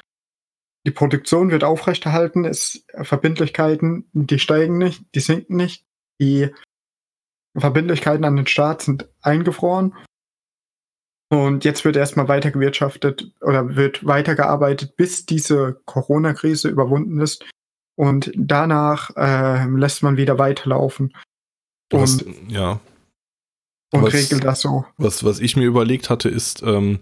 [0.87, 5.85] die Produktion wird aufrechterhalten, es Verbindlichkeiten, die steigen nicht, die sinken nicht,
[6.21, 6.55] die
[7.57, 9.95] Verbindlichkeiten an den Staat sind eingefroren
[11.31, 17.45] und jetzt wird erstmal weiter gewirtschaftet oder wird weitergearbeitet, bis diese Corona-Krise überwunden ist.
[17.97, 21.15] Und danach äh, lässt man wieder weiterlaufen.
[21.93, 22.81] Und, was, ja.
[23.93, 24.85] Und was, regelt das so.
[24.97, 27.01] Was, was ich mir überlegt hatte, ist, ähm,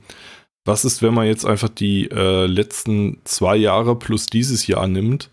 [0.64, 5.30] was ist, wenn man jetzt einfach die äh, letzten zwei Jahre plus dieses Jahr nimmt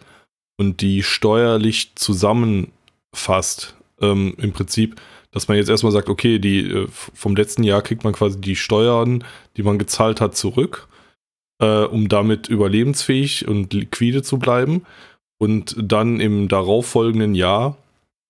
[0.57, 3.75] und die steuerlich zusammenfasst?
[4.01, 4.99] Ähm, Im Prinzip
[5.33, 8.55] dass man jetzt erstmal sagt, okay, die äh, vom letzten Jahr kriegt man quasi die
[8.55, 9.23] Steuern,
[9.57, 10.87] die man gezahlt hat, zurück,
[11.59, 14.83] äh, um damit überlebensfähig und liquide zu bleiben.
[15.39, 17.77] Und dann im darauffolgenden Jahr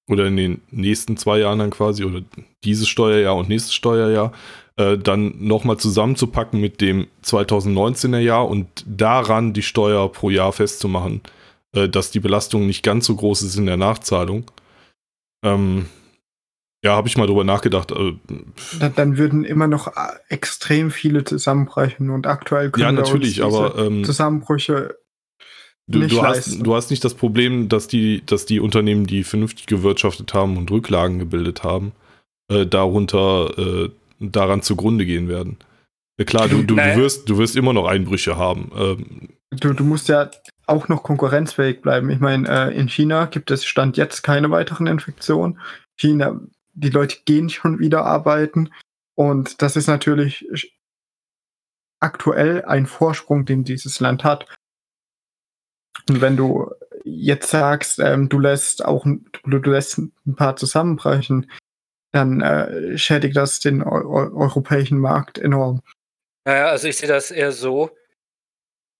[0.09, 2.21] oder in den nächsten zwei Jahren dann quasi, oder
[2.63, 4.33] dieses Steuerjahr und nächstes Steuerjahr,
[4.75, 11.21] äh, dann nochmal zusammenzupacken mit dem 2019er Jahr und daran die Steuer pro Jahr festzumachen,
[11.75, 14.45] äh, dass die Belastung nicht ganz so groß ist in der Nachzahlung.
[15.43, 15.87] Ähm,
[16.83, 17.91] ja, habe ich mal drüber nachgedacht.
[17.91, 18.15] Äh,
[18.95, 19.93] dann, würden immer noch
[20.27, 24.97] extrem viele zusammenbrechen und aktuell können ja, natürlich, aber ähm, Zusammenbrüche
[25.87, 26.23] du, nicht du.
[26.23, 30.57] Hast, du hast nicht das Problem, dass die, dass die Unternehmen, die vernünftig gewirtschaftet haben
[30.57, 31.91] und Rücklagen gebildet haben,
[32.49, 33.89] äh, darunter äh,
[34.19, 35.57] daran zugrunde gehen werden.
[36.17, 38.71] Ja, klar, du, du, du, wirst, du wirst immer noch Einbrüche haben.
[38.77, 40.29] Ähm, du, du musst ja
[40.67, 42.09] auch noch konkurrenzfähig bleiben.
[42.09, 45.59] Ich meine, äh, in China gibt es Stand jetzt keine weiteren Infektionen.
[45.97, 46.39] China
[46.73, 48.71] die Leute gehen schon wieder arbeiten.
[49.15, 50.47] Und das ist natürlich
[51.99, 54.47] aktuell ein Vorsprung, den dieses Land hat.
[56.09, 56.71] Und wenn du
[57.03, 61.51] jetzt sagst, ähm, du lässt auch du, du lässt ein paar zusammenbrechen,
[62.11, 65.81] dann äh, schädigt das den eu europäischen Markt enorm.
[66.45, 67.95] Naja, also ich sehe das eher so.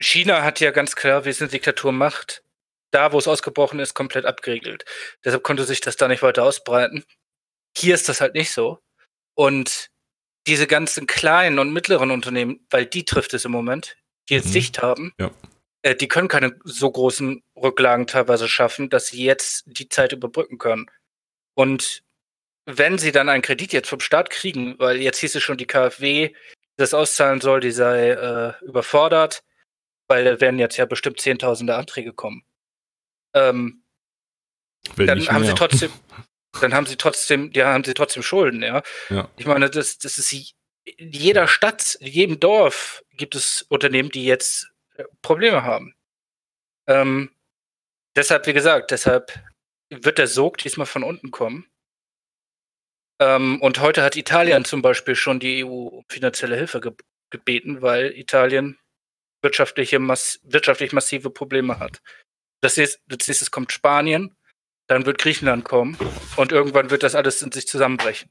[0.01, 2.43] China hat ja ganz klar, wie es eine Diktatur macht,
[2.91, 4.85] da wo es ausgebrochen ist, komplett abgeriegelt.
[5.23, 7.03] Deshalb konnte sich das da nicht weiter ausbreiten.
[7.77, 8.79] Hier ist das halt nicht so.
[9.35, 9.89] Und
[10.47, 13.95] diese ganzen kleinen und mittleren Unternehmen, weil die trifft es im Moment,
[14.29, 14.53] die jetzt mhm.
[14.53, 15.31] dicht haben, ja.
[15.83, 20.57] Äh, die können keine so großen Rücklagen teilweise schaffen, dass sie jetzt die Zeit überbrücken
[20.57, 20.87] können.
[21.53, 22.03] Und
[22.65, 25.67] wenn sie dann einen Kredit jetzt vom Staat kriegen, weil jetzt hieß es schon, die
[25.67, 26.35] KfW, die
[26.77, 29.43] das auszahlen soll, die sei äh, überfordert,
[30.07, 32.43] weil da werden jetzt ja bestimmt Zehntausende Anträge kommen.
[33.33, 33.83] Ähm,
[34.95, 35.91] dann haben sie trotzdem,
[36.61, 38.81] dann haben sie trotzdem, ja, haben sie trotzdem Schulden, ja.
[39.09, 39.29] ja.
[39.37, 40.31] Ich meine, das, das ist
[40.85, 44.72] in jeder Stadt, in jedem Dorf gibt es Unternehmen, die jetzt
[45.21, 45.95] Probleme haben.
[46.87, 47.31] Ähm,
[48.15, 49.39] deshalb, wie gesagt, deshalb
[49.89, 51.67] wird der Sog diesmal von unten kommen.
[53.19, 56.93] Ähm, und heute hat Italien zum Beispiel schon die EU um finanzielle Hilfe ge
[57.29, 58.77] gebeten, weil Italien
[59.41, 62.01] wirtschaftliche mass wirtschaftlich massive Probleme hat.
[62.61, 64.35] Das nächste, das nächste kommt Spanien,
[64.87, 65.97] dann wird Griechenland kommen
[66.37, 68.29] und irgendwann wird das alles in sich zusammenbrechen.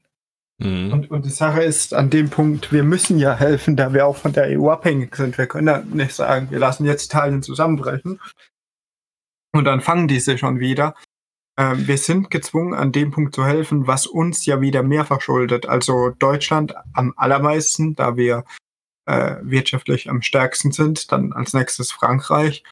[0.63, 0.93] Mhm.
[0.93, 4.15] Und, und, die Sache ist an dem Punkt, wir müssen ja helfen, da wir auch
[4.15, 5.37] von der EU abhängig sind.
[5.37, 8.19] Wir können ja nicht sagen, wir lassen jetzt Italien zusammenbrechen
[9.53, 10.95] und dann fangen diese schon wieder.
[11.57, 15.67] Ähm, wir sind gezwungen, an dem Punkt zu helfen, was uns ja wieder mehr verschuldet.
[15.67, 18.43] Also Deutschland am allermeisten, da wir
[19.05, 21.11] äh, wirtschaftlich am stärksten sind.
[21.11, 22.63] Dann als nächstes Frankreich.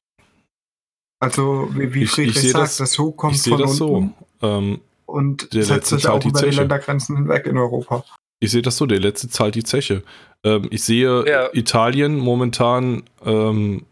[1.20, 4.16] Also wie, wie Friedrich ich, ich sagt, das, das Hoch kommt ich von das unten.
[4.40, 4.48] So.
[4.48, 4.82] Ähm,
[5.12, 8.04] und setzt sich auch über die Ländergrenzen hinweg in Europa.
[8.40, 10.04] Ich sehe das so, der letzte zahlt die Zeche.
[10.44, 11.50] Ähm, ich sehe ja.
[11.54, 13.84] Italien momentan ähm,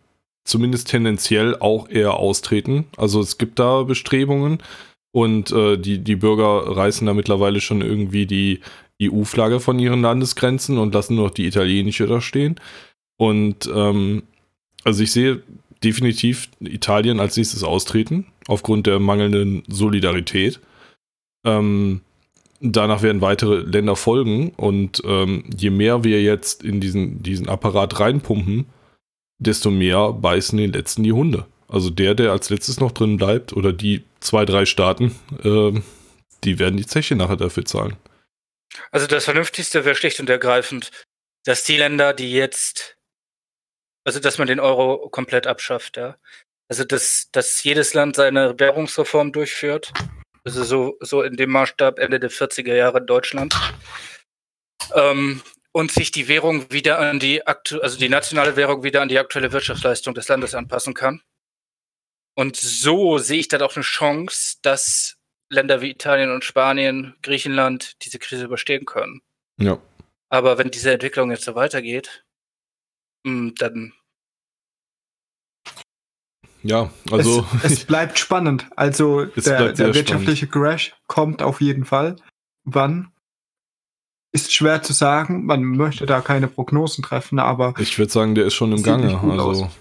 [0.44, 2.86] zumindest tendenziell auch eher austreten.
[2.98, 4.64] Also es gibt da Bestrebungen
[5.12, 8.62] und äh, die, die Bürger reißen da mittlerweile schon irgendwie die
[9.02, 12.60] EU-Flagge von ihren Landesgrenzen und lassen nur noch die italienische da stehen.
[13.18, 14.24] Und ähm,
[14.84, 15.44] also ich sehe
[15.84, 20.60] definitiv Italien als nächstes austreten, aufgrund der mangelnden Solidarität.
[21.45, 22.02] Ähm,
[22.61, 27.99] danach werden weitere Länder folgen und ähm, je mehr wir jetzt in diesen, diesen Apparat
[27.99, 28.68] reinpumpen,
[29.40, 31.45] desto mehr beißen den letzten die Hunde.
[31.68, 35.80] Also der, der als letztes noch drin bleibt oder die zwei, drei Staaten, äh,
[36.44, 37.95] die werden die Zeche nachher dafür zahlen.
[38.91, 40.91] Also das Vernünftigste wäre schlicht und ergreifend,
[41.45, 42.98] dass die Länder, die jetzt,
[44.03, 46.18] also dass man den Euro komplett abschafft, ja.
[46.68, 49.91] Also dass, dass jedes Land seine Währungsreform durchführt.
[50.50, 53.54] Also so, so in dem Maßstab Ende der 40er Jahre in Deutschland.
[54.96, 59.10] Ähm, und sich die Währung wieder an die aktu also die nationale Währung wieder an
[59.10, 61.22] die aktuelle Wirtschaftsleistung des Landes anpassen kann.
[62.36, 65.18] Und so sehe ich dann auch eine Chance, dass
[65.50, 69.22] Länder wie Italien und Spanien, Griechenland diese Krise überstehen können.
[69.58, 69.80] Ja.
[70.30, 72.24] Aber wenn diese Entwicklung jetzt so weitergeht,
[73.26, 73.94] hm, dann.
[76.64, 77.45] Ja, also.
[77.64, 78.68] Es, es bleibt spannend.
[78.76, 80.69] Also der, der wirtschaftliche spannend.
[80.69, 82.15] Crash kommt auf jeden Fall.
[82.64, 83.11] Wann?
[84.31, 85.45] Ist schwer zu sagen.
[85.45, 87.73] Man möchte da keine Prognosen treffen, aber.
[87.80, 89.19] Ich würde sagen, der ist schon im Gange.
[89.19, 89.65] Also.
[89.65, 89.72] Aus.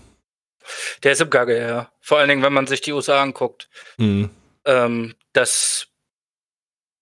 [1.02, 1.92] Der ist im Gange, ja.
[2.00, 3.68] Vor allen Dingen, wenn man sich die USA anguckt.
[3.98, 4.30] Mhm.
[4.64, 5.88] Ähm, das,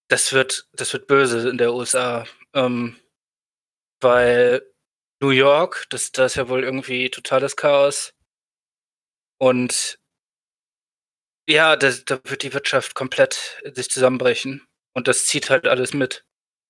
[0.09, 2.24] das wird, das wird böse in der USA.
[2.55, 2.97] Ähm,
[4.01, 4.62] weil
[5.20, 8.12] New York, das, das ist ja wohl irgendwie totales Chaos.
[9.39, 9.99] Und
[11.49, 11.89] ja, da
[12.25, 14.67] wird die Wirtschaft komplett sich zusammenbrechen.
[14.95, 16.25] Und das zieht halt alles mit.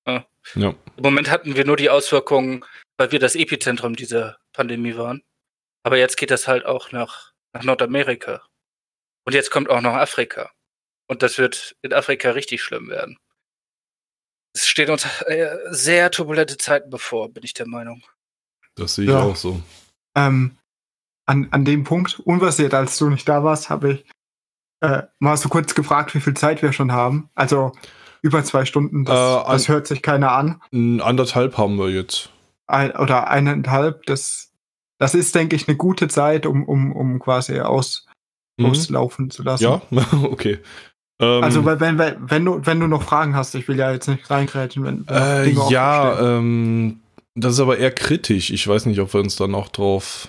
[0.06, 0.26] Ja.
[0.55, 0.74] Ja.
[0.97, 2.64] Im Moment hatten wir nur die Auswirkungen,
[2.98, 5.22] weil wir das Epizentrum dieser Pandemie waren.
[5.82, 8.47] Aber jetzt geht das halt auch nach, nach Nordamerika.
[9.24, 10.52] Und jetzt kommt auch noch Afrika.
[11.09, 13.18] Und das wird in Afrika richtig schlimm werden.
[14.52, 18.02] Es stehen uns äh, sehr turbulente Zeiten bevor, bin ich der Meinung.
[18.74, 19.22] Das sehe ich ja.
[19.22, 19.62] auch so.
[20.16, 20.56] Ähm,
[21.26, 24.04] an, an dem Punkt, unversiert, als du nicht da warst, habe ich
[24.80, 27.28] äh, mal so kurz gefragt, wie viel Zeit wir schon haben.
[27.34, 27.72] Also
[28.22, 30.60] über zwei Stunden, das, äh, an, das hört sich keiner an.
[31.00, 32.30] Anderthalb haben wir jetzt.
[32.66, 34.52] Ein, oder eineinhalb, das,
[34.98, 38.06] das ist, denke ich, eine gute Zeit, um, um, um quasi aus,
[38.56, 38.66] mhm.
[38.66, 39.64] auslaufen zu lassen.
[39.64, 39.82] Ja,
[40.24, 40.58] okay.
[41.20, 44.08] Ähm, also, wenn, wenn, wenn, du, wenn du noch Fragen hast, ich will ja jetzt
[44.08, 44.84] nicht reingrätschen.
[44.84, 47.00] Wenn, äh, ja, ähm,
[47.34, 48.50] das ist aber eher kritisch.
[48.50, 50.28] Ich weiß nicht, ob wir uns dann auch drauf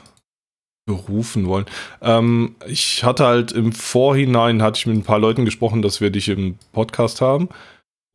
[0.87, 1.65] berufen wollen.
[2.01, 6.09] Ähm, ich hatte halt im Vorhinein, hatte ich mit ein paar Leuten gesprochen, dass wir
[6.09, 7.49] dich im Podcast haben.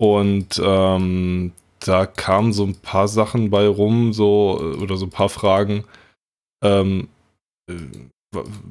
[0.00, 5.28] Und ähm, da kamen so ein paar Sachen bei rum, so, oder so ein paar
[5.28, 5.84] Fragen,
[6.64, 7.08] ähm,
[7.70, 7.74] äh,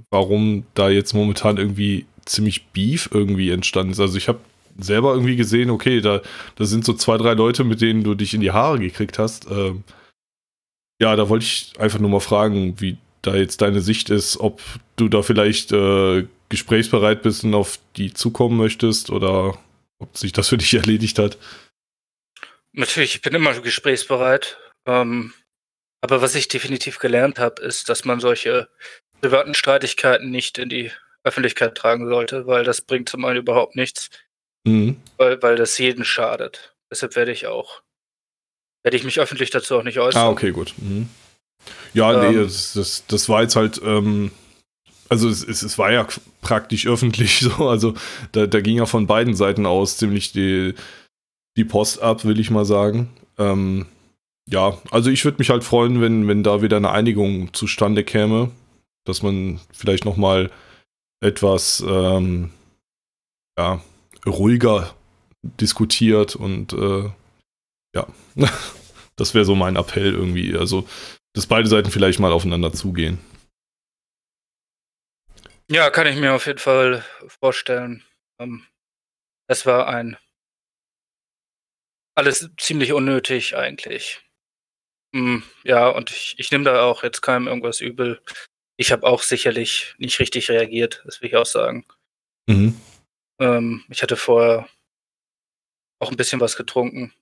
[0.09, 3.99] warum da jetzt momentan irgendwie ziemlich Beef irgendwie entstanden ist.
[3.99, 4.39] Also ich habe
[4.79, 6.21] selber irgendwie gesehen, okay, da,
[6.55, 9.49] da sind so zwei, drei Leute, mit denen du dich in die Haare gekriegt hast.
[9.51, 9.83] Ähm,
[10.99, 14.61] ja, da wollte ich einfach nur mal fragen, wie da jetzt deine Sicht ist, ob
[14.95, 19.57] du da vielleicht äh, gesprächsbereit bist und auf die zukommen möchtest oder
[19.99, 21.37] ob sich das für dich erledigt hat.
[22.73, 24.57] Natürlich, ich bin immer gesprächsbereit.
[24.85, 25.33] Ähm,
[26.01, 28.69] aber was ich definitiv gelernt habe, ist, dass man solche
[29.21, 30.91] privaten Streitigkeiten nicht in die
[31.23, 34.09] Öffentlichkeit tragen sollte, weil das bringt zum einen überhaupt nichts,
[34.65, 34.97] Mhm.
[35.17, 36.75] weil, weil das jeden schadet.
[36.91, 37.81] Deshalb werde ich auch,
[38.83, 40.21] werde ich mich öffentlich dazu auch nicht äußern.
[40.21, 40.73] Ah, okay, gut.
[40.77, 41.09] Mhm.
[41.93, 42.43] Ja, nee, Ähm.
[42.43, 44.31] das, das, das war jetzt halt, ähm,
[45.09, 46.07] also es, es, es war ja
[46.41, 47.93] praktisch öffentlich so, also
[48.31, 50.73] da, da ging ja von beiden Seiten aus ziemlich die,
[51.57, 53.09] die Post ab, will ich mal sagen.
[53.37, 53.85] Ähm,
[54.49, 58.51] ja, also ich würde mich halt freuen, wenn, wenn da wieder eine Einigung zustande käme,
[59.05, 60.51] dass man vielleicht noch mal
[61.23, 62.49] etwas ähm,
[63.57, 63.81] ja,
[64.25, 64.93] ruhiger
[65.43, 67.09] diskutiert und äh,
[67.95, 68.07] ja,
[69.15, 70.55] das wäre so mein Appell irgendwie.
[70.55, 70.85] Also,
[71.33, 73.19] dass beide Seiten vielleicht mal aufeinander zugehen.
[75.69, 78.03] Ja, kann ich mir auf jeden Fall vorstellen.
[78.39, 78.65] Ähm,
[79.47, 80.17] Es war ein
[82.15, 84.21] alles ziemlich unnötig eigentlich.
[85.15, 88.21] Hm, ja, und ich, ich nehme da auch jetzt keinem irgendwas übel.
[88.77, 91.85] Ich habe auch sicherlich nicht richtig reagiert, das will ich auch sagen.
[92.47, 92.79] Mhm.
[93.39, 94.67] Ähm, ich hatte vorher
[95.99, 97.13] auch ein bisschen was getrunken,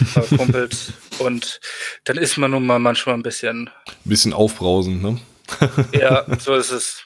[0.00, 1.60] ein paar Kumpels, und
[2.04, 3.70] dann ist man nun mal manchmal ein bisschen,
[4.04, 5.18] Bisschen aufbrausend, ne?
[5.92, 7.02] ja, so ist es.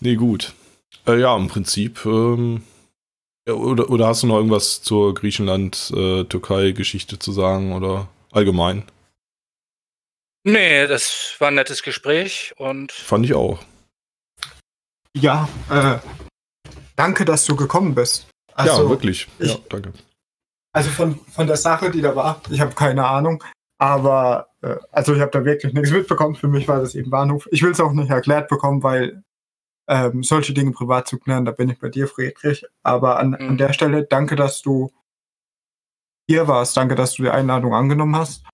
[0.00, 0.52] Nee, gut.
[1.06, 2.04] Äh, ja, im Prinzip.
[2.04, 2.62] Ähm,
[3.48, 8.82] ja, oder, oder hast du noch irgendwas zur Griechenland-Türkei-Geschichte zu sagen oder allgemein?
[10.44, 13.58] Nee, das war ein nettes Gespräch und Fand ich auch.
[15.16, 15.98] Ja, äh,
[16.96, 18.26] danke, dass du gekommen bist.
[18.54, 19.26] Also, ja, wirklich.
[19.38, 19.92] ich- ja, danke.
[20.78, 23.42] Also von, von der Sache, die da war, ich habe keine Ahnung.
[23.80, 26.34] Aber, äh, also ich habe da wirklich nichts mitbekommen.
[26.36, 27.48] Für mich war das eben Bahnhof.
[27.50, 29.22] Ich will es auch nicht erklärt bekommen, weil
[29.88, 32.64] ähm, solche Dinge privat zu klären, da bin ich bei dir, Friedrich.
[32.82, 33.56] Aber an, an Mhm.
[33.58, 34.90] der Stelle, danke, dass du
[36.28, 36.76] hier warst.
[36.76, 38.44] Danke, dass du die Einladung angenommen hast.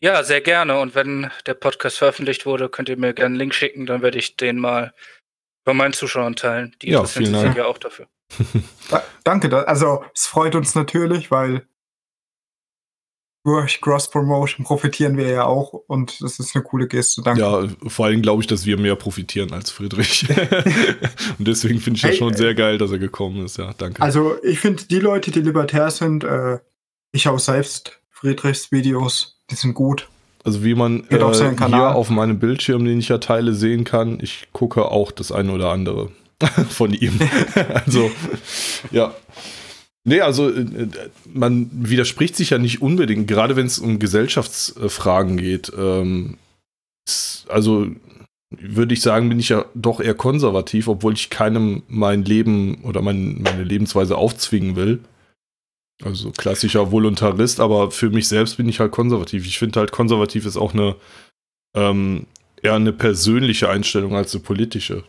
[0.00, 0.78] ja, sehr gerne.
[0.80, 4.18] Und wenn der Podcast veröffentlicht wurde, könnt ihr mir gerne einen Link schicken, dann werde
[4.18, 4.92] ich den mal
[5.64, 6.76] bei meinen Zuschauern teilen.
[6.82, 8.06] Die Ja, interessieren sich ja auch dafür.
[8.90, 9.48] Da, danke.
[9.48, 11.66] Da, also es freut uns natürlich, weil
[13.46, 17.22] durch Cross-Promotion profitieren wir ja auch und das ist eine coole Geste.
[17.22, 17.40] Danke.
[17.40, 20.28] Ja, vor allem glaube ich, dass wir mehr profitieren als Friedrich.
[21.38, 23.56] Und deswegen finde ich das Hey, schon äh, sehr geil, dass er gekommen ist.
[23.58, 24.02] Ja, danke.
[24.02, 26.58] Also ich finde, die Leute, die libertär sind, äh,
[27.12, 30.08] ich schaue selbst Friedrichs Videos, die sind gut.
[30.42, 34.48] Also wie man äh, hier auf meinem Bildschirm, den ich ja teile, sehen kann, ich
[34.52, 36.10] gucke auch das eine oder andere
[36.68, 37.18] von ihm.
[37.86, 38.10] also,
[38.90, 39.14] ja.
[40.04, 40.88] Nee, also äh,
[41.32, 45.72] man widerspricht sich ja nicht unbedingt, gerade wenn es um Gesellschaftsfragen geht.
[45.76, 46.38] Ähm,
[47.48, 47.88] also
[48.50, 53.02] würde ich sagen, bin ich ja doch eher konservativ, obwohl ich keinem mein Leben oder
[53.02, 55.00] mein, meine Lebensweise aufzwingen will.
[56.04, 59.46] Also klassischer Voluntarist, aber für mich selbst bin ich halt konservativ.
[59.46, 60.94] Ich finde halt, konservativ ist auch eine
[61.74, 62.26] ähm,
[62.62, 65.04] eher eine persönliche Einstellung als eine politische.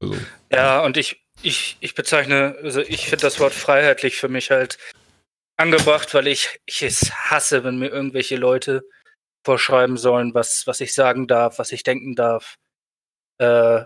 [0.00, 0.16] Also,
[0.50, 4.78] Ja, und ich, ich, ich bezeichne, also ich finde das Wort freiheitlich für mich halt
[5.56, 8.84] angebracht, weil ich, ich es hasse, wenn mir irgendwelche Leute
[9.44, 12.56] vorschreiben sollen, was, was ich sagen darf, was ich denken darf.
[13.38, 13.84] Äh,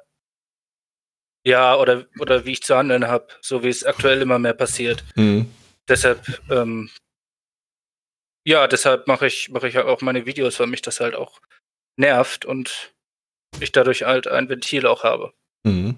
[1.44, 5.04] ja, oder, oder wie ich zu handeln habe, so wie es aktuell immer mehr passiert.
[5.16, 5.52] mhm.
[5.88, 6.90] Deshalb, ähm,
[8.46, 11.40] ja, deshalb mache ich, mache ich auch meine Videos, weil mich das halt auch
[11.96, 12.94] nervt und
[13.60, 15.32] ich dadurch halt ein Ventil auch habe.
[15.64, 15.96] Mhm.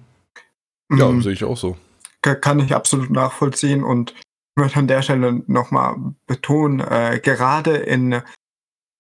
[0.93, 1.77] Ja, Mm, sehe ich auch so.
[2.23, 4.15] ka- kann ich absolut nachvollziehen und
[4.57, 5.97] möchte an der Stelle nochmal
[6.27, 8.21] betonen, äh, gerade in,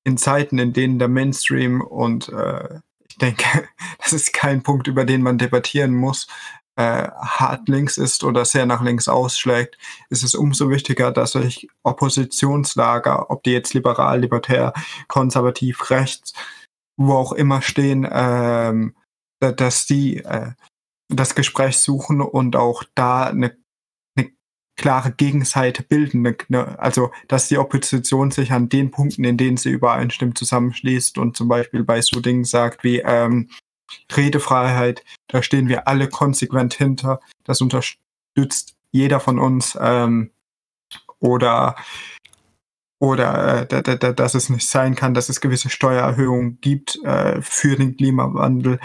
[0.04, 3.44] in Zeiten, in denen der Mainstream und äh, ich denke,
[4.02, 6.26] das ist kein Punkt, über den man debattieren muss,
[6.76, 9.78] äh, hart links ist oder sehr nach links ausschlägt,
[10.08, 14.72] ist es umso wichtiger, dass sich Oppositionslager, ob die jetzt liberal, libertär,
[15.06, 16.32] konservativ, rechts,
[16.96, 18.94] wo auch immer stehen, ähm,
[19.52, 20.52] dass die äh,
[21.08, 23.56] das Gespräch suchen und auch da eine,
[24.16, 24.30] eine
[24.76, 26.26] klare Gegenseite bilden.
[26.26, 31.18] Eine, eine, also, dass die Opposition sich an den Punkten, in denen sie übereinstimmt, zusammenschließt
[31.18, 33.50] und zum Beispiel bei so Dingen sagt wie ähm,
[34.16, 37.20] Redefreiheit, da stehen wir alle konsequent hinter.
[37.44, 39.76] Das unterstützt jeder von uns.
[39.80, 40.30] Ähm,
[41.20, 41.76] oder
[43.00, 47.02] oder äh, da, da, da, dass es nicht sein kann, dass es gewisse Steuererhöhungen gibt
[47.04, 48.78] äh, für den Klimawandel,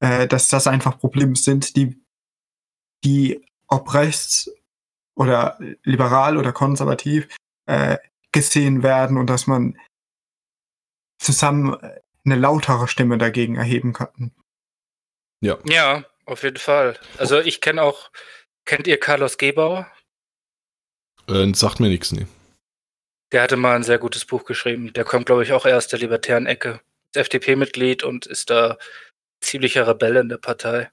[0.00, 2.02] äh, dass das einfach Probleme sind, die,
[3.04, 4.50] die ob rechts
[5.14, 7.28] oder liberal oder konservativ
[7.66, 7.98] äh,
[8.32, 9.78] gesehen werden und dass man
[11.18, 11.76] zusammen
[12.24, 14.32] eine lautere Stimme dagegen erheben kann.
[15.40, 16.98] Ja, auf jeden Fall.
[17.18, 18.10] Also ich kenne auch,
[18.64, 19.90] kennt ihr Carlos Gebauer?
[21.28, 22.26] Äh, das sagt mir nichts, nee.
[23.32, 24.92] Der hatte mal ein sehr gutes Buch geschrieben.
[24.92, 26.80] Der kommt, glaube ich, auch eher aus der libertären Ecke.
[27.14, 28.78] FDP-Mitglied und ist da
[29.40, 30.90] ziemlicher Rebell in der Partei.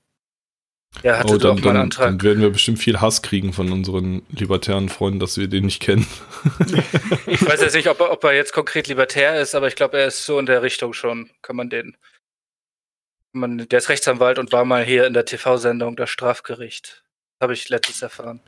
[1.03, 2.05] Er hatte oh, dann, auch mal einen Antrag.
[2.07, 5.81] Dann werden wir bestimmt viel Hass kriegen von unseren libertären Freunden, dass wir den nicht
[5.81, 6.05] kennen.
[7.27, 9.97] ich weiß jetzt nicht, ob er, ob er jetzt konkret libertär ist, aber ich glaube,
[9.97, 11.30] er ist so in der Richtung schon.
[11.41, 11.95] Kann man den.
[13.31, 17.03] Man, der ist Rechtsanwalt und war mal hier in der TV-Sendung das Strafgericht.
[17.39, 18.41] Habe ich letztens erfahren.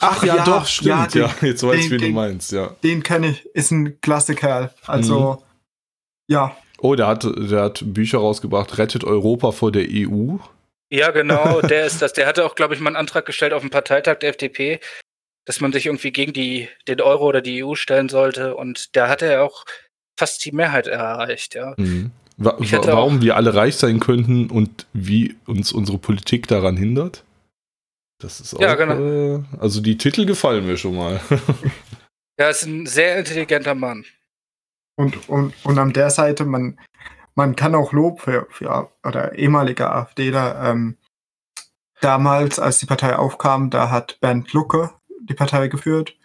[0.00, 0.88] Ach ja, ja doch, stimmt.
[0.88, 2.74] Ja, den, ja jetzt weiß ich, wie den, du meinst, ja.
[2.82, 4.74] Den kenne ich, ist ein Klassiker.
[4.86, 5.44] Also,
[6.26, 6.34] mhm.
[6.34, 6.56] ja.
[6.80, 10.36] Oh, der hat, der hat Bücher rausgebracht, Rettet Europa vor der EU.
[10.90, 12.12] Ja, genau, der ist das.
[12.12, 14.80] Der hatte auch, glaube ich, mal einen Antrag gestellt auf dem Parteitag der FDP,
[15.44, 18.56] dass man sich irgendwie gegen die, den Euro oder die EU stellen sollte.
[18.56, 19.64] Und da hatte er auch
[20.18, 21.74] fast die Mehrheit erreicht, ja.
[21.76, 22.10] Mhm.
[22.36, 27.22] Wa warum wir alle reich sein könnten und wie uns unsere Politik daran hindert?
[28.18, 28.60] Das ist auch.
[28.60, 29.38] Ja, genau.
[29.38, 31.20] Äh, also die Titel gefallen mir schon mal.
[32.38, 34.06] ja, ist ein sehr intelligenter Mann.
[35.00, 36.78] Und, und, und an der Seite, man,
[37.34, 40.62] man kann auch Lob für, für oder ehemalige AfDler.
[40.62, 40.98] Ähm,
[42.02, 44.90] damals, als die Partei aufkam, da hat Bernd Lucke
[45.22, 46.18] die Partei geführt.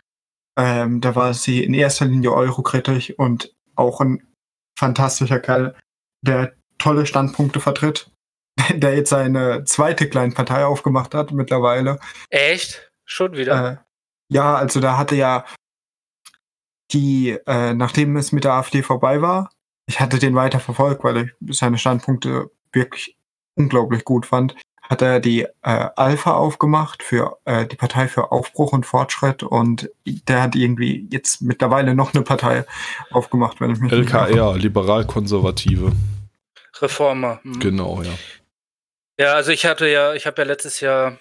[0.57, 4.27] Ähm, da war sie in erster Linie eurokritisch und auch ein
[4.77, 5.73] fantastischer Kerl,
[6.21, 8.11] der tolle Standpunkte vertritt,
[8.73, 11.97] der jetzt seine zweite kleine Partei aufgemacht hat mittlerweile.
[12.29, 12.91] Echt?
[13.05, 13.71] Schon wieder?
[13.71, 13.77] Äh,
[14.33, 15.45] ja, also da hatte ja
[16.91, 19.51] die, äh, nachdem es mit der AfD vorbei war,
[19.87, 23.15] ich hatte den weiter verfolgt, weil ich seine Standpunkte wirklich
[23.55, 24.55] unglaublich gut fand.
[24.81, 29.89] Hat er die äh, Alpha aufgemacht für äh, die Partei für Aufbruch und Fortschritt und
[30.05, 32.65] der hat irgendwie jetzt mittlerweile noch eine Partei
[33.09, 35.91] aufgemacht, wenn ich mich LKR, liberal-konservative.
[36.81, 37.39] Reformer.
[37.43, 37.59] Mhm.
[37.59, 38.11] Genau, ja.
[39.17, 41.17] Ja, also ich hatte ja, ich habe ja letztes Jahr,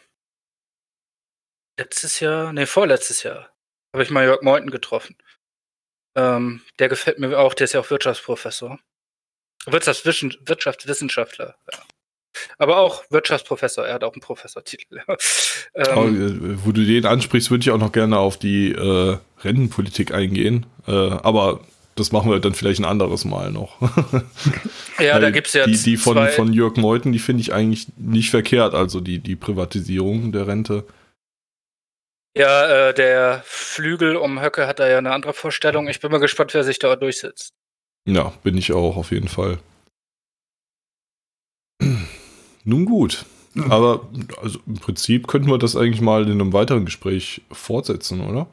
[1.78, 3.48] letztes Jahr, nee, vorletztes Jahr,
[3.92, 5.16] habe ich mal Jörg Meuthen getroffen.
[6.16, 8.78] Ähm, der gefällt mir auch, der ist ja auch Wirtschaftsprofessor.
[9.66, 11.78] Wirtschaftswissen, Wirtschaftswissenschaftler, ja.
[12.58, 15.00] Aber auch Wirtschaftsprofessor, er hat auch einen Professortitel.
[15.74, 20.66] ähm, wo du den ansprichst, würde ich auch noch gerne auf die äh, Rentenpolitik eingehen.
[20.86, 21.60] Äh, aber
[21.94, 23.80] das machen wir dann vielleicht ein anderes Mal noch.
[24.98, 27.86] ja, da gibt es ja die, die von, von Jörg Meuthen, die finde ich eigentlich
[27.96, 30.84] nicht verkehrt, also die, die Privatisierung der Rente.
[32.36, 35.88] Ja, äh, der Flügel um Höcke hat da ja eine andere Vorstellung.
[35.88, 37.50] Ich bin mal gespannt, wer sich da durchsetzt.
[38.06, 39.58] Ja, bin ich auch auf jeden Fall.
[42.64, 43.24] Nun gut.
[43.54, 43.70] Mhm.
[43.70, 44.08] Aber
[44.42, 48.48] also im Prinzip könnten wir das eigentlich mal in einem weiteren Gespräch fortsetzen, oder?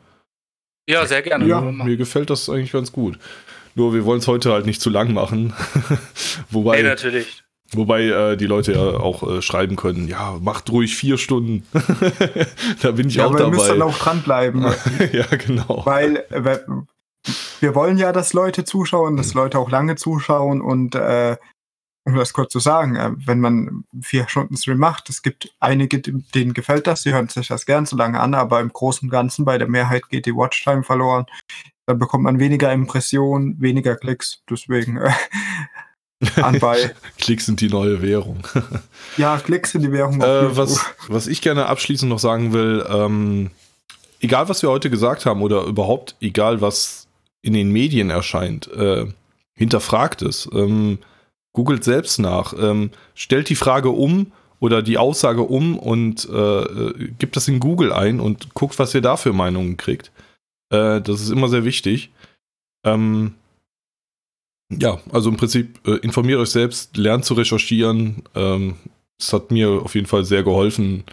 [0.87, 1.47] Ja, sehr gerne.
[1.47, 3.17] Ja, mir gefällt das eigentlich ganz gut.
[3.73, 5.53] Nur wir wollen es heute halt nicht zu lang machen.
[6.49, 7.43] Wobei, nee, natürlich.
[7.73, 11.65] Wobei äh, die Leute ja auch äh, schreiben können, ja, macht ruhig vier Stunden.
[12.81, 13.51] da bin ich ja, auch aber dabei.
[13.51, 14.61] Wir müssen dann auch dranbleiben.
[15.13, 15.85] ja, genau.
[15.85, 16.59] Weil äh,
[17.59, 21.37] wir wollen ja, dass Leute zuschauen, dass Leute auch lange zuschauen und äh,
[22.03, 25.99] um das kurz zu sagen, äh, wenn man vier Stunden Stream macht, es gibt einige,
[25.99, 29.11] denen gefällt das, die hören sich das gern so lange an, aber im Großen und
[29.11, 31.25] Ganzen bei der Mehrheit geht die Watchtime verloren.
[31.85, 34.43] Dann bekommt man weniger Impressionen, weniger Klicks.
[34.49, 35.11] Deswegen äh,
[36.35, 36.93] anbei.
[37.17, 38.47] Klicks sind die neue Währung.
[39.17, 40.21] ja, Klicks sind die Währung.
[40.21, 43.51] Äh, was, was ich gerne abschließend noch sagen will, ähm,
[44.19, 47.07] egal was wir heute gesagt haben oder überhaupt egal was
[47.41, 49.07] in den Medien erscheint, äh,
[49.55, 50.49] hinterfragt es.
[50.53, 50.99] Ähm,
[51.53, 57.09] googelt selbst nach, ähm, stellt die Frage um oder die Aussage um und äh, äh
[57.17, 60.11] gibt das in Google ein und guckt, was ihr da für Meinungen kriegt.
[60.69, 62.11] Äh, das ist immer sehr wichtig.
[62.85, 63.35] Ähm,
[64.79, 68.23] ja, also im Prinzip äh, informiert euch selbst, lernt zu recherchieren.
[68.35, 68.77] Ähm,
[69.19, 71.03] es hat mir auf jeden Fall sehr geholfen,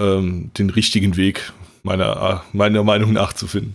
[0.00, 1.52] ähm, den richtigen Weg
[1.82, 3.74] meiner, meiner Meinung nach zu finden.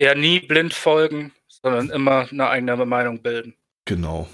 [0.00, 3.54] Ja, nie blind folgen, sondern immer eine eigene Meinung bilden.
[3.84, 4.28] Genau.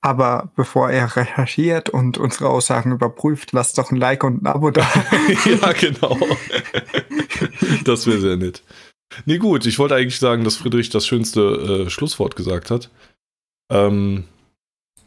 [0.00, 4.70] Aber bevor er recherchiert und unsere Aussagen überprüft, lasst doch ein Like und ein Abo
[4.70, 4.82] da.
[5.44, 6.16] ja, genau.
[7.84, 8.62] das wäre sehr nett.
[9.24, 12.90] Nee, gut, ich wollte eigentlich sagen, dass Friedrich das schönste äh, Schlusswort gesagt hat.
[13.70, 14.28] Ähm,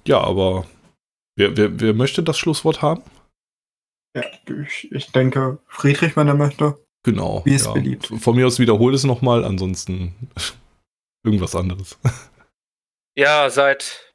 [0.06, 0.68] ja, aber
[1.36, 3.04] wer, wer, wer möchte das Schlusswort haben?
[4.16, 4.24] Ja,
[4.64, 6.78] ich, ich denke, Friedrich, wenn er möchte.
[7.04, 7.44] Genau.
[7.46, 7.72] Wie es ja.
[7.72, 8.08] beliebt.
[8.08, 10.30] Von mir aus wiederhole es nochmal, ansonsten
[11.24, 11.98] irgendwas anderes.
[13.18, 14.14] Ja, seid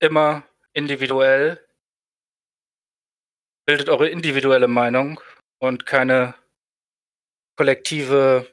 [0.00, 1.64] immer individuell.
[3.66, 5.20] Bildet eure individuelle Meinung
[5.60, 6.34] und keine
[7.56, 8.50] kollektive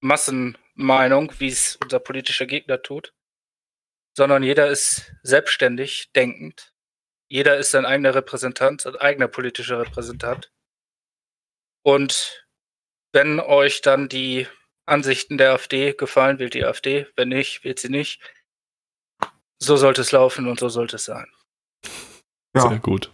[0.00, 3.12] Massenmeinung, wie es unser politischer Gegner tut
[4.16, 6.72] sondern jeder ist selbstständig denkend.
[7.28, 10.52] Jeder ist sein eigener Repräsentant, sein eigener politischer Repräsentant.
[11.82, 12.46] Und
[13.12, 14.46] wenn euch dann die
[14.86, 17.06] Ansichten der AfD gefallen, wählt die AfD.
[17.16, 18.20] Wenn nicht, wählt sie nicht.
[19.58, 21.26] so sollte es laufen und so sollte es sein.
[22.54, 22.68] Ja.
[22.68, 23.10] Sehr gut.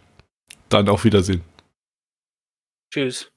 [0.69, 1.43] Dann auf Wiedersehen.
[2.93, 3.31] Tschüss.